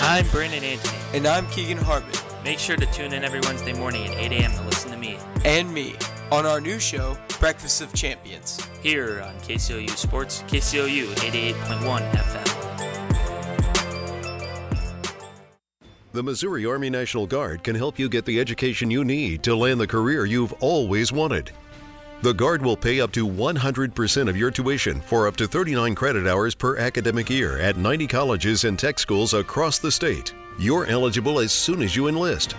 I'm 0.00 0.24
Brandon 0.28 0.62
Anthony. 0.62 0.96
And 1.12 1.26
I'm 1.26 1.48
Keegan 1.48 1.78
Hartman. 1.78 2.14
Make 2.44 2.60
sure 2.60 2.76
to 2.76 2.86
tune 2.86 3.12
in 3.12 3.24
every 3.24 3.40
Wednesday 3.40 3.72
morning 3.72 4.06
at 4.06 4.16
8 4.16 4.30
a.m. 4.30 4.52
to 4.52 4.62
listen 4.62 4.92
to 4.92 4.96
me. 4.96 5.18
And 5.44 5.74
me 5.74 5.96
on 6.30 6.46
our 6.46 6.60
new 6.60 6.78
show, 6.78 7.18
Breakfast 7.40 7.80
of 7.80 7.92
Champions. 7.94 8.64
Here 8.80 9.22
on 9.22 9.34
KCOU 9.40 9.90
Sports, 9.96 10.42
KCOU 10.42 11.06
88.1 11.16 12.12
FM. 12.12 12.65
The 16.16 16.22
Missouri 16.22 16.64
Army 16.64 16.88
National 16.88 17.26
Guard 17.26 17.62
can 17.62 17.76
help 17.76 17.98
you 17.98 18.08
get 18.08 18.24
the 18.24 18.40
education 18.40 18.90
you 18.90 19.04
need 19.04 19.42
to 19.42 19.54
land 19.54 19.78
the 19.78 19.86
career 19.86 20.24
you've 20.24 20.54
always 20.60 21.12
wanted. 21.12 21.50
The 22.22 22.32
Guard 22.32 22.64
will 22.64 22.74
pay 22.74 23.02
up 23.02 23.12
to 23.12 23.28
100% 23.28 24.26
of 24.30 24.34
your 24.34 24.50
tuition 24.50 25.02
for 25.02 25.28
up 25.28 25.36
to 25.36 25.46
39 25.46 25.94
credit 25.94 26.26
hours 26.26 26.54
per 26.54 26.78
academic 26.78 27.28
year 27.28 27.58
at 27.58 27.76
90 27.76 28.06
colleges 28.06 28.64
and 28.64 28.78
tech 28.78 28.98
schools 28.98 29.34
across 29.34 29.78
the 29.78 29.92
state. 29.92 30.32
You're 30.58 30.86
eligible 30.86 31.38
as 31.38 31.52
soon 31.52 31.82
as 31.82 31.94
you 31.94 32.08
enlist. 32.08 32.56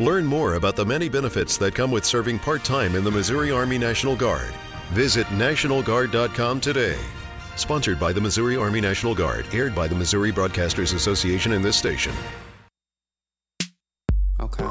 Learn 0.00 0.26
more 0.26 0.54
about 0.54 0.74
the 0.74 0.84
many 0.84 1.08
benefits 1.08 1.56
that 1.58 1.76
come 1.76 1.92
with 1.92 2.04
serving 2.04 2.40
part 2.40 2.64
time 2.64 2.96
in 2.96 3.04
the 3.04 3.12
Missouri 3.12 3.52
Army 3.52 3.78
National 3.78 4.16
Guard. 4.16 4.52
Visit 4.90 5.28
NationalGuard.com 5.28 6.60
today. 6.60 6.98
Sponsored 7.54 8.00
by 8.00 8.12
the 8.12 8.20
Missouri 8.20 8.56
Army 8.56 8.80
National 8.80 9.14
Guard, 9.14 9.46
aired 9.52 9.76
by 9.76 9.86
the 9.86 9.94
Missouri 9.94 10.32
Broadcasters 10.32 10.92
Association 10.92 11.52
and 11.52 11.64
this 11.64 11.76
station. 11.76 12.12
Okay. 14.38 14.68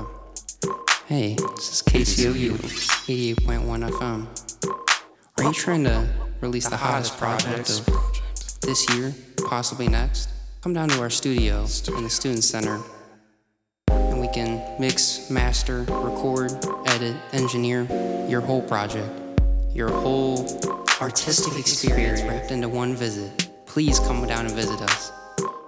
Hey, 1.07 1.35
this 1.55 1.73
is 1.73 1.81
KCOU 1.81 2.53
88.1 2.53 3.89
FM. 3.89 4.27
Are 5.37 5.43
you 5.43 5.53
trying 5.53 5.83
to 5.85 6.07
release 6.39 6.69
the 6.69 6.77
hottest 6.77 7.17
project 7.17 7.71
of 7.71 8.61
this 8.61 8.87
year, 8.93 9.11
possibly 9.47 9.87
next? 9.87 10.29
Come 10.61 10.73
down 10.73 10.89
to 10.89 10.99
our 11.01 11.09
studio 11.09 11.61
in 11.97 12.03
the 12.03 12.09
Student 12.11 12.43
Center 12.43 12.79
and 13.89 14.21
we 14.21 14.27
can 14.27 14.61
mix, 14.79 15.31
master, 15.31 15.81
record, 15.89 16.51
edit, 16.85 17.15
engineer 17.33 17.87
your 18.29 18.41
whole 18.41 18.61
project, 18.61 19.09
your 19.73 19.89
whole 19.89 20.45
artistic 21.01 21.57
experience 21.57 22.21
wrapped 22.21 22.51
into 22.51 22.69
one 22.69 22.95
visit. 22.95 23.49
Please 23.65 23.99
come 23.99 24.27
down 24.27 24.45
and 24.45 24.53
visit 24.53 24.79
us. 24.79 25.11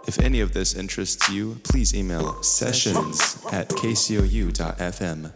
If 0.07 0.19
any 0.19 0.39
of 0.39 0.53
this 0.53 0.73
interests 0.73 1.29
you, 1.29 1.59
please 1.63 1.93
email 1.93 2.41
sessions 2.41 3.43
at 3.51 3.67
kcou.fm. 3.67 5.33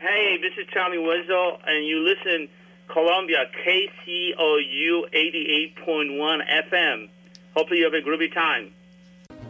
Hey, 0.00 0.38
this 0.40 0.52
is 0.58 0.66
Tommy 0.72 0.96
Winslow, 0.96 1.58
and 1.66 1.86
you 1.86 2.00
listen 2.00 2.48
Columbia 2.88 3.44
KCOU 3.62 5.10
88.1 5.12 6.40
FM. 6.72 7.08
Hopefully 7.54 7.80
you 7.80 7.84
have 7.84 7.94
a 7.94 8.00
groovy 8.00 8.32
time. 8.32 8.72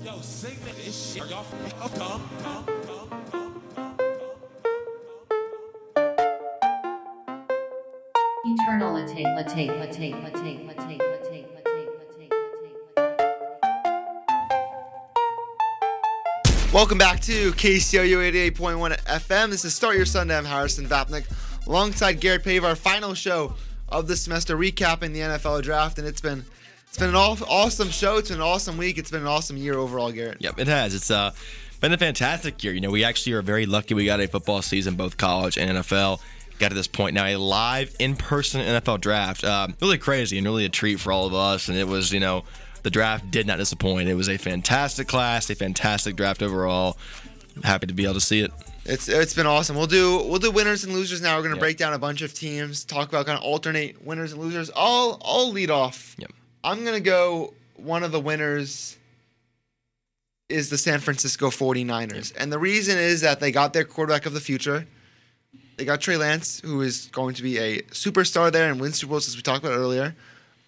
Yo, 0.02 0.20
sing 0.20 0.58
this 0.76 1.12
shit. 1.14 1.30
Y'all 1.30 1.46
oh, 1.80 1.88
come, 1.96 2.28
come, 2.42 2.66
Eternal 8.44 8.94
latte, 8.94 9.22
latte, 9.22 9.66
latte, 9.68 10.10
latte, 10.10 10.58
latte, 10.66 10.98
latte, 10.98 11.21
Welcome 16.72 16.96
back 16.96 17.20
to 17.20 17.52
KCOU 17.52 18.32
88.1 18.52 18.98
FM. 19.04 19.50
This 19.50 19.62
is 19.66 19.74
Start 19.74 19.94
Your 19.94 20.06
Sunday. 20.06 20.34
I'm 20.34 20.46
Harrison 20.46 20.86
Vapnik 20.86 21.26
alongside 21.66 22.14
Garrett 22.14 22.44
Pave, 22.44 22.64
our 22.64 22.74
final 22.74 23.12
show 23.12 23.52
of 23.90 24.08
the 24.08 24.16
semester, 24.16 24.56
recapping 24.56 25.12
the 25.12 25.20
NFL 25.20 25.60
draft. 25.62 25.98
And 25.98 26.08
it's 26.08 26.22
been 26.22 26.42
it's 26.88 26.96
been 26.96 27.10
an 27.10 27.14
awesome 27.14 27.90
show. 27.90 28.16
It's 28.16 28.30
been 28.30 28.38
an 28.38 28.42
awesome 28.42 28.78
week. 28.78 28.96
It's 28.96 29.10
been 29.10 29.20
an 29.20 29.26
awesome 29.26 29.58
year 29.58 29.74
overall, 29.74 30.10
Garrett. 30.12 30.38
Yep, 30.40 30.60
it 30.60 30.66
has. 30.66 30.94
It's 30.94 31.10
uh, 31.10 31.32
been 31.82 31.92
a 31.92 31.98
fantastic 31.98 32.64
year. 32.64 32.72
You 32.72 32.80
know, 32.80 32.90
we 32.90 33.04
actually 33.04 33.34
are 33.34 33.42
very 33.42 33.66
lucky 33.66 33.92
we 33.92 34.06
got 34.06 34.20
a 34.20 34.26
football 34.26 34.62
season, 34.62 34.94
both 34.94 35.18
college 35.18 35.58
and 35.58 35.70
NFL. 35.70 36.20
Got 36.58 36.70
to 36.70 36.74
this 36.74 36.88
point 36.88 37.14
now, 37.14 37.26
a 37.26 37.36
live 37.36 37.94
in 37.98 38.16
person 38.16 38.62
NFL 38.62 39.02
draft. 39.02 39.44
Uh, 39.44 39.68
really 39.82 39.98
crazy 39.98 40.38
and 40.38 40.46
really 40.46 40.64
a 40.64 40.70
treat 40.70 41.00
for 41.00 41.12
all 41.12 41.26
of 41.26 41.34
us. 41.34 41.68
And 41.68 41.76
it 41.76 41.86
was, 41.86 42.12
you 42.12 42.20
know, 42.20 42.44
the 42.82 42.90
draft 42.90 43.30
did 43.30 43.46
not 43.46 43.58
disappoint. 43.58 44.08
It 44.08 44.14
was 44.14 44.28
a 44.28 44.36
fantastic 44.36 45.08
class, 45.08 45.48
a 45.50 45.54
fantastic 45.54 46.16
draft 46.16 46.42
overall. 46.42 46.96
Happy 47.62 47.86
to 47.86 47.94
be 47.94 48.04
able 48.04 48.14
to 48.14 48.20
see 48.20 48.40
it. 48.40 48.52
It's 48.84 49.08
it's 49.08 49.34
been 49.34 49.46
awesome. 49.46 49.76
We'll 49.76 49.86
do 49.86 50.24
we'll 50.24 50.40
do 50.40 50.50
winners 50.50 50.82
and 50.82 50.92
losers 50.92 51.22
now. 51.22 51.36
We're 51.36 51.42
gonna 51.42 51.54
yep. 51.54 51.60
break 51.60 51.76
down 51.76 51.92
a 51.92 51.98
bunch 51.98 52.22
of 52.22 52.34
teams, 52.34 52.84
talk 52.84 53.08
about 53.08 53.26
kind 53.26 53.38
of 53.38 53.44
alternate 53.44 54.04
winners 54.04 54.32
and 54.32 54.40
losers. 54.40 54.70
I'll 54.74 55.20
I'll 55.24 55.50
lead 55.52 55.70
off. 55.70 56.16
Yep. 56.18 56.32
I'm 56.64 56.84
gonna 56.84 57.00
go. 57.00 57.54
One 57.76 58.02
of 58.02 58.12
the 58.12 58.20
winners 58.20 58.96
is 60.48 60.70
the 60.70 60.78
San 60.78 61.00
Francisco 61.00 61.48
49ers, 61.48 62.32
yep. 62.32 62.42
and 62.42 62.52
the 62.52 62.58
reason 62.58 62.98
is 62.98 63.20
that 63.20 63.40
they 63.40 63.52
got 63.52 63.72
their 63.72 63.84
quarterback 63.84 64.26
of 64.26 64.34
the 64.34 64.40
future. 64.40 64.86
They 65.76 65.84
got 65.84 66.00
Trey 66.00 66.16
Lance, 66.16 66.60
who 66.60 66.82
is 66.82 67.08
going 67.12 67.34
to 67.36 67.42
be 67.42 67.58
a 67.58 67.82
superstar 67.82 68.52
there 68.52 68.70
and 68.70 68.80
win 68.80 68.92
Super 68.92 69.10
Bowls, 69.10 69.28
as 69.28 69.36
we 69.36 69.42
talked 69.42 69.64
about 69.64 69.76
earlier. 69.76 70.14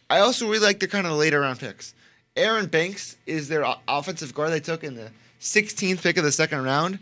I 0.09 0.21
also 0.21 0.47
really 0.47 0.65
like 0.65 0.81
their 0.81 0.89
kind 0.89 1.07
of 1.07 1.13
later 1.15 1.41
round 1.41 1.59
picks. 1.59 1.95
Aaron 2.37 2.67
Banks 2.67 3.17
is 3.27 3.49
their 3.49 3.65
offensive 3.87 4.35
guard 4.35 4.53
they 4.53 4.61
took 4.61 4.83
in 4.83 4.95
the 4.95 5.11
16th 5.41 6.03
pick 6.03 6.17
of 6.17 6.25
the 6.25 6.33
second 6.33 6.65
round. 6.65 6.99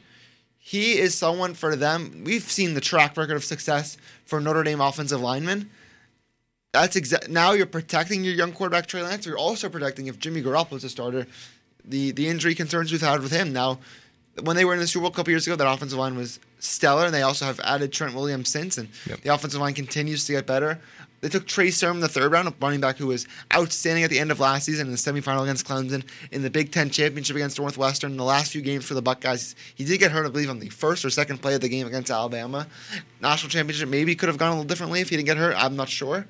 He 0.58 0.98
is 0.98 1.14
someone 1.14 1.54
for 1.54 1.74
them. 1.74 2.22
We've 2.24 2.42
seen 2.42 2.74
the 2.74 2.80
track 2.80 3.16
record 3.16 3.36
of 3.36 3.44
success 3.44 3.96
for 4.26 4.40
Notre 4.40 4.62
Dame 4.62 4.80
offensive 4.80 5.20
linemen. 5.20 5.70
That's 6.72 6.96
exact. 6.96 7.28
Now 7.28 7.52
you're 7.52 7.66
protecting 7.66 8.24
your 8.24 8.34
young 8.34 8.52
quarterback 8.52 8.86
Trey 8.86 9.02
Lance. 9.02 9.26
You're 9.26 9.38
also 9.38 9.68
protecting 9.68 10.06
if 10.06 10.18
Jimmy 10.18 10.42
Garoppolo 10.42 10.74
is 10.74 10.84
a 10.84 10.88
starter. 10.88 11.26
The 11.84 12.12
the 12.12 12.28
injury 12.28 12.54
concerns 12.54 12.92
we've 12.92 13.00
had 13.00 13.20
with 13.20 13.32
him 13.32 13.52
now 13.52 13.80
when 14.40 14.56
they 14.56 14.64
were 14.64 14.72
in 14.72 14.80
the 14.80 14.86
Super 14.86 15.02
Bowl 15.02 15.10
a 15.10 15.14
couple 15.14 15.30
years 15.30 15.46
ago, 15.46 15.56
that 15.56 15.70
offensive 15.70 15.98
line 15.98 16.16
was 16.16 16.40
stellar, 16.58 17.06
and 17.06 17.14
they 17.14 17.22
also 17.22 17.44
have 17.44 17.60
added 17.60 17.92
Trent 17.92 18.14
Williams 18.14 18.48
since, 18.48 18.78
and 18.78 18.88
yep. 19.06 19.20
the 19.20 19.32
offensive 19.32 19.60
line 19.60 19.74
continues 19.74 20.24
to 20.26 20.32
get 20.32 20.46
better. 20.46 20.80
They 21.22 21.28
took 21.28 21.46
Trey 21.46 21.70
Sermon 21.70 21.98
in 21.98 22.00
the 22.00 22.08
third 22.08 22.32
round, 22.32 22.48
a 22.48 22.54
running 22.60 22.80
back 22.80 22.96
who 22.96 23.06
was 23.06 23.28
outstanding 23.54 24.02
at 24.02 24.10
the 24.10 24.18
end 24.18 24.32
of 24.32 24.40
last 24.40 24.64
season 24.64 24.86
in 24.88 24.92
the 24.92 24.98
semifinal 24.98 25.44
against 25.44 25.64
Clemson, 25.64 26.02
in 26.32 26.42
the 26.42 26.50
Big 26.50 26.72
Ten 26.72 26.90
championship 26.90 27.36
against 27.36 27.60
Northwestern, 27.60 28.10
in 28.10 28.16
the 28.16 28.24
last 28.24 28.50
few 28.50 28.60
games 28.60 28.84
for 28.84 28.94
the 28.94 29.02
Buckeyes. 29.02 29.54
He 29.76 29.84
did 29.84 30.00
get 30.00 30.10
hurt, 30.10 30.26
I 30.26 30.30
believe, 30.30 30.50
on 30.50 30.58
the 30.58 30.68
first 30.68 31.04
or 31.04 31.10
second 31.10 31.38
play 31.38 31.54
of 31.54 31.60
the 31.60 31.68
game 31.68 31.86
against 31.86 32.10
Alabama. 32.10 32.66
National 33.20 33.50
championship 33.50 33.88
maybe 33.88 34.16
could 34.16 34.28
have 34.28 34.36
gone 34.36 34.48
a 34.48 34.54
little 34.54 34.66
differently 34.66 35.00
if 35.00 35.10
he 35.10 35.16
didn't 35.16 35.26
get 35.26 35.36
hurt. 35.36 35.54
I'm 35.56 35.76
not 35.76 35.88
sure, 35.88 36.26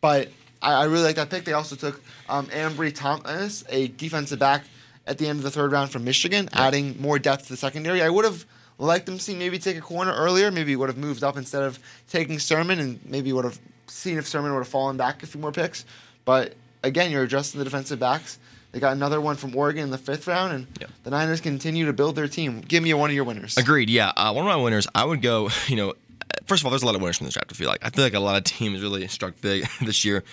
but 0.00 0.30
I, 0.62 0.72
I 0.72 0.84
really 0.84 1.04
like 1.04 1.16
that 1.16 1.28
pick. 1.28 1.44
They 1.44 1.52
also 1.52 1.76
took 1.76 2.00
um, 2.30 2.46
Ambry 2.46 2.94
Thomas, 2.94 3.64
a 3.68 3.88
defensive 3.88 4.38
back 4.38 4.64
at 5.06 5.18
the 5.18 5.28
end 5.28 5.40
of 5.40 5.42
the 5.42 5.50
third 5.50 5.72
round 5.72 5.90
from 5.90 6.04
Michigan, 6.04 6.48
yeah. 6.54 6.62
adding 6.62 6.98
more 6.98 7.18
depth 7.18 7.44
to 7.44 7.48
the 7.50 7.56
secondary. 7.58 8.00
I 8.00 8.08
would 8.08 8.24
have 8.24 8.46
liked 8.78 9.04
them 9.04 9.18
to 9.18 9.22
see 9.22 9.34
maybe 9.34 9.58
take 9.58 9.76
a 9.76 9.82
corner 9.82 10.14
earlier. 10.14 10.50
Maybe 10.50 10.74
would 10.74 10.88
have 10.88 10.96
moved 10.96 11.22
up 11.22 11.36
instead 11.36 11.62
of 11.62 11.78
taking 12.08 12.38
Sermon, 12.38 12.78
and 12.78 12.98
maybe 13.04 13.30
would 13.30 13.44
have 13.44 13.60
seen 13.86 14.18
if 14.18 14.26
Sermon 14.26 14.52
would 14.52 14.60
have 14.60 14.68
fallen 14.68 14.96
back 14.96 15.22
a 15.22 15.26
few 15.26 15.40
more 15.40 15.52
picks. 15.52 15.84
But 16.24 16.54
again, 16.82 17.10
you're 17.10 17.22
adjusting 17.22 17.58
the 17.58 17.64
defensive 17.64 17.98
backs. 17.98 18.38
They 18.72 18.80
got 18.80 18.92
another 18.94 19.20
one 19.20 19.36
from 19.36 19.54
Oregon 19.54 19.84
in 19.84 19.90
the 19.90 19.98
fifth 19.98 20.26
round, 20.26 20.54
and 20.54 20.66
yeah. 20.80 20.86
the 21.04 21.10
Niners 21.10 21.42
continue 21.42 21.86
to 21.86 21.92
build 21.92 22.16
their 22.16 22.26
team. 22.26 22.62
Give 22.62 22.82
me 22.82 22.94
one 22.94 23.10
of 23.10 23.14
your 23.14 23.24
winners. 23.24 23.58
Agreed. 23.58 23.90
Yeah, 23.90 24.12
uh, 24.16 24.32
one 24.32 24.46
of 24.46 24.48
my 24.48 24.56
winners. 24.56 24.86
I 24.94 25.04
would 25.04 25.22
go. 25.22 25.50
You 25.68 25.76
know, 25.76 25.94
first 26.46 26.62
of 26.62 26.66
all, 26.66 26.70
there's 26.70 26.82
a 26.82 26.86
lot 26.86 26.94
of 26.94 27.00
winners 27.00 27.18
from 27.18 27.26
this 27.26 27.34
draft. 27.34 27.52
I 27.52 27.54
feel 27.54 27.68
like 27.68 27.84
I 27.84 27.90
feel 27.90 28.04
like 28.04 28.14
a 28.14 28.20
lot 28.20 28.36
of 28.36 28.44
teams 28.44 28.82
really 28.82 29.06
struck 29.08 29.40
big 29.40 29.66
this 29.80 30.04
year. 30.04 30.24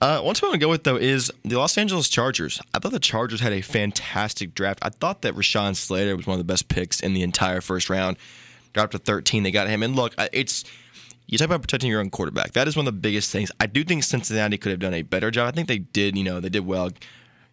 Uh, 0.00 0.20
one 0.20 0.34
team 0.34 0.46
I 0.46 0.48
want 0.48 0.60
to 0.60 0.66
go 0.66 0.70
with 0.70 0.84
though 0.84 0.96
is 0.96 1.30
the 1.44 1.56
Los 1.58 1.76
Angeles 1.76 2.08
Chargers. 2.08 2.60
I 2.72 2.78
thought 2.78 2.92
the 2.92 2.98
Chargers 2.98 3.40
had 3.40 3.52
a 3.52 3.60
fantastic 3.60 4.54
draft. 4.54 4.78
I 4.80 4.88
thought 4.88 5.22
that 5.22 5.34
Rashawn 5.34 5.76
Slater 5.76 6.16
was 6.16 6.26
one 6.26 6.34
of 6.34 6.38
the 6.38 6.50
best 6.50 6.68
picks 6.68 7.00
in 7.00 7.12
the 7.12 7.22
entire 7.22 7.60
first 7.60 7.90
round. 7.90 8.16
Dropped 8.72 8.92
to 8.92 8.98
13, 8.98 9.42
they 9.42 9.50
got 9.50 9.68
him. 9.68 9.82
And 9.82 9.96
look, 9.96 10.14
it's 10.32 10.64
you 11.30 11.38
talk 11.38 11.46
about 11.46 11.62
protecting 11.62 11.88
your 11.88 12.00
own 12.00 12.10
quarterback. 12.10 12.52
That 12.52 12.66
is 12.66 12.76
one 12.76 12.88
of 12.88 12.92
the 12.92 13.00
biggest 13.00 13.30
things. 13.30 13.52
I 13.60 13.66
do 13.66 13.84
think 13.84 14.02
Cincinnati 14.02 14.58
could 14.58 14.70
have 14.70 14.80
done 14.80 14.94
a 14.94 15.02
better 15.02 15.30
job. 15.30 15.46
I 15.46 15.52
think 15.52 15.68
they 15.68 15.78
did. 15.78 16.18
You 16.18 16.24
know, 16.24 16.40
they 16.40 16.48
did 16.48 16.66
well 16.66 16.90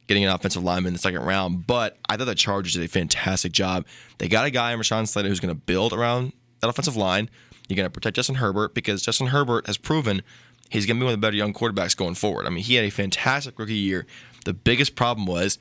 getting 0.07 0.25
an 0.25 0.32
offensive 0.32 0.63
lineman 0.63 0.88
in 0.88 0.93
the 0.93 0.99
second 0.99 1.21
round. 1.21 1.67
But 1.67 1.97
I 2.09 2.17
thought 2.17 2.25
the 2.25 2.34
Chargers 2.34 2.73
did 2.73 2.84
a 2.84 2.88
fantastic 2.88 3.51
job. 3.51 3.86
They 4.17 4.28
got 4.28 4.45
a 4.45 4.49
guy 4.49 4.73
in 4.73 4.80
Rashawn 4.80 5.07
Slater 5.07 5.30
who's 5.30 5.39
going 5.39 5.53
to 5.53 5.61
build 5.61 5.93
around 5.93 6.34
that 6.61 6.69
offensive 6.69 6.95
line. 6.95 7.30
You're 7.69 7.75
going 7.75 7.86
to 7.86 7.91
protect 7.91 8.15
Justin 8.15 8.36
Herbert 8.36 8.73
because 8.73 9.03
Justin 9.03 9.28
Herbert 9.28 9.67
has 9.67 9.78
proven 9.78 10.23
he's 10.69 10.86
going 10.86 10.97
to 10.97 11.01
be 11.01 11.05
one 11.05 11.13
of 11.13 11.19
the 11.19 11.25
better 11.25 11.38
young 11.38 11.53
quarterbacks 11.53 11.95
going 11.95 12.15
forward. 12.15 12.47
I 12.47 12.49
mean, 12.49 12.63
he 12.63 12.75
had 12.75 12.86
a 12.86 12.89
fantastic 12.89 13.59
rookie 13.59 13.73
year. 13.75 14.07
The 14.45 14.53
biggest 14.53 14.95
problem 14.95 15.28
was 15.28 15.59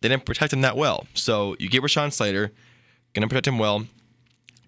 they 0.00 0.08
didn't 0.08 0.24
protect 0.24 0.52
him 0.52 0.62
that 0.62 0.76
well. 0.76 1.06
So 1.14 1.56
you 1.58 1.68
get 1.68 1.82
Rashawn 1.82 2.12
Slater, 2.12 2.52
gonna 3.14 3.28
protect 3.28 3.46
him 3.46 3.58
well. 3.58 3.86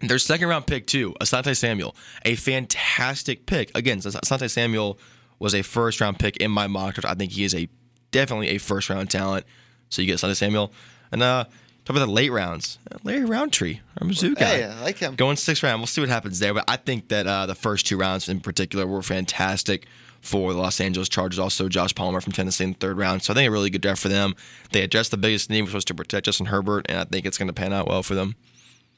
Their 0.01 0.19
second 0.19 0.49
round 0.49 0.67
pick 0.67 0.87
too, 0.87 1.15
Asante 1.21 1.55
Samuel, 1.55 1.95
a 2.25 2.35
fantastic 2.35 3.45
pick. 3.45 3.71
Again, 3.75 3.99
Asante 3.99 4.49
Samuel 4.49 4.99
was 5.39 5.55
a 5.55 5.61
first 5.61 6.01
round 6.01 6.19
pick 6.19 6.37
in 6.37 6.51
my 6.51 6.67
mock 6.67 6.95
draft. 6.95 7.07
I 7.07 7.15
think 7.15 7.31
he 7.31 7.43
is 7.43 7.55
a 7.55 7.67
definitely 8.11 8.49
a 8.49 8.57
first 8.57 8.89
round 8.89 9.09
talent. 9.09 9.45
So 9.89 10.01
you 10.01 10.07
get 10.07 10.17
Asante 10.17 10.35
Samuel, 10.35 10.73
and 11.11 11.23
uh, 11.23 11.45
talk 11.85 11.95
about 11.95 12.05
the 12.05 12.11
late 12.11 12.31
rounds, 12.31 12.79
Larry 13.03 13.25
Rountree, 13.25 13.79
our 14.01 14.07
Mizzou 14.07 14.35
guy. 14.35 14.45
Hey, 14.45 14.63
I 14.65 14.81
like 14.81 14.97
him. 14.97 15.15
Going 15.15 15.37
sixth 15.37 15.63
round, 15.63 15.79
we'll 15.79 15.87
see 15.87 16.01
what 16.01 16.09
happens 16.09 16.39
there. 16.39 16.53
But 16.53 16.65
I 16.67 16.75
think 16.75 17.07
that 17.09 17.25
uh, 17.25 17.45
the 17.45 17.55
first 17.55 17.87
two 17.87 17.97
rounds 17.97 18.27
in 18.27 18.41
particular 18.41 18.85
were 18.85 19.01
fantastic 19.01 19.85
for 20.21 20.53
the 20.53 20.59
Los 20.59 20.81
Angeles 20.81 21.07
Chargers. 21.07 21.39
Also, 21.39 21.69
Josh 21.69 21.93
Palmer 21.93 22.19
from 22.19 22.33
Tennessee 22.33 22.63
in 22.63 22.71
the 22.71 22.79
third 22.79 22.97
round. 22.97 23.23
So 23.23 23.31
I 23.31 23.35
think 23.35 23.47
a 23.47 23.51
really 23.51 23.69
good 23.69 23.81
draft 23.81 24.01
for 24.01 24.09
them. 24.09 24.35
They 24.71 24.81
addressed 24.81 25.11
the 25.11 25.17
biggest 25.17 25.49
need, 25.49 25.61
which 25.61 25.73
was 25.73 25.85
to 25.85 25.93
protect 25.93 26.25
Justin 26.25 26.47
Herbert, 26.47 26.87
and 26.89 26.97
I 26.97 27.03
think 27.05 27.25
it's 27.25 27.37
going 27.37 27.47
to 27.47 27.53
pan 27.53 27.71
out 27.71 27.87
well 27.87 28.03
for 28.03 28.15
them. 28.15 28.35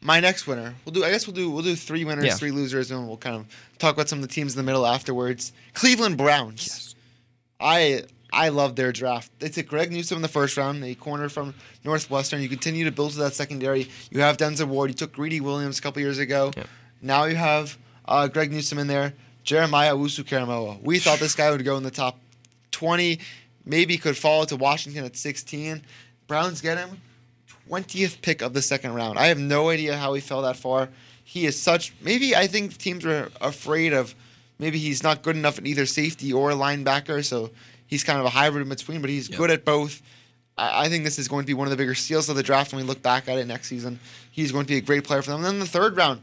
My 0.01 0.19
next 0.19 0.45
winner. 0.47 0.75
We'll 0.85 0.93
do. 0.93 1.03
I 1.03 1.09
guess 1.11 1.25
we'll 1.27 1.35
do. 1.35 1.49
We'll 1.49 1.63
do 1.63 1.75
three 1.75 2.05
winners, 2.05 2.25
Yeah. 2.25 2.35
three 2.35 2.51
losers, 2.51 2.91
and 2.91 3.07
we'll 3.07 3.17
kind 3.17 3.35
of 3.35 3.45
talk 3.79 3.95
about 3.95 4.07
some 4.09 4.19
of 4.19 4.27
the 4.27 4.33
teams 4.33 4.53
in 4.53 4.57
the 4.57 4.63
middle 4.63 4.85
afterwards. 4.85 5.51
Cleveland 5.73 6.17
Browns. 6.17 6.95
I 7.59 8.03
I 8.31 8.49
love 8.49 8.75
their 8.75 8.91
draft. 8.91 9.31
They 9.39 9.49
took 9.49 9.67
Greg 9.67 9.91
Newsome 9.91 10.17
in 10.17 10.21
the 10.21 10.27
first 10.27 10.57
round, 10.57 10.83
a 10.83 10.93
corner 10.95 11.29
from 11.29 11.53
Northwestern. 11.83 12.41
You 12.41 12.49
continue 12.49 12.85
to 12.85 12.91
build 12.91 13.13
to 13.13 13.19
that 13.19 13.33
secondary. 13.33 13.89
You 14.11 14.19
have 14.21 14.37
Denzel 14.37 14.67
Ward. 14.67 14.89
You 14.89 14.93
took 14.95 15.13
Greedy 15.13 15.39
Williams 15.39 15.79
a 15.79 15.81
couple 15.81 16.01
years 16.01 16.19
ago. 16.19 16.51
Now 17.01 17.23
you 17.25 17.35
have 17.35 17.77
uh, 18.05 18.27
Greg 18.27 18.51
Newsome 18.51 18.79
in 18.79 18.87
there. 18.87 19.13
Jeremiah 19.43 19.95
Owusu-Koramoah. 19.95 20.81
We 20.83 20.99
thought 20.99 21.19
this 21.19 21.33
guy 21.35 21.49
would 21.51 21.63
go 21.63 21.77
in 21.77 21.83
the 21.83 21.91
top 21.91 22.19
20. 22.71 23.19
Maybe 23.65 23.97
could 23.97 24.17
fall 24.17 24.45
to 24.45 24.57
Washington 24.57 25.05
at 25.05 25.15
16. 25.15 25.83
Browns 26.27 26.59
get 26.59 26.77
him. 26.77 27.01
20th 27.69 28.21
pick 28.21 28.41
of 28.41 28.53
the 28.53 28.61
second 28.61 28.93
round. 28.93 29.19
I 29.19 29.27
have 29.27 29.39
no 29.39 29.69
idea 29.69 29.97
how 29.97 30.13
he 30.13 30.21
fell 30.21 30.41
that 30.43 30.55
far. 30.55 30.89
He 31.23 31.45
is 31.45 31.59
such. 31.59 31.93
Maybe 32.01 32.35
I 32.35 32.47
think 32.47 32.77
teams 32.77 33.05
are 33.05 33.29
afraid 33.41 33.93
of. 33.93 34.15
Maybe 34.59 34.79
he's 34.79 35.03
not 35.03 35.21
good 35.21 35.35
enough 35.35 35.59
at 35.59 35.67
either 35.67 35.85
safety 35.85 36.33
or 36.33 36.51
linebacker, 36.51 37.23
so 37.23 37.51
he's 37.85 38.03
kind 38.03 38.19
of 38.19 38.25
a 38.25 38.29
hybrid 38.29 38.63
in 38.63 38.69
between. 38.69 39.01
But 39.01 39.09
he's 39.09 39.27
good 39.27 39.51
at 39.51 39.65
both. 39.65 40.01
I, 40.57 40.85
I 40.85 40.89
think 40.89 41.03
this 41.03 41.19
is 41.19 41.27
going 41.27 41.43
to 41.43 41.47
be 41.47 41.53
one 41.53 41.67
of 41.67 41.71
the 41.71 41.77
bigger 41.77 41.95
steals 41.95 42.29
of 42.29 42.35
the 42.35 42.43
draft 42.43 42.71
when 42.71 42.81
we 42.81 42.87
look 42.87 43.01
back 43.01 43.27
at 43.27 43.37
it 43.37 43.45
next 43.45 43.67
season. 43.67 43.99
He's 44.31 44.51
going 44.51 44.65
to 44.65 44.69
be 44.69 44.77
a 44.77 44.81
great 44.81 45.03
player 45.03 45.21
for 45.21 45.31
them. 45.31 45.43
And 45.43 45.45
then 45.45 45.59
the 45.59 45.65
third 45.67 45.97
round, 45.97 46.21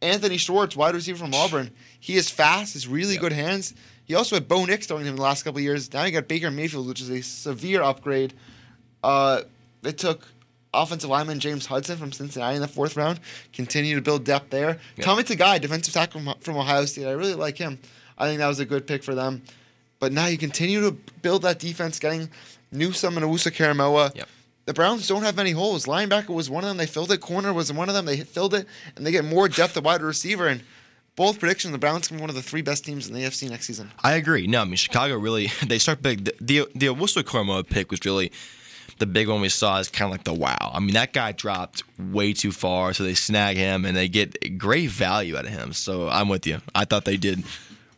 Anthony 0.00 0.36
Schwartz, 0.36 0.76
wide 0.76 0.94
receiver 0.94 1.18
from 1.18 1.34
Auburn. 1.34 1.70
He 2.00 2.16
is 2.16 2.30
fast. 2.30 2.74
Has 2.74 2.88
really 2.88 3.16
good 3.16 3.32
hands. 3.32 3.74
He 4.04 4.14
also 4.14 4.36
had 4.36 4.48
Bo 4.48 4.64
Nix 4.64 4.86
throwing 4.86 5.04
him 5.04 5.16
the 5.16 5.22
last 5.22 5.42
couple 5.42 5.58
of 5.58 5.64
years. 5.64 5.92
Now 5.92 6.04
you 6.04 6.12
got 6.12 6.26
Baker 6.26 6.50
Mayfield, 6.50 6.88
which 6.88 7.02
is 7.02 7.10
a 7.10 7.20
severe 7.20 7.82
upgrade. 7.82 8.32
Uh, 9.04 9.42
they 9.82 9.92
took 9.92 10.26
offensive 10.74 11.10
lineman 11.10 11.40
James 11.40 11.66
Hudson 11.66 11.96
from 11.98 12.12
Cincinnati 12.12 12.56
in 12.56 12.60
the 12.60 12.68
fourth 12.68 12.96
round. 12.96 13.20
Continue 13.52 13.94
to 13.94 14.02
build 14.02 14.24
depth 14.24 14.50
there. 14.50 14.78
Tommy 15.00 15.22
Togiai, 15.22 15.60
defensive 15.60 15.94
tackle 15.94 16.20
from, 16.20 16.34
from 16.40 16.56
Ohio 16.56 16.84
State. 16.84 17.06
I 17.06 17.12
really 17.12 17.34
like 17.34 17.58
him. 17.58 17.78
I 18.16 18.26
think 18.26 18.38
that 18.38 18.48
was 18.48 18.60
a 18.60 18.64
good 18.64 18.86
pick 18.86 19.02
for 19.02 19.14
them. 19.14 19.42
But 20.00 20.12
now 20.12 20.26
you 20.26 20.38
continue 20.38 20.80
to 20.82 20.92
build 21.22 21.42
that 21.42 21.58
defense, 21.58 21.98
getting 21.98 22.30
Newsome 22.70 23.16
and 23.16 23.26
Owusu-Koramoah. 23.26 24.24
The 24.66 24.74
Browns 24.74 25.08
don't 25.08 25.22
have 25.22 25.34
many 25.34 25.52
holes. 25.52 25.86
Linebacker 25.86 26.28
was 26.28 26.50
one 26.50 26.62
of 26.62 26.68
them. 26.68 26.76
They 26.76 26.86
filled 26.86 27.10
it. 27.10 27.20
Corner 27.22 27.54
was 27.54 27.72
one 27.72 27.88
of 27.88 27.94
them. 27.94 28.04
They 28.04 28.18
filled 28.20 28.52
it, 28.52 28.66
and 28.96 29.06
they 29.06 29.10
get 29.10 29.24
more 29.24 29.48
depth 29.48 29.76
at 29.78 29.82
wide 29.82 30.02
receiver. 30.02 30.46
And 30.46 30.62
both 31.16 31.40
predictions, 31.40 31.72
the 31.72 31.78
Browns 31.78 32.06
can 32.06 32.18
be 32.18 32.20
one 32.20 32.28
of 32.28 32.36
the 32.36 32.42
three 32.42 32.60
best 32.60 32.84
teams 32.84 33.08
in 33.08 33.14
the 33.14 33.22
AFC 33.22 33.48
next 33.48 33.66
season. 33.66 33.90
I 34.04 34.12
agree. 34.14 34.46
No, 34.46 34.60
I 34.60 34.64
mean 34.66 34.76
Chicago 34.76 35.16
really 35.16 35.50
they 35.66 35.78
start 35.78 36.02
big. 36.02 36.26
The 36.26 36.34
the, 36.40 36.68
the 36.74 36.86
Owusu-Koramoah 36.86 37.68
pick 37.68 37.90
was 37.90 38.04
really 38.04 38.30
the 38.98 39.06
big 39.06 39.28
one 39.28 39.40
we 39.40 39.48
saw 39.48 39.78
is 39.78 39.88
kind 39.88 40.06
of 40.06 40.12
like 40.12 40.24
the 40.24 40.34
wow. 40.34 40.56
I 40.74 40.80
mean 40.80 40.94
that 40.94 41.12
guy 41.12 41.32
dropped 41.32 41.82
way 41.98 42.32
too 42.32 42.52
far, 42.52 42.92
so 42.92 43.04
they 43.04 43.14
snag 43.14 43.56
him 43.56 43.84
and 43.84 43.96
they 43.96 44.08
get 44.08 44.58
great 44.58 44.90
value 44.90 45.36
out 45.36 45.44
of 45.44 45.50
him. 45.50 45.72
So 45.72 46.08
I'm 46.08 46.28
with 46.28 46.46
you. 46.46 46.60
I 46.74 46.84
thought 46.84 47.04
they 47.04 47.16
did 47.16 47.42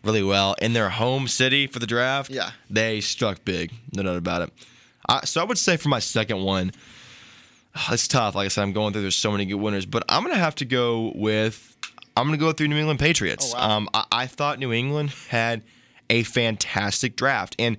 really 0.03 0.23
well 0.23 0.55
in 0.61 0.73
their 0.73 0.89
home 0.91 1.29
city 1.29 1.67
for 1.67 1.79
the 1.79 1.87
draft. 1.87 2.31
Yeah. 2.31 2.51
they 2.69 3.01
struck 3.01 3.45
big. 3.45 3.73
No 3.95 4.03
doubt 4.03 4.17
about 4.17 4.43
it. 4.43 4.53
I, 5.09 5.25
so 5.25 5.41
I 5.41 5.45
would 5.45 5.59
say 5.59 5.77
for 5.77 5.89
my 5.89 5.99
second 5.99 6.43
one, 6.43 6.73
it's 7.91 8.09
tough. 8.09 8.35
Like 8.35 8.47
I 8.47 8.49
said, 8.49 8.63
I'm 8.63 8.73
going 8.73 8.93
through. 8.93 9.03
There's 9.03 9.17
so 9.17 9.31
many 9.33 9.45
good 9.47 9.57
winners, 9.57 9.87
but 9.87 10.03
I'm 10.09 10.23
gonna 10.23 10.35
have 10.37 10.55
to 10.57 10.65
go 10.65 11.13
with. 11.15 11.77
I'm 12.17 12.27
gonna 12.27 12.37
go 12.37 12.53
through 12.53 12.69
New 12.69 12.77
England 12.77 12.99
Patriots. 12.99 13.55
Um, 13.57 13.89
I, 13.95 14.05
I 14.13 14.27
thought 14.27 14.59
New 14.59 14.73
England 14.73 15.11
had 15.29 15.63
a 16.11 16.25
fantastic 16.25 17.15
draft, 17.17 17.55
and 17.59 17.77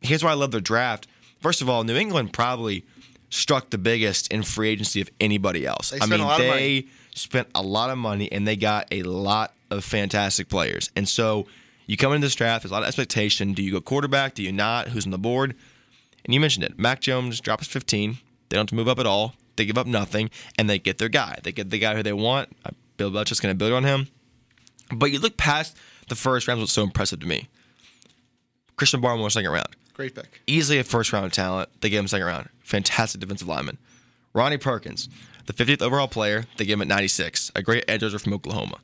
here's 0.00 0.24
why 0.24 0.30
I 0.30 0.34
love 0.34 0.50
their 0.50 0.60
draft. 0.60 1.06
First 1.40 1.62
of 1.62 1.68
all, 1.68 1.84
New 1.84 1.96
England 1.96 2.32
probably 2.32 2.84
struck 3.30 3.70
the 3.70 3.78
biggest 3.78 4.32
in 4.32 4.42
free 4.42 4.68
agency 4.68 5.00
of 5.00 5.08
anybody 5.20 5.66
else. 5.66 5.90
They 5.90 6.00
I 6.00 6.06
mean, 6.06 6.20
a 6.20 6.24
lot 6.24 6.40
of 6.40 6.46
they 6.46 6.86
spent 7.14 7.48
a 7.54 7.62
lot 7.62 7.90
of 7.90 7.98
money 7.98 8.30
and 8.30 8.46
they 8.46 8.56
got 8.56 8.88
a 8.90 9.02
lot 9.02 9.54
of 9.70 9.84
fantastic 9.84 10.48
players. 10.48 10.90
And 10.96 11.08
so 11.08 11.46
you 11.86 11.96
come 11.96 12.12
into 12.12 12.26
this 12.26 12.34
draft, 12.34 12.62
there's 12.62 12.70
a 12.70 12.74
lot 12.74 12.82
of 12.82 12.88
expectation. 12.88 13.52
Do 13.52 13.62
you 13.62 13.72
go 13.72 13.80
quarterback? 13.80 14.34
Do 14.34 14.42
you 14.42 14.52
not? 14.52 14.88
Who's 14.88 15.06
on 15.06 15.12
the 15.12 15.18
board? 15.18 15.54
And 16.24 16.34
you 16.34 16.40
mentioned 16.40 16.64
it. 16.64 16.78
Mac 16.78 17.00
Jones 17.00 17.40
drops 17.40 17.66
15. 17.66 18.18
They 18.48 18.56
don't 18.56 18.62
have 18.62 18.68
to 18.68 18.74
move 18.74 18.88
up 18.88 18.98
at 18.98 19.06
all. 19.06 19.34
They 19.56 19.64
give 19.64 19.78
up 19.78 19.86
nothing, 19.86 20.30
and 20.58 20.70
they 20.70 20.78
get 20.78 20.98
their 20.98 21.08
guy. 21.08 21.38
They 21.42 21.52
get 21.52 21.70
the 21.70 21.78
guy 21.78 21.94
who 21.94 22.02
they 22.02 22.12
want. 22.12 22.48
Uh, 22.64 22.70
Bill 22.96 23.10
Belichick's 23.10 23.40
going 23.40 23.54
to 23.54 23.58
build 23.58 23.72
on 23.72 23.84
him. 23.84 24.08
But 24.94 25.10
you 25.12 25.18
look 25.18 25.36
past 25.36 25.76
the 26.08 26.14
first 26.14 26.48
round, 26.48 26.60
what's 26.60 26.72
so 26.72 26.82
impressive 26.82 27.20
to 27.20 27.26
me. 27.26 27.48
Christian 28.76 29.00
Barmore, 29.02 29.30
second 29.30 29.50
round. 29.50 29.68
Great 30.00 30.14
pick. 30.14 30.40
Easily 30.46 30.78
a 30.78 30.82
first 30.84 31.12
round 31.12 31.30
talent. 31.30 31.68
They 31.82 31.90
gave 31.90 32.00
him 32.00 32.08
second 32.08 32.26
round. 32.26 32.48
Fantastic 32.60 33.20
defensive 33.20 33.46
lineman. 33.46 33.76
Ronnie 34.32 34.56
Perkins, 34.56 35.10
the 35.44 35.52
50th 35.52 35.82
overall 35.82 36.08
player. 36.08 36.46
They 36.56 36.64
gave 36.64 36.76
him 36.76 36.80
at 36.80 36.88
96. 36.88 37.52
A 37.54 37.60
great 37.60 37.84
edge 37.86 38.02
rusher 38.02 38.18
from 38.18 38.32
Oklahoma. 38.32 38.78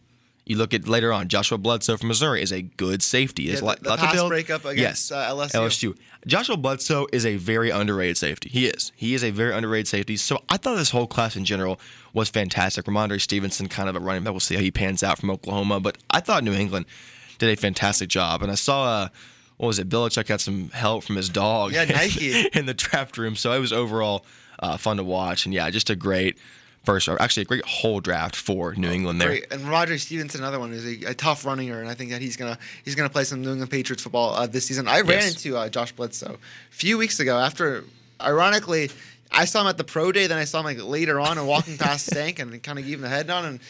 You 0.44 0.58
look 0.58 0.74
at 0.74 0.86
later 0.86 1.14
on, 1.14 1.28
Joshua 1.28 1.56
Bledsoe 1.56 1.96
from 1.96 2.08
Missouri 2.08 2.42
is 2.42 2.52
a 2.52 2.60
good 2.60 3.02
safety. 3.02 3.44
Yeah, 3.44 3.54
a 3.54 3.60
the- 3.60 3.76
the 3.80 3.96
pass 3.96 4.12
build. 4.12 4.28
breakup 4.28 4.66
against, 4.66 5.10
yes. 5.10 5.10
uh, 5.10 5.30
LSU. 5.34 5.54
LSU. 5.94 5.96
Joshua 6.26 6.58
Bledsoe 6.58 7.06
is 7.14 7.24
a 7.24 7.36
very 7.36 7.70
underrated 7.70 8.18
safety. 8.18 8.50
He 8.50 8.66
is. 8.66 8.92
He 8.94 9.14
is 9.14 9.24
a 9.24 9.30
very 9.30 9.54
underrated 9.54 9.88
safety. 9.88 10.18
So 10.18 10.44
I 10.50 10.58
thought 10.58 10.76
this 10.76 10.90
whole 10.90 11.06
class 11.06 11.34
in 11.34 11.46
general 11.46 11.80
was 12.12 12.28
fantastic. 12.28 12.84
Rhamondre 12.84 13.22
Stevenson, 13.22 13.68
kind 13.68 13.88
of 13.88 13.96
a 13.96 14.00
running 14.00 14.22
back. 14.22 14.34
We'll 14.34 14.40
see 14.40 14.54
how 14.54 14.60
he 14.60 14.70
pans 14.70 15.02
out 15.02 15.18
from 15.18 15.30
Oklahoma. 15.30 15.80
But 15.80 15.96
I 16.10 16.20
thought 16.20 16.44
New 16.44 16.52
England 16.52 16.84
did 17.38 17.48
a 17.48 17.56
fantastic 17.56 18.10
job. 18.10 18.42
And 18.42 18.52
I 18.52 18.56
saw, 18.56 18.84
uh, 18.84 19.08
what 19.56 19.68
was 19.68 19.78
it? 19.78 19.88
Belichick 19.88 20.26
got 20.26 20.40
some 20.40 20.70
help 20.70 21.04
from 21.04 21.16
his 21.16 21.28
dog. 21.28 21.72
Yeah, 21.72 21.84
Nike. 21.84 22.46
in 22.54 22.66
the 22.66 22.74
draft 22.74 23.16
room. 23.18 23.36
So 23.36 23.52
it 23.52 23.58
was 23.58 23.72
overall 23.72 24.24
uh, 24.58 24.76
fun 24.76 24.96
to 24.98 25.04
watch. 25.04 25.44
And 25.46 25.54
yeah, 25.54 25.68
just 25.70 25.88
a 25.90 25.96
great 25.96 26.38
first, 26.84 27.08
or 27.08 27.20
actually 27.20 27.42
a 27.42 27.46
great 27.46 27.64
whole 27.64 28.00
draft 28.00 28.36
for 28.36 28.74
New 28.74 28.90
England 28.90 29.20
there. 29.20 29.28
Great. 29.28 29.46
And 29.50 29.62
Roger 29.68 29.98
Stevenson, 29.98 30.40
another 30.40 30.58
one, 30.60 30.72
is 30.72 30.84
a, 30.84 31.10
a 31.10 31.14
tough 31.14 31.44
runner, 31.44 31.80
and 31.80 31.88
I 31.88 31.94
think 31.94 32.10
that 32.10 32.20
he's 32.22 32.36
gonna 32.36 32.58
he's 32.84 32.94
gonna 32.94 33.10
play 33.10 33.24
some 33.24 33.42
New 33.42 33.50
England 33.50 33.70
Patriots 33.70 34.02
football 34.02 34.34
uh, 34.34 34.46
this 34.46 34.66
season. 34.66 34.86
I 34.88 35.00
ran 35.00 35.22
Yes. 35.22 35.34
into 35.44 35.56
uh, 35.56 35.68
Josh 35.68 35.92
Bledsoe 35.92 36.34
a 36.34 36.74
few 36.74 36.96
weeks 36.98 37.18
ago. 37.18 37.38
After, 37.38 37.82
ironically, 38.20 38.90
I 39.32 39.46
saw 39.46 39.62
him 39.62 39.66
at 39.68 39.78
the 39.78 39.84
pro 39.84 40.12
day, 40.12 40.26
then 40.26 40.38
I 40.38 40.44
saw 40.44 40.60
him 40.60 40.64
like 40.66 40.82
later 40.82 41.18
on 41.20 41.38
and 41.38 41.46
walking 41.48 41.76
past 41.78 42.06
Stank 42.10 42.38
and 42.38 42.62
kind 42.62 42.78
of 42.78 42.84
gave 42.84 42.94
him 42.98 43.02
the 43.02 43.08
head 43.08 43.30
on 43.30 43.44
and. 43.44 43.60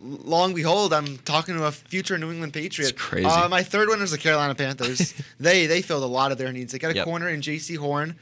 Long 0.00 0.54
behold, 0.54 0.92
I'm 0.92 1.18
talking 1.18 1.56
to 1.56 1.64
a 1.64 1.72
future 1.72 2.16
New 2.18 2.30
England 2.30 2.52
Patriot. 2.52 2.90
It's 2.90 3.00
crazy. 3.00 3.26
Uh, 3.26 3.48
my 3.48 3.64
third 3.64 3.88
one 3.88 4.00
was 4.00 4.12
the 4.12 4.18
Carolina 4.18 4.54
Panthers. 4.54 5.12
they 5.40 5.66
they 5.66 5.82
filled 5.82 6.04
a 6.04 6.06
lot 6.06 6.30
of 6.30 6.38
their 6.38 6.52
needs. 6.52 6.72
They 6.72 6.78
got 6.78 6.92
a 6.92 6.94
Yep. 6.94 7.04
corner 7.04 7.28
in 7.28 7.40
Jaycee 7.40 7.76
Horn. 7.76 8.14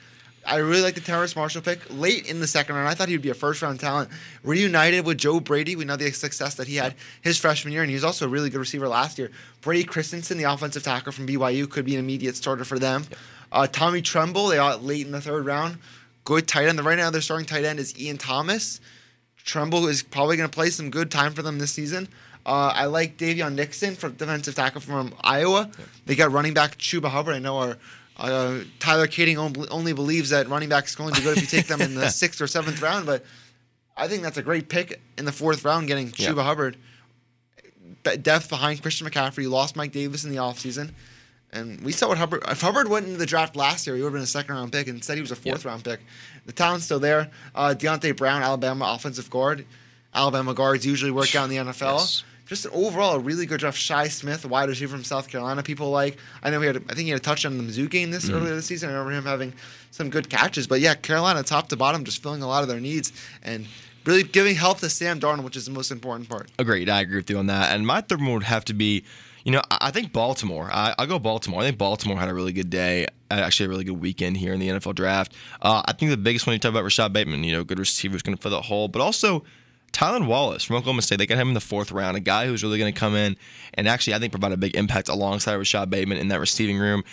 I 0.47 0.57
really 0.59 0.81
like 0.81 0.95
the 0.95 1.01
Terrace 1.01 1.35
Marshall 1.35 1.61
pick 1.61 1.81
late 1.91 2.27
in 2.31 2.39
the 2.41 2.47
second 2.47 2.77
round. 2.77 2.89
I 2.89 2.95
thought 2.95 3.09
he 3.09 3.14
would 3.14 3.22
be 3.22 3.31
a 3.31 3.35
first 3.35 3.61
round 3.62 3.81
talent. 3.81 4.09
Reunited 4.45 5.05
with 5.05 5.18
Joe 5.18 5.41
Brady. 5.41 5.77
We 5.77 5.85
know 5.85 5.97
the 5.97 6.11
success 6.12 6.55
that 6.55 6.68
he 6.68 6.77
had 6.77 6.95
his 7.20 7.37
freshman 7.37 7.72
year, 7.72 7.83
and 7.83 7.91
he 7.91 7.95
was 7.95 8.05
also 8.05 8.24
a 8.27 8.29
really 8.29 8.49
good 8.49 8.61
receiver 8.61 8.87
last 8.89 9.18
year. 9.18 9.31
Brady 9.61 9.85
Christensen, 9.85 10.39
the 10.39 10.45
offensive 10.45 10.83
tackle 10.85 11.11
from 11.12 11.27
BYU, 11.27 11.68
could 11.68 11.85
be 11.85 11.95
an 11.95 11.99
immediate 12.01 12.37
starter 12.37 12.64
for 12.64 12.79
them. 12.79 13.05
Uh, 13.53 13.66
Tommy 13.66 14.01
Tremble, 14.03 14.47
they 14.47 14.57
got 14.57 14.83
late 14.85 15.05
in 15.05 15.12
the 15.12 15.20
third 15.20 15.45
round. 15.45 15.79
Good 16.24 16.47
tight 16.49 16.68
end. 16.68 16.79
The 16.79 16.83
Right 16.85 16.97
now, 16.97 17.11
their 17.11 17.20
starting 17.20 17.47
tight 17.47 17.64
end 17.64 17.79
is 17.81 17.99
Ian 17.99 18.16
Thomas. 18.16 18.81
Tremble 19.47 19.86
is 19.86 20.03
probably 20.03 20.36
going 20.36 20.51
to 20.51 20.55
play 20.55 20.68
some 20.68 20.90
good 20.90 21.11
time 21.11 21.32
for 21.32 21.40
them 21.40 21.59
this 21.59 21.72
season. 21.72 22.09
Uh, 22.44 22.72
I 22.74 22.84
like 22.86 23.16
Daviyon 23.16 23.55
Nixon 23.55 23.94
from 23.94 24.12
defensive 24.12 24.55
tackle 24.55 24.80
from 24.80 25.14
Iowa. 25.22 25.70
They 26.05 26.14
got 26.14 26.30
running 26.32 26.53
back 26.53 26.76
Chuba 26.78 27.09
Hubbard. 27.09 27.34
I 27.34 27.38
know 27.38 27.57
our 27.59 27.78
uh, 28.18 28.61
Tyler 28.78 29.07
Kading 29.07 29.36
only, 29.36 29.68
only 29.68 29.92
believes 29.92 30.30
that 30.30 30.49
running 30.49 30.68
back 30.68 30.84
is 30.86 30.94
going 30.94 31.14
to 31.14 31.20
be 31.20 31.24
good 31.24 31.38
if 31.38 31.42
you 31.42 31.49
take 31.49 31.66
them 31.68 31.80
in 31.80 31.94
the 31.94 32.09
sixth 32.22 32.40
or 32.40 32.47
seventh 32.47 32.80
round, 32.82 33.07
but 33.07 33.24
I 33.97 34.09
think 34.09 34.22
that's 34.22 34.36
a 34.36 34.42
great 34.42 34.68
pick 34.68 35.01
in 35.16 35.24
the 35.24 35.32
fourth 35.32 35.64
round, 35.64 35.86
getting 35.88 36.09
Yeah. 36.16 36.30
Chuba 36.30 36.42
Hubbard. 36.44 36.76
Be- 38.03 38.16
Depth 38.16 38.49
behind 38.49 38.82
Christian 38.82 39.09
McCaffrey. 39.09 39.42
You 39.42 39.49
lost 39.49 39.74
Mike 39.76 39.92
Davis 39.92 40.24
in 40.24 40.30
the 40.30 40.36
offseason. 40.36 40.90
And 41.53 41.80
we 41.82 41.92
saw 41.92 42.09
what 42.09 42.18
Hubbard. 42.18 42.42
If 42.49 42.61
Hubbard 42.61 42.88
went 42.88 43.07
into 43.07 43.18
the 43.18 43.26
draft 43.26 43.57
last 43.57 43.86
year, 43.86 43.97
he 43.97 44.03
would 44.03 44.09
have 44.09 44.14
been 44.14 44.22
a 44.22 44.26
second 44.26 44.55
round 44.55 44.72
pick. 44.72 44.88
Instead, 44.88 45.14
he 45.16 45.20
was 45.22 45.30
a 45.30 45.36
fourth 45.36 45.64
round 45.64 45.84
pick. 45.84 46.01
The 46.44 46.53
talent's 46.53 46.84
still 46.84 46.99
there. 47.01 47.30
Uh, 47.55 47.74
Deontay 47.76 48.16
Brown, 48.16 48.42
Alabama 48.42 48.92
offensive 48.94 49.30
guard. 49.30 49.64
Alabama 50.14 50.55
guards 50.55 50.84
usually 50.86 51.11
work 51.11 51.34
out 51.34 51.44
in 51.44 51.51
the 51.51 51.72
NFL. 51.72 52.22
just 52.47 52.64
overall 52.72 53.14
a 53.16 53.18
really 53.18 53.44
good 53.44 53.59
draft. 53.61 53.76
Shi 53.76 54.09
Smith, 54.09 54.44
wide 54.47 54.68
receiver 54.68 54.92
from 54.94 55.03
South 55.05 55.28
Carolina, 55.28 55.62
people 55.64 55.90
like. 55.90 56.16
I 56.44 56.51
know 56.51 56.61
he 56.61 56.66
had, 56.68 56.76
I 56.76 56.94
think 56.94 57.01
he 57.07 57.09
had 57.11 57.18
a 57.18 57.22
touchdown 57.22 57.53
in 57.59 57.59
the 57.66 57.72
Mizzou 57.72 57.90
game 57.90 58.11
this 58.12 58.26
Mhm. 58.26 58.34
earlier 58.34 58.55
this 58.55 58.66
season. 58.66 58.88
I 58.88 58.92
remember 58.92 59.12
him 59.12 59.24
having 59.24 59.53
some 59.90 60.11
good 60.11 60.30
catches. 60.30 60.66
But 60.68 60.80
yeah, 60.80 60.94
Carolina 60.94 61.42
top 61.42 61.68
to 61.70 61.76
bottom, 61.76 62.05
just 62.05 62.22
filling 62.22 62.42
a 62.42 62.47
lot 62.47 62.62
of 62.62 62.68
their 62.68 62.78
needs 62.80 63.12
and 63.42 63.66
really 64.05 64.22
giving 64.22 64.55
help 64.55 64.78
to 64.80 64.88
Sam 64.88 65.18
Darnold, 65.18 65.42
which 65.42 65.57
is 65.57 65.64
the 65.64 65.72
most 65.72 65.90
important 65.90 66.28
part. 66.28 66.49
Agreed. 66.59 66.88
I 66.88 67.01
agree 67.01 67.16
with 67.16 67.28
you 67.30 67.38
on 67.38 67.47
that. 67.49 67.74
And 67.74 67.84
my 67.86 68.01
third 68.01 68.20
one 68.20 68.32
would 68.34 68.42
have 68.44 68.64
to 68.66 68.74
be, 68.74 69.03
you 69.47 69.53
know, 69.53 69.62
I 69.70 69.92
think 69.92 70.12
Baltimore. 70.12 70.68
I, 70.72 70.92
I'll 70.99 71.07
go 71.07 71.20
Baltimore. 71.20 71.61
I 71.61 71.66
think 71.66 71.78
Baltimore 71.78 72.18
had 72.18 72.28
a 72.28 72.34
really 72.34 72.53
good 72.53 72.68
day, 72.68 73.07
uh, 73.30 73.34
actually 73.34 73.66
a 73.66 73.68
really 73.68 73.84
good 73.84 74.01
weekend 74.01 74.36
here 74.36 74.53
in 74.53 74.59
the 74.59 74.66
NFL 74.66 74.97
draft. 74.97 75.34
Uh, 75.62 75.82
I 75.86 75.92
think 75.92 76.11
the 76.11 76.16
biggest 76.16 76.49
one 76.49 76.55
you 76.55 76.59
talk 76.59 76.70
about 76.70 76.82
Rashod 76.82 77.12
Bateman, 77.12 77.44
you 77.44 77.53
know, 77.53 77.62
good 77.62 77.78
receiver 77.78 78.14
who's 78.14 78.22
going 78.22 78.36
to 78.36 78.42
fill 78.42 78.51
that 78.51 78.64
hole, 78.64 78.88
but 78.88 79.01
also 79.01 79.44
Tylan 79.92 80.26
Wallace 80.26 80.64
from 80.64 80.74
Oklahoma 80.74 81.01
State. 81.03 81.18
They 81.18 81.26
got 81.26 81.38
him 81.38 81.47
in 81.47 81.55
the 81.55 81.61
fourth 81.61 81.92
round, 81.92 82.16
a 82.16 82.20
guy 82.20 82.49
who's 82.49 82.64
really 82.64 82.76
going 82.76 82.92
to 82.92 82.99
come 82.99 83.14
in 83.14 83.36
and 83.74 83.86
actually, 83.86 84.14
I 84.14 84.18
think, 84.18 84.32
provide 84.32 84.51
a 84.51 84.57
big 84.57 84.74
impact 84.74 85.09
alongside 85.09 85.55
Rashod 85.55 85.90
Bateman 85.90 86.18
in 86.18 86.26
that 86.26 86.40
receiving 86.40 86.76
room. 86.76 87.05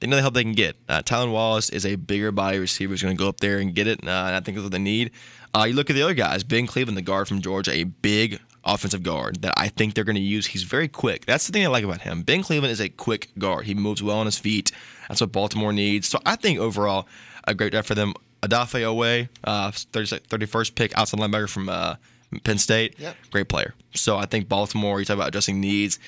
They 0.00 0.06
know 0.06 0.16
the 0.16 0.22
help 0.22 0.34
they 0.34 0.42
can 0.42 0.52
get. 0.52 0.76
Uh, 0.86 1.00
Tylan 1.00 1.32
Wallace 1.32 1.70
is 1.70 1.86
a 1.86 1.96
bigger 1.96 2.30
body 2.30 2.58
receiver 2.58 2.90
who's 2.90 3.02
going 3.02 3.16
to 3.16 3.18
go 3.18 3.28
up 3.30 3.40
there 3.40 3.58
and 3.58 3.74
get 3.74 3.86
it, 3.86 4.00
uh, 4.06 4.10
and 4.10 4.36
I 4.36 4.40
think 4.40 4.56
that's 4.56 4.64
what 4.64 4.72
they 4.72 4.78
need. 4.78 5.12
Uh, 5.54 5.64
you 5.64 5.72
look 5.72 5.88
at 5.88 5.94
the 5.94 6.02
other 6.02 6.14
guys, 6.14 6.44
Ben 6.44 6.66
Cleveland, 6.66 6.98
the 6.98 7.02
guard 7.02 7.26
from 7.26 7.40
Georgia, 7.40 7.72
a 7.72 7.84
big 7.84 8.38
offensive 8.64 9.02
guard 9.02 9.42
that 9.42 9.54
I 9.56 9.68
think 9.68 9.94
they're 9.94 10.04
going 10.04 10.16
to 10.16 10.22
use. 10.22 10.46
He's 10.46 10.62
very 10.62 10.88
quick. 10.88 11.26
That's 11.26 11.46
the 11.46 11.52
thing 11.52 11.64
I 11.64 11.68
like 11.68 11.84
about 11.84 12.02
him. 12.02 12.22
Ben 12.22 12.42
Cleveland 12.42 12.72
is 12.72 12.80
a 12.80 12.88
quick 12.88 13.30
guard. 13.38 13.66
He 13.66 13.74
moves 13.74 14.02
well 14.02 14.18
on 14.18 14.26
his 14.26 14.38
feet. 14.38 14.72
That's 15.08 15.20
what 15.20 15.32
Baltimore 15.32 15.72
needs. 15.72 16.08
So 16.08 16.20
I 16.26 16.36
think 16.36 16.58
overall, 16.58 17.08
a 17.44 17.54
great 17.54 17.72
draft 17.72 17.88
for 17.88 17.94
them. 17.94 18.14
Odafe 18.42 18.80
Oweh, 18.80 19.28
uh, 19.44 19.70
30, 19.70 20.20
31st 20.20 20.74
pick 20.74 20.96
outside 20.96 21.20
linebacker 21.20 21.48
from 21.48 21.68
uh, 21.68 21.96
Penn 22.44 22.58
State. 22.58 22.98
Yep. 22.98 23.16
Great 23.30 23.48
player. 23.48 23.74
So 23.94 24.16
I 24.16 24.26
think 24.26 24.48
Baltimore, 24.48 24.98
you 24.98 25.04
talk 25.04 25.16
about 25.16 25.28
addressing 25.28 25.60
needs. 25.60 25.98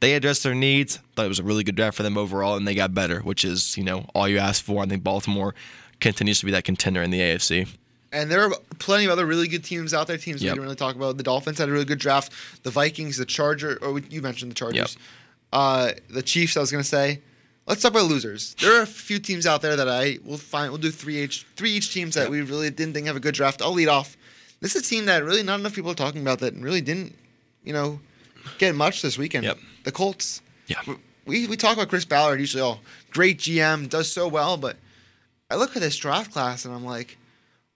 They 0.00 0.14
addressed 0.14 0.42
their 0.42 0.54
needs. 0.54 0.98
Thought 1.14 1.26
it 1.26 1.28
was 1.28 1.38
a 1.38 1.44
really 1.44 1.64
good 1.64 1.76
draft 1.76 1.96
for 1.96 2.02
them 2.02 2.18
overall, 2.18 2.56
and 2.56 2.66
they 2.66 2.74
got 2.74 2.94
better, 2.94 3.20
which 3.20 3.44
is, 3.44 3.76
you 3.76 3.84
know, 3.84 4.06
all 4.14 4.28
you 4.28 4.38
ask 4.38 4.64
for. 4.64 4.82
I 4.82 4.86
think 4.86 5.04
Baltimore 5.04 5.54
continues 6.00 6.40
to 6.40 6.46
be 6.46 6.52
that 6.52 6.64
contender 6.64 7.02
in 7.02 7.10
the 7.10 7.20
AFC. 7.20 7.68
And 8.12 8.30
there 8.30 8.42
are 8.44 8.50
plenty 8.78 9.06
of 9.06 9.10
other 9.10 9.24
really 9.26 9.48
good 9.48 9.64
teams 9.64 9.94
out 9.94 10.06
there. 10.06 10.18
Teams 10.18 10.40
we 10.40 10.46
Yep. 10.46 10.54
didn't 10.54 10.64
really 10.64 10.76
talk 10.76 10.96
about. 10.96 11.16
The 11.16 11.22
Dolphins 11.22 11.58
had 11.58 11.68
a 11.68 11.72
really 11.72 11.86
good 11.86 11.98
draft. 11.98 12.32
The 12.62 12.70
Vikings, 12.70 13.16
the 13.16 13.24
Charger, 13.24 13.78
or 13.82 13.98
you 14.00 14.20
mentioned 14.20 14.50
the 14.50 14.54
Chargers. 14.54 14.96
Uh, 15.52 15.92
the 16.10 16.22
Chiefs. 16.22 16.56
I 16.56 16.60
was 16.60 16.70
gonna 16.70 16.84
say. 16.84 17.20
Let's 17.66 17.80
talk 17.80 17.92
about 17.92 18.06
losers. 18.06 18.54
There 18.60 18.76
are 18.78 18.82
a 18.82 18.86
few 18.86 19.18
teams 19.20 19.46
out 19.46 19.62
there 19.62 19.76
that 19.76 19.88
I 19.88 20.18
will 20.24 20.36
find. 20.38 20.70
We'll 20.72 20.80
do 20.80 20.90
three 20.90 21.22
each. 21.22 21.46
Three 21.56 21.70
each 21.70 21.92
teams 21.94 22.14
that 22.16 22.28
we 22.28 22.42
really 22.42 22.70
didn't 22.70 22.92
think 22.94 23.06
have 23.06 23.16
a 23.16 23.20
good 23.20 23.34
draft. 23.34 23.62
I'll 23.62 23.72
lead 23.72 23.88
off. 23.88 24.16
This 24.60 24.74
is 24.76 24.84
a 24.84 24.88
team 24.88 25.06
that 25.06 25.24
really 25.24 25.42
not 25.42 25.60
enough 25.60 25.74
people 25.74 25.90
are 25.90 25.94
talking 25.94 26.22
about 26.22 26.40
that 26.40 26.54
really 26.54 26.80
didn't, 26.80 27.14
you 27.64 27.72
know, 27.72 28.00
get 28.58 28.74
much 28.74 29.00
this 29.02 29.16
weekend. 29.16 29.44
Yep. 29.44 29.58
The 29.84 29.92
Colts. 29.92 30.42
Yeah. 30.66 30.80
We 31.24 31.46
we 31.46 31.56
talk 31.56 31.74
about 31.74 31.88
Chris 31.88 32.04
Ballard 32.04 32.40
usually. 32.40 32.62
Oh, 32.62 32.80
great 33.10 33.38
GM, 33.38 33.88
does 33.88 34.10
so 34.12 34.26
well, 34.28 34.56
but 34.56 34.76
I 35.50 35.54
look 35.56 35.76
at 35.76 35.82
this 35.82 35.96
draft 35.96 36.32
class 36.32 36.64
and 36.64 36.74
I'm 36.74 36.84
like, 36.84 37.16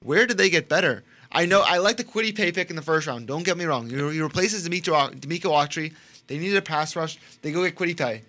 where 0.07 0.27
did 0.27 0.39
they 0.39 0.49
get 0.51 0.69
better? 0.69 1.03
I 1.33 1.45
know 1.47 1.63
I 1.67 1.79
like 1.79 1.97
the 1.97 2.05
Kwity 2.05 2.35
Paye 2.35 2.53
pick 2.53 2.71
in 2.71 2.77
the 2.77 2.83
first 2.83 3.07
round. 3.07 3.27
Don't 3.27 3.43
get 3.45 3.57
me 3.59 3.65
wrong. 3.65 3.89
He, 3.91 3.97
he 3.97 4.21
replaces 4.21 4.63
D'Amico, 4.65 5.11
D'Amico 5.11 5.51
Autry. 5.51 5.93
They 6.29 6.39
needed 6.39 6.57
a 6.57 6.63
pass 6.63 6.97
rush. 6.97 7.19
They 7.43 7.51
go 7.53 7.63
get 7.65 7.75
Kwity 7.77 7.97
Paye. 7.97 8.23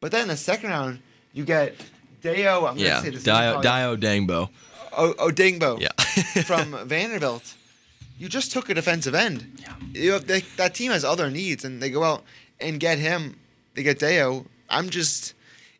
But 0.00 0.12
then 0.12 0.22
in 0.22 0.28
the 0.28 0.36
second 0.36 0.70
round, 0.70 1.00
you 1.32 1.44
get 1.44 1.74
Deo. 2.22 2.66
I'm 2.66 2.76
Yeah, 2.76 2.90
gonna 2.90 3.02
say 3.02 3.10
this 3.10 3.24
Dio. 3.24 3.62
Dio 3.62 3.96
Dangbo. 3.96 4.48
Oh, 4.98 5.14
oh, 5.18 5.26
o- 5.26 5.30
Odingbo 5.30 5.80
Yeah. 5.80 6.42
from 6.44 6.76
Vanderbilt. 6.86 7.54
You 8.18 8.28
just 8.28 8.52
took 8.52 8.68
a 8.70 8.74
defensive 8.74 9.14
end. 9.14 9.58
Yeah. 9.60 9.74
You 9.92 10.12
have, 10.12 10.26
they, 10.26 10.40
that 10.56 10.74
team 10.74 10.90
has 10.92 11.04
other 11.04 11.30
needs, 11.30 11.64
and 11.64 11.82
they 11.82 11.90
go 11.90 12.02
out 12.02 12.22
and 12.60 12.78
get 12.80 12.98
him. 12.98 13.38
They 13.74 13.82
get 13.82 13.98
Deo. 13.98 14.46
I'm 14.70 14.88
just. 14.90 15.34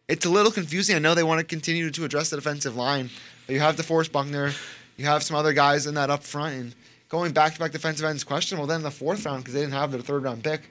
It's 0.09 0.25
a 0.27 0.31
little 0.31 0.53
confusing. 0.53 0.95
I 0.97 0.99
know 1.01 1.15
they 1.15 1.23
want 1.23 1.41
to 1.41 1.45
continue 1.47 1.91
to 1.91 2.05
address 2.05 2.31
the 2.31 2.37
defensive 2.37 2.77
line, 2.77 3.11
but 3.47 3.55
you 3.55 3.61
have 3.61 3.77
DeForest 3.77 4.13
Buckner, 4.13 4.53
you 4.97 5.05
have 5.07 5.23
some 5.23 5.37
other 5.37 5.53
guys 5.53 5.87
in 5.87 5.95
that 5.95 6.11
up 6.11 6.23
front, 6.23 6.55
and 6.55 6.75
going 7.09 7.33
back 7.33 7.55
to 7.55 7.61
back 7.61 7.73
defensive 7.73 8.05
ends 8.05 8.25
questionable. 8.25 8.67
Then 8.67 8.79
in 8.79 8.83
the 8.83 8.91
fourth 8.91 9.25
round 9.25 9.43
because 9.43 9.55
they 9.55 9.61
didn't 9.61 9.75
have 9.75 9.93
their 9.93 10.01
third 10.01 10.23
round 10.25 10.43
pick. 10.43 10.71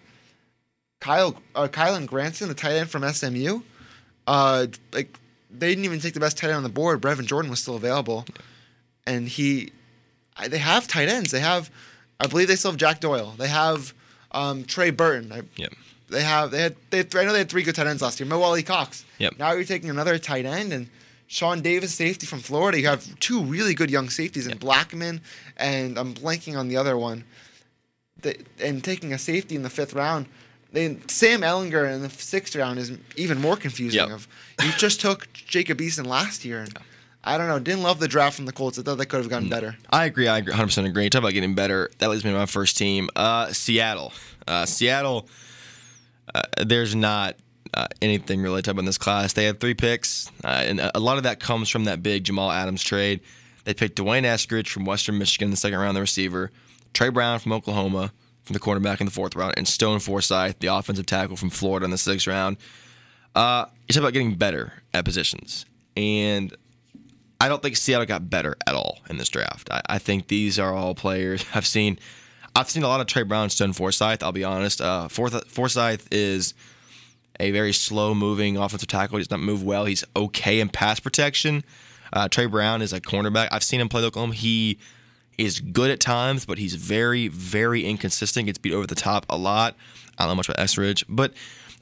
Kyle, 0.99 1.35
uh, 1.53 1.67
Kylen 1.67 2.07
Granson, 2.07 2.47
the 2.47 2.55
tight 2.55 2.73
end 2.73 2.89
from 2.89 3.07
SMU, 3.07 3.61
uh, 4.27 4.67
like 4.93 5.19
they 5.51 5.69
didn't 5.69 5.85
even 5.85 5.99
take 5.99 6.13
the 6.13 6.19
best 6.19 6.37
tight 6.37 6.47
end 6.47 6.57
on 6.57 6.63
the 6.63 6.69
board. 6.69 7.01
Brevin 7.01 7.25
Jordan 7.25 7.51
was 7.51 7.59
still 7.59 7.75
available, 7.75 8.25
and 9.05 9.27
he, 9.27 9.71
I, 10.35 10.47
they 10.47 10.57
have 10.57 10.87
tight 10.87 11.09
ends. 11.09 11.31
They 11.31 11.41
have, 11.41 11.69
I 12.19 12.27
believe 12.27 12.47
they 12.47 12.55
still 12.55 12.71
have 12.71 12.79
Jack 12.79 13.01
Doyle. 13.01 13.35
They 13.37 13.49
have 13.49 13.93
um, 14.31 14.63
Trey 14.63 14.89
Burton. 14.89 15.31
I, 15.31 15.41
Yep. 15.57 15.73
They 16.07 16.21
have 16.21 16.51
they 16.51 16.61
had 16.61 16.75
they 16.91 16.99
I 16.99 17.25
know 17.25 17.31
they 17.31 17.39
had 17.39 17.49
three 17.49 17.63
good 17.63 17.75
tight 17.75 17.87
ends 17.87 18.01
last 18.01 18.19
year. 18.19 18.29
Mo 18.29 18.41
Alie-Cox. 18.41 19.05
Yep. 19.17 19.39
Now 19.39 19.53
you're 19.53 19.63
taking 19.63 19.89
another 19.89 20.19
tight 20.19 20.45
end 20.45 20.71
and 20.71 20.87
Sean 21.27 21.61
Davis, 21.61 21.93
safety 21.93 22.25
from 22.25 22.39
Florida. 22.39 22.79
You 22.79 22.87
have 22.87 23.19
two 23.19 23.43
really 23.43 23.73
good 23.73 23.89
young 23.89 24.09
safeties 24.09 24.47
in 24.47 24.57
Blackmon 24.57 25.21
and 25.57 25.97
I'm 25.97 26.13
blanking 26.13 26.57
on 26.57 26.67
the 26.67 26.77
other 26.77 26.97
one. 26.97 27.23
The, 28.21 28.37
and 28.59 28.83
taking 28.83 29.13
a 29.13 29.17
safety 29.17 29.55
in 29.55 29.63
the 29.63 29.69
fifth 29.69 29.93
round. 29.93 30.27
Then 30.71 31.07
Sam 31.07 31.41
Ehlinger 31.41 31.93
in 31.93 32.01
the 32.01 32.09
sixth 32.09 32.55
round 32.55 32.79
is 32.79 32.91
even 33.15 33.39
more 33.39 33.55
confusing. 33.55 34.01
Yep. 34.01 34.09
Of 34.09 34.27
you 34.63 34.71
just 34.73 34.99
took 34.99 35.31
Jacob 35.33 35.79
Eason 35.79 36.05
last 36.05 36.43
year. 36.43 36.59
And 36.59 36.77
I 37.23 37.37
don't 37.37 37.47
know. 37.47 37.59
Didn't 37.59 37.81
love 37.81 37.99
the 37.99 38.07
draft 38.07 38.35
from 38.35 38.45
the 38.45 38.51
Colts. 38.51 38.77
I 38.77 38.83
thought 38.83 38.97
they 38.97 39.05
could 39.05 39.21
have 39.21 39.29
gotten 39.29 39.49
better. 39.49 39.77
I 39.89 40.05
agree. 40.05 40.27
I 40.27 40.39
agree, 40.39 40.53
100% 40.53 40.85
agree. 40.85 41.09
Talk 41.09 41.19
about 41.19 41.33
getting 41.33 41.55
better. 41.55 41.89
That 41.99 42.09
leads 42.09 42.23
me 42.23 42.31
to 42.31 42.37
my 42.37 42.45
first 42.45 42.77
team, 42.77 43.09
uh, 43.15 43.51
Seattle. 43.53 44.13
Uh, 44.47 44.65
Seattle. 44.65 45.27
Uh, 46.33 46.41
there's 46.65 46.93
not 46.95 47.35
uh, 47.75 47.87
anything 48.01 48.41
really 48.41 48.61
to 48.63 48.71
in 48.71 48.85
this 48.85 48.97
class. 48.97 49.33
They 49.33 49.45
had 49.45 49.59
three 49.59 49.73
picks, 49.73 50.31
uh, 50.43 50.63
and 50.65 50.79
a 50.95 50.99
lot 50.99 51.17
of 51.17 51.23
that 51.23 51.39
comes 51.39 51.69
from 51.69 51.83
that 51.85 52.01
big 52.01 52.23
Jamal 52.23 52.51
Adams 52.51 52.81
trade. 52.83 53.19
They 53.65 53.73
picked 53.73 53.97
D'Wayne 53.97 54.23
Eskridge 54.23 54.69
from 54.69 54.85
Western 54.85 55.17
Michigan 55.17 55.47
in 55.47 55.51
the 55.51 55.57
second 55.57 55.79
round, 55.79 55.97
the 55.97 56.01
receiver. 56.01 56.51
Tre 56.93 57.09
Brown 57.09 57.39
from 57.39 57.51
Oklahoma 57.51 58.11
from 58.43 58.53
the 58.53 58.59
cornerback 58.59 58.99
in 59.01 59.05
the 59.05 59.11
fourth 59.11 59.35
round, 59.35 59.55
and 59.57 59.67
Stone 59.67 59.99
Forsythe, 59.99 60.55
the 60.59 60.67
offensive 60.67 61.05
tackle 61.05 61.35
from 61.35 61.49
Florida 61.49 61.83
in 61.83 61.91
the 61.91 61.97
sixth 61.97 62.27
round. 62.27 62.57
Uh, 63.33 63.65
you 63.87 63.93
talk 63.93 64.01
about 64.01 64.13
getting 64.13 64.35
better 64.35 64.73
at 64.93 65.03
positions, 65.03 65.65
and 65.97 66.55
I 67.41 67.49
don't 67.49 67.61
think 67.61 67.75
Seattle 67.75 68.05
got 68.05 68.29
better 68.29 68.55
at 68.65 68.75
all 68.75 68.99
in 69.09 69.17
this 69.17 69.29
draft. 69.29 69.69
I, 69.71 69.81
I 69.89 69.97
think 69.97 70.27
these 70.27 70.57
are 70.59 70.73
all 70.73 70.95
players 70.95 71.43
I've 71.53 71.65
seen. 71.67 71.99
I've 72.55 72.69
seen 72.69 72.83
a 72.83 72.87
lot 72.87 73.01
of 73.01 73.07
Tre 73.07 73.23
Brown, 73.23 73.49
Stone 73.49 73.73
Forsythe. 73.73 74.23
I'll 74.23 74.31
be 74.31 74.45
honest. 74.45 74.79
Uh, 74.79 75.09
Forth- 75.09 75.49
Forsythe 75.49 76.07
is 76.11 76.53
a 77.39 77.51
very 77.51 77.73
slow 77.73 78.13
moving 78.13 78.57
offensive 78.57 78.87
tackle. 78.87 79.17
He 79.17 79.23
does 79.23 79.31
not 79.31 79.39
move 79.39 79.63
well. 79.63 79.85
He's 79.85 80.03
okay 80.15 80.59
in 80.59 80.69
pass 80.69 80.99
protection. 80.99 81.63
Uh, 82.13 82.27
Tre 82.27 82.45
Brown 82.45 82.81
is 82.81 82.93
a 82.93 83.01
cornerback. 83.01 83.49
I've 83.51 83.63
seen 83.63 83.81
him 83.81 83.89
play 83.89 84.03
Oklahoma. 84.03 84.33
He 84.33 84.77
is 85.37 85.59
good 85.59 85.91
at 85.91 85.99
times, 85.99 86.45
but 86.45 86.57
he's 86.57 86.75
very, 86.75 87.27
very 87.27 87.85
inconsistent. 87.85 88.45
Gets 88.45 88.57
beat 88.57 88.73
over 88.73 88.87
the 88.87 88.95
top 88.95 89.25
a 89.29 89.37
lot. 89.37 89.75
I 90.17 90.23
don't 90.23 90.31
know 90.31 90.35
much 90.35 90.47
about 90.47 90.65
Eskridge, 90.65 91.03
but 91.09 91.33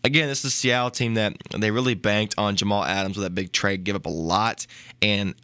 again, 0.03 0.27
this 0.27 0.39
is 0.39 0.45
a 0.45 0.51
Seattle 0.51 0.89
team 0.89 1.13
that 1.15 1.35
they 1.55 1.69
really 1.71 1.93
banked 1.93 2.33
on 2.37 2.55
Jamal 2.55 2.83
Adams 2.83 3.15
with 3.15 3.23
that 3.23 3.35
big 3.35 3.51
trade, 3.51 3.83
give 3.83 3.95
up 3.95 4.05
a 4.05 4.09
lot, 4.09 4.65
and 5.01 5.35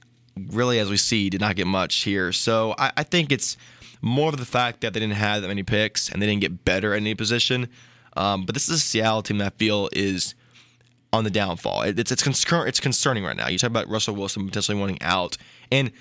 really, 0.52 0.80
as 0.80 0.90
we 0.90 0.98
see, 0.98 1.30
did 1.30 1.42
not 1.42 1.56
get 1.56 1.68
much 1.68 1.98
here. 1.98 2.32
So 2.32 2.74
I, 2.78 2.92
I 2.98 3.04
think 3.04 3.32
it's 3.32 3.58
more 4.02 4.30
of 4.30 4.38
the 4.38 4.46
fact 4.46 4.82
that 4.82 4.94
they 4.94 5.00
didn't 5.00 5.16
have 5.16 5.42
that 5.42 5.48
many 5.48 5.64
picks 5.64 6.10
and 6.10 6.22
they 6.22 6.26
didn't 6.26 6.42
get 6.42 6.66
better 6.66 6.94
at 6.94 6.98
any 6.98 7.16
position. 7.16 7.68
Um, 8.18 8.46
but 8.46 8.54
this 8.56 8.68
is 8.70 8.76
a 8.78 8.80
Seattle 8.80 9.22
team 9.24 9.38
that 9.40 9.54
I 9.54 9.58
feel 9.58 9.90
is 9.94 10.36
on 11.14 11.24
the 11.24 11.30
downfall. 11.30 11.84
It- 11.84 11.98
It's 12.00 12.12
it's, 12.12 12.24
concern, 12.24 12.68
it's 12.68 12.80
concerning 12.80 13.24
right 13.24 13.36
now. 13.38 13.48
You 13.48 13.58
talk 13.58 13.70
about 13.70 13.88
Russell 13.90 14.16
Wilson 14.16 14.46
potentially 14.48 14.78
wanting 14.78 15.02
out, 15.02 15.38
and 15.72 15.92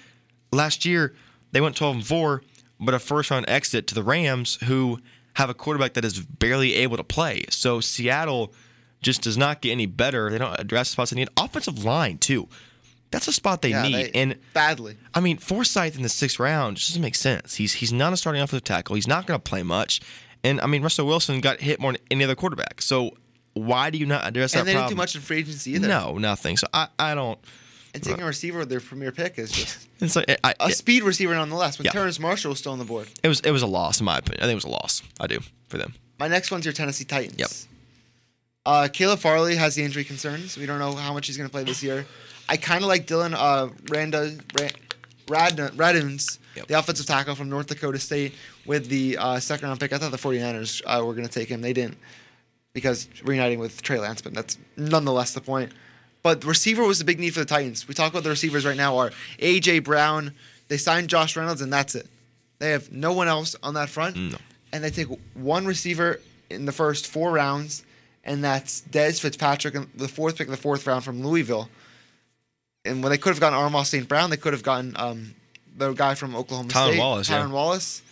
last 0.53 0.85
year 0.85 1.15
they 1.53 1.61
went 1.61 1.77
12 1.77 1.97
and 1.97 2.07
four, 2.07 2.43
but 2.81 2.95
a 2.95 2.99
first 2.99 3.31
round 3.31 3.47
exit 3.49 3.87
to 3.89 3.95
the 3.95 4.03
Rams, 4.03 4.59
who 4.65 5.01
have 5.35 5.49
a 5.51 5.55
quarterback 5.55 5.95
that 5.95 6.05
is 6.05 6.19
barely 6.21 6.75
able 6.75 6.97
to 6.97 7.05
play. 7.05 7.45
So 7.51 7.81
Seattle 7.81 8.53
just 9.01 9.23
does 9.23 9.39
not 9.39 9.61
get 9.63 9.71
any 9.73 9.87
better. 9.87 10.31
They 10.31 10.39
don't 10.39 10.59
address 10.59 10.89
spots 10.91 11.11
they 11.13 11.17
need. 11.17 11.29
Offensive 11.37 11.85
line 11.85 12.19
too. 12.19 12.49
That's 13.11 13.27
a 13.29 13.33
spot 13.33 13.63
they 13.63 13.71
Yeah, 13.71 13.83
need. 13.85 13.95
they- 13.95 14.11
and 14.21 14.37
badly. 14.53 14.99
I 15.15 15.21
mean, 15.21 15.39
Forsythe 15.39 15.97
in 15.97 16.03
the 16.03 16.09
sixth 16.11 16.39
round 16.39 16.77
just 16.77 16.91
doesn't 16.91 17.01
make 17.03 17.15
sense. 17.15 17.55
He's 17.55 17.75
he's 17.75 17.93
not 17.93 18.13
a 18.13 18.17
starting 18.19 18.43
offensive 18.43 18.65
tackle. 18.65 18.97
He's 18.97 19.07
not 19.07 19.27
going 19.27 19.39
to 19.41 19.43
play 19.49 19.63
much. 19.63 20.01
And 20.45 20.61
I 20.61 20.67
mean, 20.67 20.83
Russell 20.83 21.07
Wilson 21.07 21.41
got 21.41 21.61
hit 21.61 21.81
more 21.81 21.93
than 21.93 22.01
any 22.11 22.25
other 22.25 22.35
quarterback. 22.35 22.81
So 22.83 23.17
why 23.55 23.91
do 23.91 23.99
you 23.99 24.07
not 24.07 24.27
address 24.27 24.55
And 24.55 24.61
that 24.61 24.67
they 24.67 24.75
didn't 24.75 24.91
do 24.91 24.95
much 24.95 25.15
in 25.15 25.21
free 25.21 25.39
agency 25.39 25.73
either. 25.73 25.89
No, 25.89 26.19
nothing. 26.19 26.57
So 26.57 26.67
I, 26.73 26.89
I 26.99 27.15
don't. 27.15 27.39
And 27.95 28.03
taking 28.03 28.23
a 28.23 28.27
receiver 28.27 28.59
with 28.61 28.69
their 28.69 28.81
premier 28.81 29.11
pick 29.11 29.39
is 29.39 29.51
just 29.51 29.89
It's 30.01 30.15
like 30.15 30.39
I, 30.45 30.55
a 30.61 30.71
speed 30.71 31.03
receiver 31.03 31.35
nonetheless. 31.35 31.79
When 31.79 31.87
Yeah. 31.87 31.93
Terrace 31.93 32.21
Marshall 32.21 32.51
was 32.51 32.59
still 32.59 32.73
on 32.73 32.79
the 32.79 32.85
board. 32.85 33.09
it 33.23 33.29
was 33.29 33.41
it 33.41 33.51
was 33.51 33.63
a 33.63 33.67
loss 33.67 33.99
in 34.01 34.05
my 34.05 34.19
opinion. 34.19 34.41
I 34.43 34.45
think 34.47 34.53
it 34.53 34.57
was 34.57 34.65
a 34.65 34.69
loss. 34.69 35.03
I 35.19 35.27
do 35.27 35.41
for 35.69 35.79
them. 35.79 35.95
My 36.19 36.29
next 36.29 36.51
one's 36.51 36.65
your 36.65 36.75
Tennessee 36.75 37.05
Titans. 37.05 37.39
Yep. 37.39 37.51
Uh, 38.67 38.89
Caleb 38.93 39.19
Farley 39.21 39.57
has 39.57 39.75
the 39.75 39.83
injury 39.83 40.05
concerns. 40.05 40.57
We 40.59 40.67
don't 40.67 40.79
know 40.79 40.95
how 40.95 41.15
much 41.15 41.27
he's 41.27 41.37
going 41.39 41.49
to 41.49 41.53
play 41.53 41.65
this 41.65 41.83
year. 41.83 42.07
I 42.49 42.57
kind 42.59 42.83
of 42.85 42.89
like 42.89 43.07
Dylan 43.07 43.35
uh, 43.35 43.69
Randa, 43.91 44.37
Radna, 45.29 45.71
Radunz, 45.71 46.39
the 46.67 46.79
offensive 46.79 47.07
tackle 47.07 47.35
from 47.35 47.49
North 47.49 47.67
Dakota 47.67 47.99
State, 47.99 48.35
with 48.67 48.89
the 48.89 49.17
uh, 49.19 49.41
second 49.41 49.69
round 49.69 49.81
pick. 49.81 49.93
I 49.93 49.99
thought 49.99 50.11
the 50.11 50.17
49ers 50.17 50.83
uh, 50.87 51.05
were 51.05 51.15
going 51.15 51.27
to 51.27 51.33
take 51.33 51.49
him. 51.49 51.61
They 51.61 51.73
didn't 51.73 51.99
because 52.73 53.09
reuniting 53.25 53.59
with 53.59 53.83
Trey 53.83 53.99
Lance, 53.99 54.21
but 54.23 54.35
that's 54.35 54.59
nonetheless 54.77 55.33
the 55.33 55.41
point. 55.41 55.73
But 56.23 56.45
receiver 56.45 56.85
was 56.85 56.99
the 56.99 57.05
big 57.05 57.19
need 57.19 57.31
for 57.35 57.41
the 57.41 57.47
Titans. 57.47 57.89
We 57.89 57.95
talk 57.95 58.13
about 58.13 58.23
the 58.25 58.31
receivers 58.31 58.65
right 58.67 58.77
now 58.77 58.99
are 58.99 59.11
AJ 59.39 59.85
Brown. 59.85 60.35
They 60.69 60.77
signed 60.77 61.09
Josh 61.09 61.37
Reynolds, 61.37 61.61
and 61.61 61.73
that's 61.73 61.95
it. 61.95 62.07
They 62.59 62.71
have 62.71 62.91
no 62.93 63.13
one 63.13 63.29
else 63.29 63.55
on 63.63 63.75
that 63.75 63.89
front, 63.89 64.17
and 64.73 64.85
they 64.85 64.91
take 64.91 65.09
one 65.35 65.65
receiver 65.65 66.21
in 66.51 66.65
the 66.67 66.73
first 66.73 67.07
four 67.07 67.31
rounds, 67.31 67.85
and 68.25 68.43
that's 68.43 68.83
Dez 68.83 69.21
Fitzpatrick, 69.21 69.75
in 69.75 69.89
the 69.95 70.09
fourth 70.09 70.37
pick 70.37 70.49
of 70.49 70.51
the 70.51 70.57
fourth 70.57 70.87
round 70.87 71.05
from 71.05 71.25
Louisville. 71.25 71.69
And 72.89 73.03
when 73.03 73.11
they 73.11 73.19
could 73.19 73.31
have 73.31 73.41
gotten 73.41 73.59
Amon-Ra 73.59 73.83
St. 73.85 74.09
Brown, 74.09 74.31
they 74.31 74.37
could 74.37 74.53
have 74.53 74.63
gotten 74.63 74.95
um, 74.97 75.35
the 75.77 75.93
guy 75.93 76.15
from 76.15 76.35
Oklahoma 76.35 76.69
Tylan 76.71 76.89
State, 76.93 76.99
Wallace, 76.99 77.29
yeah. 77.31 77.39
Tylan 77.43 77.51
Wallace, 77.51 78.03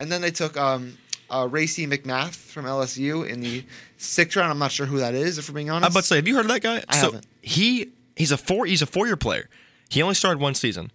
and 0.00 0.10
then 0.12 0.20
they 0.20 0.30
took 0.30 0.56
um, 0.56 0.98
uh, 1.30 1.48
Racey 1.50 1.86
McMath 1.86 2.34
from 2.34 2.64
LSU 2.64 3.26
in 3.28 3.40
the 3.40 3.64
sixth 3.96 4.36
round. 4.36 4.50
I'm 4.50 4.58
not 4.58 4.72
sure 4.72 4.86
who 4.86 4.98
that 4.98 5.14
is, 5.14 5.38
if 5.38 5.48
we're 5.48 5.54
being 5.54 5.70
honest. 5.70 5.86
I'm 5.86 5.92
about 5.92 6.00
to 6.00 6.06
say, 6.06 6.16
have 6.16 6.28
you 6.28 6.34
heard 6.36 6.44
of 6.44 6.50
that 6.50 6.62
guy? 6.62 6.82
I 6.88 6.96
so 6.96 7.06
haven't. 7.06 7.26
he 7.42 7.90
he's 8.16 8.30
a 8.32 8.36
four 8.36 8.66
he's 8.66 8.82
a 8.82 8.86
four 8.86 9.06
year 9.06 9.16
player. 9.16 9.48
He 9.88 10.02
only 10.02 10.14
started 10.14 10.40
one 10.40 10.54
season, 10.54 10.90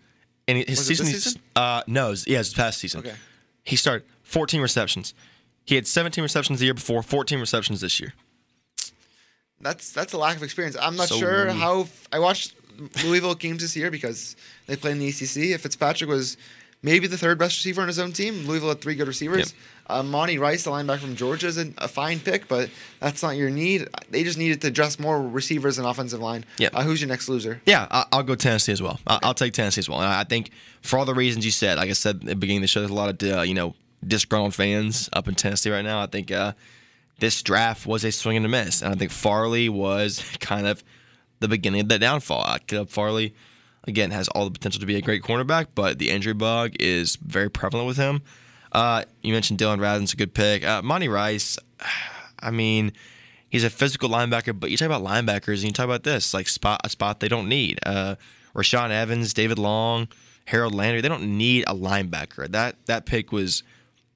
and 0.47 0.57
his 0.59 0.77
Was 0.77 0.89
it 0.89 0.95
season, 0.97 1.05
season? 1.07 1.41
uh 1.55 1.81
no, 1.87 2.07
it 2.07 2.09
was- 2.11 2.27
yeah, 2.27 2.39
it's 2.39 2.53
past 2.53 2.79
season. 2.79 2.99
Okay. 3.01 3.15
He 3.63 3.75
started 3.75 4.05
14 4.23 4.61
receptions. 4.61 5.13
He 5.65 5.75
had 5.75 5.87
17 5.87 6.21
receptions 6.21 6.59
the 6.59 6.65
year 6.65 6.73
before, 6.73 7.01
14 7.01 7.39
receptions 7.39 7.79
this 7.79 7.99
year. 8.01 8.13
That's 9.61 9.91
that's 9.91 10.11
a 10.13 10.17
lack 10.17 10.35
of 10.35 10.43
experience. 10.43 10.75
I'm 10.79 10.95
not 10.97 11.07
So 11.07 11.17
sure 11.17 11.47
how. 11.51 11.87
I 12.11 12.19
watched 12.19 12.53
Louisville 13.03 13.35
games 13.35 13.61
this 13.61 13.75
year 13.75 13.91
because 13.91 14.35
they 14.67 14.75
play 14.75 14.91
in 14.91 14.99
the 14.99 15.07
ACC. 15.09 15.51
If 15.53 15.61
Fitzpatrick 15.61 16.09
was 16.09 16.37
maybe 16.81 17.07
the 17.07 17.17
third 17.17 17.37
best 17.39 17.57
receiver 17.57 17.81
on 17.81 17.87
his 17.87 17.99
own 17.99 18.11
team, 18.11 18.45
Louisville 18.45 18.69
had 18.69 18.81
three 18.81 18.95
good 18.95 19.07
receivers. 19.07 19.53
Uh, 19.87 20.01
Monty 20.01 20.37
Rice, 20.37 20.63
the 20.63 20.71
linebacker 20.71 20.99
from 20.99 21.15
Georgia, 21.15 21.47
is 21.47 21.57
a, 21.57 21.65
fine 21.89 22.19
pick, 22.19 22.47
but 22.47 22.69
that's 23.01 23.21
not 23.21 23.35
your 23.35 23.49
need. 23.49 23.87
They 24.09 24.23
just 24.23 24.37
needed 24.37 24.61
to 24.61 24.67
adjust 24.67 24.97
more 24.99 25.21
receivers 25.21 25.77
and 25.77 25.85
offensive 25.85 26.21
line. 26.21 26.45
Yeah. 26.57 26.69
Uh, 26.73 26.83
who's 26.83 27.01
your 27.01 27.09
next 27.09 27.27
loser? 27.27 27.61
Yeah, 27.65 27.87
I- 27.91 28.05
I'll 28.13 28.23
go 28.23 28.35
Tennessee 28.35 28.71
as 28.71 28.81
well. 28.81 28.99
I- 29.05 29.19
I'll 29.23 29.33
take 29.33 29.51
Tennessee 29.53 29.79
as 29.79 29.89
well. 29.89 29.99
And 29.99 30.07
I 30.09 30.23
think 30.23 30.51
for 30.81 30.97
all 30.97 31.05
the 31.05 31.13
reasons 31.13 31.43
you 31.43 31.51
said, 31.51 31.77
like 31.77 31.89
I 31.89 31.93
said 31.93 32.15
at 32.15 32.25
the 32.25 32.35
beginning 32.35 32.59
of 32.59 32.61
the 32.63 32.67
show, 32.67 32.79
there's 32.79 32.91
a 32.91 32.95
lot 32.95 33.09
of 33.23 33.29
uh, 33.37 33.41
you 33.41 33.53
know 33.53 33.75
disgruntled 34.07 34.55
fans 34.55 35.09
up 35.13 35.27
in 35.27 35.35
Tennessee 35.35 35.69
right 35.69 35.83
now. 35.83 36.01
I 36.01 36.07
think 36.07 36.31
uh, 36.31 36.53
this 37.19 37.41
draft 37.41 37.85
was 37.85 38.03
a 38.05 38.11
swing 38.11 38.37
and 38.37 38.45
a 38.45 38.49
miss, 38.49 38.81
and 38.81 38.93
I 38.93 38.97
think 38.97 39.11
Farley 39.11 39.67
was 39.69 40.23
kind 40.39 40.65
of 40.65 40.81
the 41.43 41.47
beginning 41.47 41.81
of 41.81 41.89
the 41.89 41.99
downfall. 41.99 42.43
Uh, 42.45 42.57
Caleb 42.65 42.89
Farley, 42.89 43.35
again, 43.83 44.09
has 44.11 44.27
all 44.29 44.45
the 44.45 44.51
potential 44.51 44.79
to 44.79 44.85
be 44.85 44.95
a 44.95 45.01
great 45.01 45.21
cornerback, 45.21 45.67
but 45.75 45.99
the 45.99 46.09
injury 46.09 46.33
bug 46.33 46.75
is 46.79 47.17
very 47.17 47.49
prevalent 47.49 47.87
with 47.87 47.97
him. 47.97 48.21
Uh, 48.71 49.03
you 49.21 49.33
mentioned 49.33 49.59
Dylan 49.59 49.79
Radin's 49.79 50.13
a 50.13 50.15
good 50.15 50.33
pick. 50.33 50.65
Uh, 50.65 50.81
Monty 50.81 51.07
Rice, 51.07 51.59
I 52.39 52.49
mean, 52.49 52.93
he's 53.49 53.63
a 53.63 53.69
physical 53.69 54.09
linebacker, 54.09 54.59
but 54.59 54.71
you 54.71 54.77
talk 54.77 54.87
about 54.87 55.03
linebackers 55.03 55.57
and 55.57 55.65
you 55.65 55.71
talk 55.71 55.85
about 55.85 56.03
this, 56.03 56.33
like 56.33 56.47
spot 56.47 56.81
a 56.83 56.89
spot 56.89 57.19
they 57.19 57.27
don't 57.27 57.47
need. 57.47 57.79
Uh, 57.85 58.15
Rashaan 58.55 58.89
Evans, 58.89 59.33
David 59.33 59.59
Long, 59.59 60.07
Harold 60.45 60.73
Landry, 60.73 61.01
they 61.01 61.09
don't 61.09 61.37
need 61.37 61.63
a 61.67 61.75
linebacker. 61.75 62.49
That 62.49 62.75
that 62.85 63.05
pick 63.05 63.31
was 63.31 63.63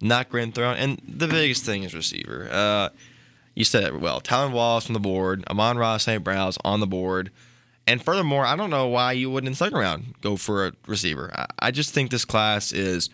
not 0.02 0.30
grand 0.30 0.56
thrown. 0.56 0.76
And 0.78 1.02
the 1.08 1.28
biggest 1.28 1.66
thing 1.66 1.84
is 1.84 1.94
receiver. 1.94 2.50
Uh, 2.52 2.90
you 3.58 3.64
said 3.64 3.84
it 3.84 4.00
well. 4.00 4.22
Tylan 4.22 4.52
Wallace 4.52 4.88
on 4.88 4.94
the 4.94 5.00
board, 5.00 5.44
Amon 5.50 5.78
Ross 5.78 6.04
St. 6.04 6.24
Brown's 6.24 6.58
on 6.64 6.80
the 6.80 6.88
board. 6.88 7.32
And 7.88 8.04
furthermore, 8.04 8.46
I 8.46 8.56
don't 8.56 8.70
know 8.70 8.88
why 8.88 9.14
you 9.14 9.32
wouldn't 9.32 9.48
in 9.48 9.54
the 9.54 9.58
second 9.58 9.80
round 9.80 10.14
go 10.22 10.36
for 10.36 10.68
a 10.68 10.74
receiver. 10.88 11.32
I, 11.34 11.48
I 11.60 11.72
just 11.72 11.94
think 11.94 12.12
this 12.12 12.26
class 12.26 12.72
is 12.72 13.10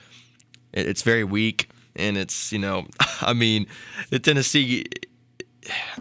it- 0.74 0.88
it's 0.88 1.02
very 1.04 1.24
weak, 1.24 1.70
and 1.96 2.18
it's 2.18 2.52
you 2.52 2.60
know, 2.60 2.88
I 3.22 3.34
mean, 3.34 3.68
the 4.10 4.20
Tennessee. 4.20 4.86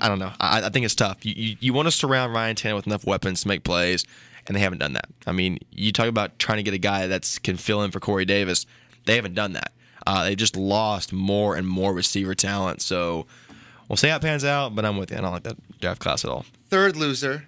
I 0.00 0.08
don't 0.08 0.18
know. 0.18 0.32
I, 0.40 0.62
I 0.62 0.68
think 0.70 0.84
it's 0.84 0.94
tough. 0.96 1.24
You, 1.24 1.34
you 1.36 1.56
you 1.60 1.72
want 1.72 1.86
to 1.86 1.92
surround 1.92 2.32
Ryan 2.34 2.56
Tannehill 2.56 2.74
with 2.76 2.86
enough 2.88 3.06
weapons 3.06 3.42
to 3.42 3.48
make 3.48 3.62
plays, 3.62 4.04
and 4.46 4.56
they 4.56 4.60
haven't 4.60 4.78
done 4.78 4.94
that. 4.94 5.06
I 5.26 5.30
mean, 5.32 5.58
you 5.70 5.92
talk 5.92 6.08
about 6.08 6.38
trying 6.40 6.56
to 6.56 6.64
get 6.64 6.74
a 6.74 6.78
guy 6.78 7.06
that 7.06 7.38
can 7.44 7.56
fill 7.56 7.82
in 7.82 7.90
for 7.92 8.00
Corey 8.00 8.24
Davis. 8.24 8.66
They 9.06 9.14
haven't 9.14 9.34
done 9.34 9.52
that. 9.52 9.72
Uh, 10.04 10.24
they 10.24 10.34
just 10.34 10.56
lost 10.56 11.12
more 11.12 11.54
and 11.54 11.68
more 11.68 11.92
receiver 11.94 12.34
talent. 12.34 12.82
So 12.82 13.26
we'll 13.92 13.98
see 13.98 14.08
how 14.08 14.16
it 14.16 14.22
pans 14.22 14.42
out. 14.42 14.74
But 14.74 14.86
I'm 14.86 14.96
with 14.96 15.10
you. 15.10 15.18
I 15.18 15.20
don't 15.20 15.32
like 15.32 15.42
that 15.42 15.78
draft 15.78 16.00
class 16.00 16.24
at 16.24 16.30
all. 16.30 16.46
Third 16.70 16.96
loser. 16.96 17.46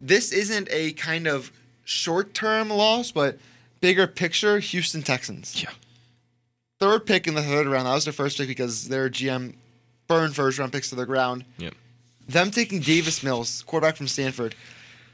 This 0.00 0.32
isn't 0.32 0.68
a 0.70 0.92
kind 0.92 1.28
of 1.28 1.52
short 1.84 2.34
term 2.34 2.70
loss, 2.70 3.12
but 3.12 3.38
bigger 3.80 4.08
picture 4.08 4.58
Houston 4.58 5.02
Texans. 5.02 5.62
Yeah. 5.62 5.70
Third 6.80 7.06
pick 7.06 7.28
in 7.28 7.34
the 7.34 7.42
third 7.42 7.68
round. 7.68 7.86
That 7.86 7.94
was 7.94 8.04
their 8.04 8.12
first 8.12 8.36
pick 8.36 8.48
because 8.48 8.88
their 8.88 9.08
GM 9.08 9.54
burned 10.08 10.34
first 10.34 10.58
round 10.58 10.72
picks 10.72 10.88
to 10.90 10.96
the 10.96 11.06
ground. 11.06 11.44
Yep. 11.58 11.74
Them 12.26 12.50
taking 12.50 12.80
Davis 12.80 13.22
Mills, 13.22 13.62
quarterback 13.62 13.96
from 13.96 14.08
Stanford, 14.08 14.54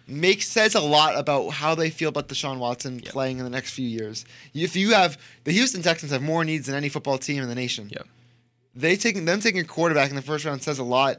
makes 0.06 0.48
says 0.48 0.74
a 0.74 0.80
lot 0.80 1.18
about 1.18 1.50
how 1.50 1.74
they 1.74 1.90
feel 1.90 2.08
about 2.10 2.28
Deshaun 2.28 2.58
Watson 2.58 3.00
playing 3.00 3.38
in 3.38 3.44
the 3.44 3.50
next 3.50 3.72
few 3.72 3.86
years. 3.86 4.24
If 4.54 4.76
you 4.76 4.92
have 4.94 5.18
the 5.44 5.52
Houston 5.52 5.82
Texans 5.82 6.12
have 6.12 6.22
more 6.22 6.44
needs 6.44 6.66
than 6.66 6.76
any 6.76 6.88
football 6.88 7.18
team 7.18 7.42
in 7.42 7.48
the 7.48 7.54
nation. 7.54 7.88
Yep. 7.90 8.06
They 8.76 8.96
taking 8.96 9.24
them 9.24 9.40
taking 9.40 9.60
a 9.62 9.64
quarterback 9.64 10.10
in 10.10 10.16
the 10.16 10.22
first 10.22 10.44
round 10.44 10.62
says 10.62 10.78
a 10.78 10.84
lot. 10.84 11.16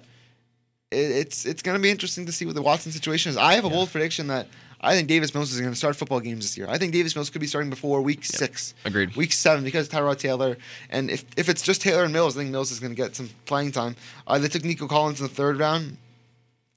It, 0.91 0.97
it's 1.11 1.45
it's 1.45 1.61
going 1.61 1.75
to 1.77 1.81
be 1.81 1.89
interesting 1.89 2.25
to 2.27 2.31
see 2.31 2.45
what 2.45 2.55
the 2.55 2.61
Watson 2.61 2.91
situation 2.91 3.31
is. 3.31 3.37
I 3.37 3.53
have 3.55 3.65
a 3.65 3.69
bold 3.69 3.91
prediction 3.91 4.27
that 4.27 4.47
I 4.79 4.93
think 4.95 5.07
Davis 5.07 5.33
Mills 5.33 5.51
is 5.51 5.59
going 5.59 5.71
to 5.73 5.77
start 5.77 5.95
football 5.95 6.19
games 6.19 6.45
this 6.45 6.55
year. 6.55 6.67
I 6.69 6.77
think 6.77 6.93
Davis 6.93 7.15
Mills 7.15 7.31
could 7.31 7.41
be 7.41 7.47
starting 7.47 7.71
before 7.71 7.99
week 8.01 8.23
six. 8.23 8.75
Agreed. 8.85 9.15
Week 9.15 9.31
seven 9.33 9.63
because 9.63 9.89
Tyrod 9.89 10.19
Taylor, 10.19 10.55
and 10.91 11.09
if, 11.09 11.25
if 11.35 11.49
it's 11.49 11.63
just 11.63 11.81
Taylor 11.81 12.03
and 12.03 12.13
Mills, 12.13 12.37
I 12.37 12.41
think 12.41 12.51
Mills 12.51 12.71
is 12.71 12.79
going 12.79 12.91
to 12.91 12.95
get 12.95 13.15
some 13.15 13.29
playing 13.45 13.71
time. 13.71 13.95
Uh, 14.27 14.37
they 14.37 14.47
took 14.47 14.63
Nico 14.63 14.87
Collins 14.87 15.19
in 15.19 15.25
the 15.27 15.33
third 15.33 15.57
round. 15.57 15.97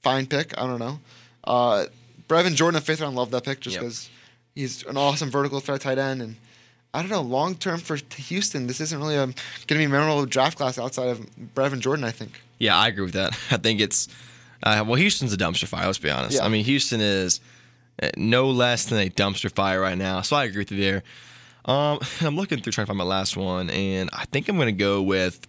Fine 0.01 0.25
pick. 0.25 0.57
I 0.57 0.65
don't 0.65 0.79
know. 0.79 0.99
Uh, 1.43 1.85
Brevin 2.27 2.55
Jordan, 2.55 2.79
the 2.79 2.85
fifth 2.85 3.01
round, 3.01 3.15
love 3.15 3.29
that 3.31 3.43
pick 3.43 3.59
just 3.59 3.75
Yep. 3.75 3.81
because 3.83 4.09
he's 4.55 4.83
an 4.87 4.97
awesome 4.97 5.29
vertical 5.29 5.59
threat 5.59 5.81
tight 5.81 5.99
end. 5.99 6.23
And 6.23 6.37
I 6.93 7.01
don't 7.01 7.11
know, 7.11 7.21
long 7.21 7.55
term 7.55 7.79
for 7.79 7.97
Houston, 8.17 8.67
this 8.67 8.81
isn't 8.81 8.99
really 8.99 9.15
going 9.15 9.33
to 9.67 9.75
be 9.75 9.83
a 9.83 9.89
memorable 9.89 10.25
draft 10.25 10.57
class 10.57 10.77
outside 10.77 11.07
of 11.07 11.25
Brevin 11.55 11.79
Jordan, 11.79 12.03
I 12.03 12.11
think. 12.11 12.41
Yeah, 12.59 12.77
I 12.77 12.89
agree 12.89 13.05
with 13.05 13.13
that. 13.13 13.31
I 13.51 13.57
think 13.57 13.79
it's 13.79 14.07
uh, 14.63 14.83
well, 14.85 14.95
Houston's 14.95 15.33
a 15.33 15.37
dumpster 15.37 15.67
fire. 15.67 15.85
Let's 15.85 15.97
be 15.97 16.09
honest. 16.09 16.37
Yeah. 16.37 16.45
I 16.45 16.49
mean, 16.49 16.63
Houston 16.65 17.01
is 17.01 17.39
uh, 18.01 18.09
no 18.17 18.49
less 18.49 18.85
than 18.85 18.99
a 18.99 19.09
dumpster 19.09 19.51
fire 19.51 19.81
right 19.81 19.97
now. 19.97 20.21
So 20.21 20.35
I 20.35 20.45
agree 20.45 20.59
with 20.59 20.71
you 20.71 20.81
there. 20.81 21.03
Um, 21.65 21.99
I'm 22.21 22.35
looking 22.35 22.61
through 22.61 22.73
trying 22.73 22.85
to 22.85 22.89
find 22.89 22.97
my 22.97 23.03
last 23.03 23.37
one, 23.37 23.69
and 23.69 24.09
I 24.13 24.25
think 24.25 24.49
I'm 24.49 24.57
going 24.57 24.67
to 24.67 24.71
go 24.71 25.01
with 25.01 25.47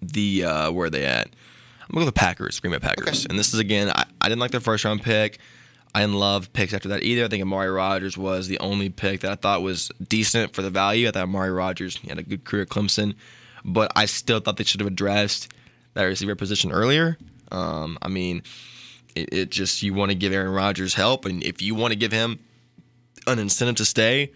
the 0.00 0.44
uh, 0.44 0.72
where 0.72 0.86
are 0.86 0.90
they 0.90 1.04
at? 1.04 1.26
I'm 1.26 1.92
going 1.92 2.00
to 2.00 2.00
go 2.00 2.04
with 2.06 2.14
the 2.14 2.20
Packers, 2.20 2.60
Green 2.60 2.72
Bay 2.72 2.78
Packers. 2.78 3.26
And 3.26 3.38
this 3.38 3.52
is 3.52 3.60
again, 3.60 3.90
I, 3.90 4.04
I 4.20 4.28
didn't 4.28 4.40
like 4.40 4.52
their 4.52 4.60
first 4.60 4.84
round 4.84 5.02
pick. 5.02 5.38
I 5.94 6.00
didn't 6.00 6.16
love 6.16 6.52
picks 6.52 6.74
after 6.74 6.88
that 6.88 7.04
either. 7.04 7.24
I 7.24 7.28
think 7.28 7.42
Amari 7.42 7.70
Rodgers 7.70 8.18
was 8.18 8.48
the 8.48 8.58
only 8.58 8.90
pick 8.90 9.20
that 9.20 9.30
I 9.30 9.36
thought 9.36 9.62
was 9.62 9.90
decent 10.08 10.54
for 10.54 10.62
the 10.62 10.70
value. 10.70 11.06
I 11.06 11.12
thought 11.12 11.22
Amari 11.22 11.52
Rodgers 11.52 11.98
had 11.98 12.18
a 12.18 12.22
good 12.22 12.44
career 12.44 12.62
at 12.62 12.68
Clemson, 12.68 13.14
but 13.64 13.92
I 13.94 14.06
still 14.06 14.40
thought 14.40 14.56
they 14.56 14.64
should 14.64 14.80
have 14.80 14.88
addressed 14.88 15.52
that 15.94 16.02
receiver 16.02 16.34
position 16.34 16.72
earlier. 16.72 17.16
Um, 17.52 17.96
I 18.02 18.08
mean, 18.08 18.42
it, 19.14 19.32
it 19.32 19.50
just 19.50 19.82
you 19.82 19.94
want 19.94 20.10
to 20.10 20.16
give 20.16 20.32
Aaron 20.32 20.52
Rodgers 20.52 20.94
help, 20.94 21.24
and 21.24 21.42
if 21.44 21.62
you 21.62 21.76
want 21.76 21.92
to 21.92 21.98
give 21.98 22.10
him 22.10 22.40
an 23.28 23.38
incentive 23.38 23.76
to 23.76 23.84
stay, 23.84 24.32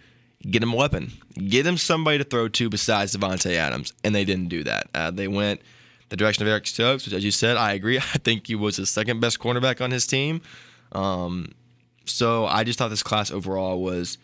get 0.49 0.63
him 0.63 0.71
a 0.71 0.75
weapon, 0.77 1.11
get 1.35 1.65
him 1.65 1.75
somebody 1.75 2.17
to 2.17 2.23
throw 2.23 2.47
to 2.47 2.69
besides 2.69 3.15
Davante 3.15 3.55
Adams, 3.55 3.91
and 4.03 4.15
they 4.15 4.23
didn't 4.23 4.47
do 4.47 4.63
that. 4.63 4.87
Uh, 4.95 5.11
they 5.11 5.27
went 5.27 5.61
the 6.07 6.15
direction 6.15 6.43
of 6.43 6.49
Eric 6.49 6.67
Stokes, 6.67 7.05
which, 7.05 7.13
as 7.13 7.23
you 7.23 7.31
said, 7.31 7.57
I 7.57 7.73
agree. 7.73 7.97
I 8.13 8.17
think 8.17 8.47
he 8.47 8.55
was 8.55 8.77
the 8.77 8.85
second 8.85 9.19
best 9.19 9.39
cornerback 9.39 9.81
on 9.81 9.91
his 9.91 10.07
team. 10.07 10.41
Um, 10.91 11.53
so 12.05 12.45
I 12.45 12.63
just 12.63 12.79
thought 12.79 12.89
this 12.89 13.03
class 13.03 13.31
overall 13.31 13.81
was 13.81 14.17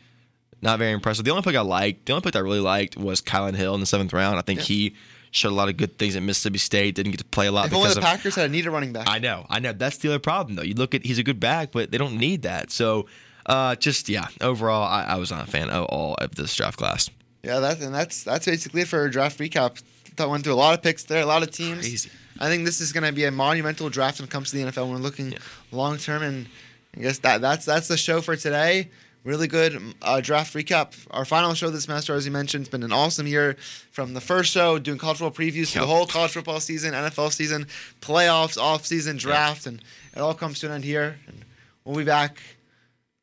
not 0.62 0.80
very 0.80 0.92
impressive. 0.92 1.26
The 1.26 1.32
only 1.32 1.44
pick 1.44 1.56
I 1.56 1.62
liked, 1.62 2.06
the 2.06 2.14
only 2.14 2.24
pick 2.24 2.36
I 2.36 2.40
really 2.40 2.60
liked 2.60 2.98
was 2.98 3.22
Kylin 3.22 3.56
Hill 3.56 3.74
in 3.76 3.80
the 3.80 3.86
seventh 3.86 4.14
round. 4.14 4.40
I 4.40 4.42
think 4.42 4.62
he 4.62 4.96
showed 5.32 5.50
a 5.50 5.56
lot 5.56 5.70
of 5.70 5.78
good 5.78 5.98
things 5.98 6.16
at 6.16 6.24
Mississippi 6.24 6.58
State. 6.58 6.96
Didn't 6.96 7.12
get 7.12 7.20
to 7.20 7.26
play 7.26 7.48
a 7.48 7.52
lot 7.52 7.68
If 7.68 7.74
only 7.74 7.90
the 7.90 7.98
of 7.98 8.04
Packers 8.04 8.36
had 8.36 8.46
a 8.46 8.50
needed 8.50 8.72
running 8.72 8.94
back. 8.94 9.08
I 9.10 9.20
know, 9.20 9.46
I 9.50 9.60
know. 9.60 9.74
That's 9.74 9.98
the 9.98 10.10
other 10.10 10.20
problem, 10.20 10.56
though. 10.56 10.64
You 10.64 10.74
look 10.74 10.96
at 10.96 11.06
he's 11.06 11.20
a 11.20 11.24
good 11.24 11.40
back, 11.40 11.72
but 11.72 11.92
they 11.92 11.98
don't 11.98 12.18
need 12.18 12.44
that. 12.44 12.72
So, 12.72 13.08
uh, 13.46 13.76
just 13.76 14.10
yeah, 14.10 14.28
overall, 14.42 14.84
I, 14.84 15.04
I 15.04 15.16
was 15.18 15.32
not 15.32 15.48
a 15.48 15.52
fan 15.52 15.70
of 15.70 15.86
all 15.86 16.16
of 16.16 16.36
this 16.36 16.56
draft 16.56 16.78
class. 16.78 17.10
Yeah, 17.44 17.60
that 17.60 17.80
and 17.82 17.94
that's 17.94 18.24
that's 18.24 18.46
basically 18.46 18.82
it 18.82 18.88
for 18.88 19.00
our 19.00 19.10
draft 19.10 19.38
recap. 19.40 19.82
That 20.16 20.30
went 20.30 20.46
through 20.46 20.54
a 20.54 20.56
lot 20.56 20.74
of 20.74 20.82
picks 20.82 21.04
there, 21.04 21.22
a 21.22 21.26
lot 21.26 21.44
of 21.44 21.52
teams. 21.52 21.82
Crazy. 21.82 22.10
I 22.40 22.50
think 22.50 22.66
this 22.66 22.82
is 22.82 22.92
going 22.92 23.04
to 23.06 23.14
be 23.14 23.26
a 23.26 23.32
monumental 23.32 23.90
draft 23.90 24.20
when 24.20 24.28
it 24.28 24.32
comes 24.32 24.52
to 24.52 24.58
the 24.58 24.64
NFL. 24.64 24.90
We're 24.90 24.98
looking 24.98 25.36
long 25.72 25.98
term, 25.98 26.22
and 26.22 26.48
I 26.96 27.02
guess 27.02 27.20
that 27.20 27.42
that's 27.42 27.66
that's 27.66 27.88
the 27.88 27.98
show 27.98 28.22
for 28.22 28.36
today. 28.36 28.90
Really 29.24 29.48
good 29.48 29.82
uh, 30.04 30.22
draft 30.22 30.54
recap. 30.54 30.94
Our 31.10 31.26
final 31.26 31.56
show 31.56 31.72
this 31.72 31.86
semester, 31.86 32.14
as 32.14 32.28
you 32.28 32.32
mentioned, 32.32 32.62
it's 32.62 32.70
been 32.70 32.84
an 32.84 32.92
awesome 32.92 33.26
year. 33.26 33.56
From 33.92 34.14
the 34.14 34.22
first 34.22 34.52
show, 34.52 34.78
doing 34.78 35.00
college 35.00 35.18
football 35.18 35.46
previews 35.46 35.72
to 35.74 35.80
the 35.80 35.88
whole 35.88 36.06
college 36.06 36.32
football 36.32 36.60
season, 36.60 36.94
NFL 36.94 37.32
season, 37.32 37.66
playoffs, 38.02 38.58
off 38.62 38.86
season, 38.86 39.18
draft, 39.18 39.66
and 39.66 39.82
it 40.16 40.20
all 40.20 40.36
comes 40.36 40.60
to 40.60 40.68
an 40.68 40.74
end 40.74 40.84
here. 40.84 41.18
And 41.26 41.44
we'll 41.86 41.96
be 41.96 42.04
back 42.04 42.40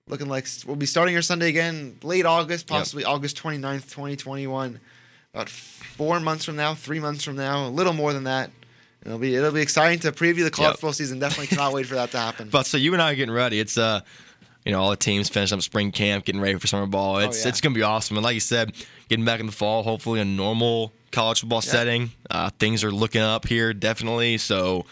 looking 0.08 0.28
like 0.28 0.46
we'll 0.66 0.74
be 0.76 0.86
starting 0.86 1.14
our 1.14 1.22
Sunday 1.22 1.48
again 1.48 1.96
late 2.02 2.26
August, 2.26 2.66
possibly 2.66 3.04
August 3.04 3.40
29th, 3.40 3.90
2021. 3.90 4.80
About 5.34 5.48
four 5.48 6.18
months 6.20 6.44
from 6.44 6.56
now, 6.56 6.74
three 6.74 6.98
months 7.00 7.22
from 7.24 7.36
now, 7.36 7.66
a 7.66 7.70
little 7.70 7.92
more 7.92 8.12
than 8.12 8.24
that. 8.24 8.50
It'll 9.04 9.18
be 9.18 9.34
it'll 9.34 9.50
be 9.52 9.60
exciting 9.62 9.98
to 10.00 10.12
preview 10.12 10.44
the 10.44 10.50
college 10.50 10.70
Yep. 10.70 10.74
football 10.76 10.92
season. 10.92 11.18
Definitely 11.18 11.48
cannot 11.48 11.72
wait 11.72 11.86
for 11.86 11.94
that 11.96 12.10
to 12.12 12.18
happen. 12.18 12.48
But 12.50 12.66
so 12.66 12.76
you 12.76 12.92
and 12.92 13.02
I 13.02 13.12
are 13.12 13.14
getting 13.14 13.34
ready. 13.34 13.58
It's 13.60 13.76
uh, 13.76 14.00
you 14.64 14.70
know, 14.70 14.80
all 14.80 14.90
the 14.90 14.96
teams 14.96 15.28
finishing 15.28 15.56
up 15.58 15.62
spring 15.62 15.90
camp, 15.90 16.24
getting 16.24 16.40
ready 16.40 16.56
for 16.58 16.66
summer 16.68 16.86
ball. 16.86 17.18
It's 17.18 17.38
Oh, 17.38 17.42
yeah. 17.42 17.48
it's 17.48 17.60
gonna 17.60 17.74
be 17.74 17.82
awesome. 17.82 18.16
And 18.16 18.22
like 18.24 18.34
you 18.34 18.40
said, 18.40 18.72
getting 19.08 19.24
back 19.24 19.40
in 19.40 19.46
the 19.46 19.52
fall, 19.52 19.82
hopefully 19.82 20.20
a 20.20 20.24
normal 20.24 20.92
college 21.10 21.40
football 21.40 21.62
Yeah. 21.64 21.70
setting. 21.72 22.12
Uh, 22.30 22.50
things 22.60 22.84
are 22.84 22.92
looking 22.92 23.22
up 23.22 23.48
here 23.48 23.74
definitely. 23.74 24.38
So 24.38 24.86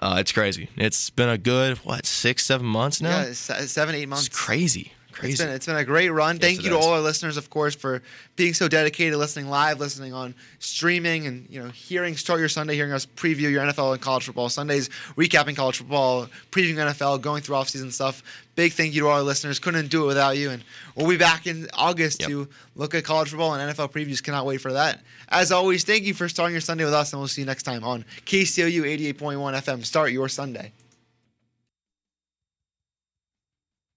uh, 0.00 0.18
it's 0.20 0.32
crazy. 0.32 0.68
It's 0.76 1.08
been 1.08 1.30
a 1.30 1.38
good 1.38 1.78
what 1.78 2.04
six 2.04 2.44
seven 2.44 2.66
months 2.66 3.00
now. 3.00 3.22
Yeah, 3.22 3.32
seven 3.32 3.94
eight 3.94 4.06
months. 4.08 4.26
It's 4.26 4.36
crazy. 4.36 4.92
Crazy. 5.18 5.32
It's 5.32 5.42
been, 5.42 5.50
it's 5.50 5.66
been 5.66 5.76
a 5.76 5.84
great 5.84 6.10
run. 6.10 6.38
Thank 6.38 6.62
you 6.62 6.70
to 6.70 6.76
all 6.76 6.90
our 6.90 7.00
listeners, 7.00 7.38
of 7.38 7.48
course, 7.48 7.74
for 7.74 8.02
being 8.36 8.52
so 8.52 8.68
dedicated, 8.68 9.16
listening 9.16 9.48
live, 9.48 9.80
listening 9.80 10.12
on 10.12 10.34
streaming, 10.58 11.26
and 11.26 11.46
you 11.48 11.62
know, 11.62 11.70
hearing 11.70 12.16
start 12.16 12.38
your 12.38 12.50
Sunday, 12.50 12.74
hearing 12.74 12.92
us 12.92 13.06
preview 13.06 13.50
your 13.50 13.64
NFL 13.64 13.94
and 13.94 14.02
college 14.02 14.24
football 14.26 14.50
Sundays, 14.50 14.90
recapping 15.16 15.56
college 15.56 15.78
football, 15.78 16.26
previewing 16.50 16.74
NFL, 16.74 17.22
going 17.22 17.42
through 17.42 17.56
off-season 17.56 17.90
stuff. 17.90 18.22
Big 18.56 18.72
thank 18.72 18.94
you 18.94 19.02
to 19.02 19.08
all 19.08 19.16
our 19.16 19.22
listeners. 19.22 19.58
Couldn't 19.58 19.88
do 19.88 20.04
it 20.04 20.06
without 20.06 20.36
you, 20.36 20.50
and 20.50 20.62
we'll 20.94 21.08
be 21.08 21.16
back 21.16 21.46
in 21.46 21.66
August 21.72 22.20
to 22.20 22.46
look 22.74 22.94
at 22.94 23.04
college 23.04 23.30
football 23.30 23.54
and 23.54 23.74
NFL 23.74 23.92
previews. 23.92 24.22
Cannot 24.22 24.44
wait 24.44 24.60
for 24.60 24.72
that. 24.74 25.00
As 25.30 25.50
always, 25.50 25.84
thank 25.84 26.04
you 26.04 26.12
for 26.12 26.28
starting 26.28 26.52
your 26.52 26.60
Sunday 26.60 26.84
with 26.84 26.94
us, 26.94 27.12
and 27.12 27.20
we'll 27.20 27.28
see 27.28 27.40
you 27.40 27.46
next 27.46 27.62
time 27.62 27.84
on 27.84 28.04
KCOU 28.26 29.14
88.1 29.14 29.62
FM. 29.62 29.84
Start 29.84 30.12
your 30.12 30.28
Sunday. 30.28 30.72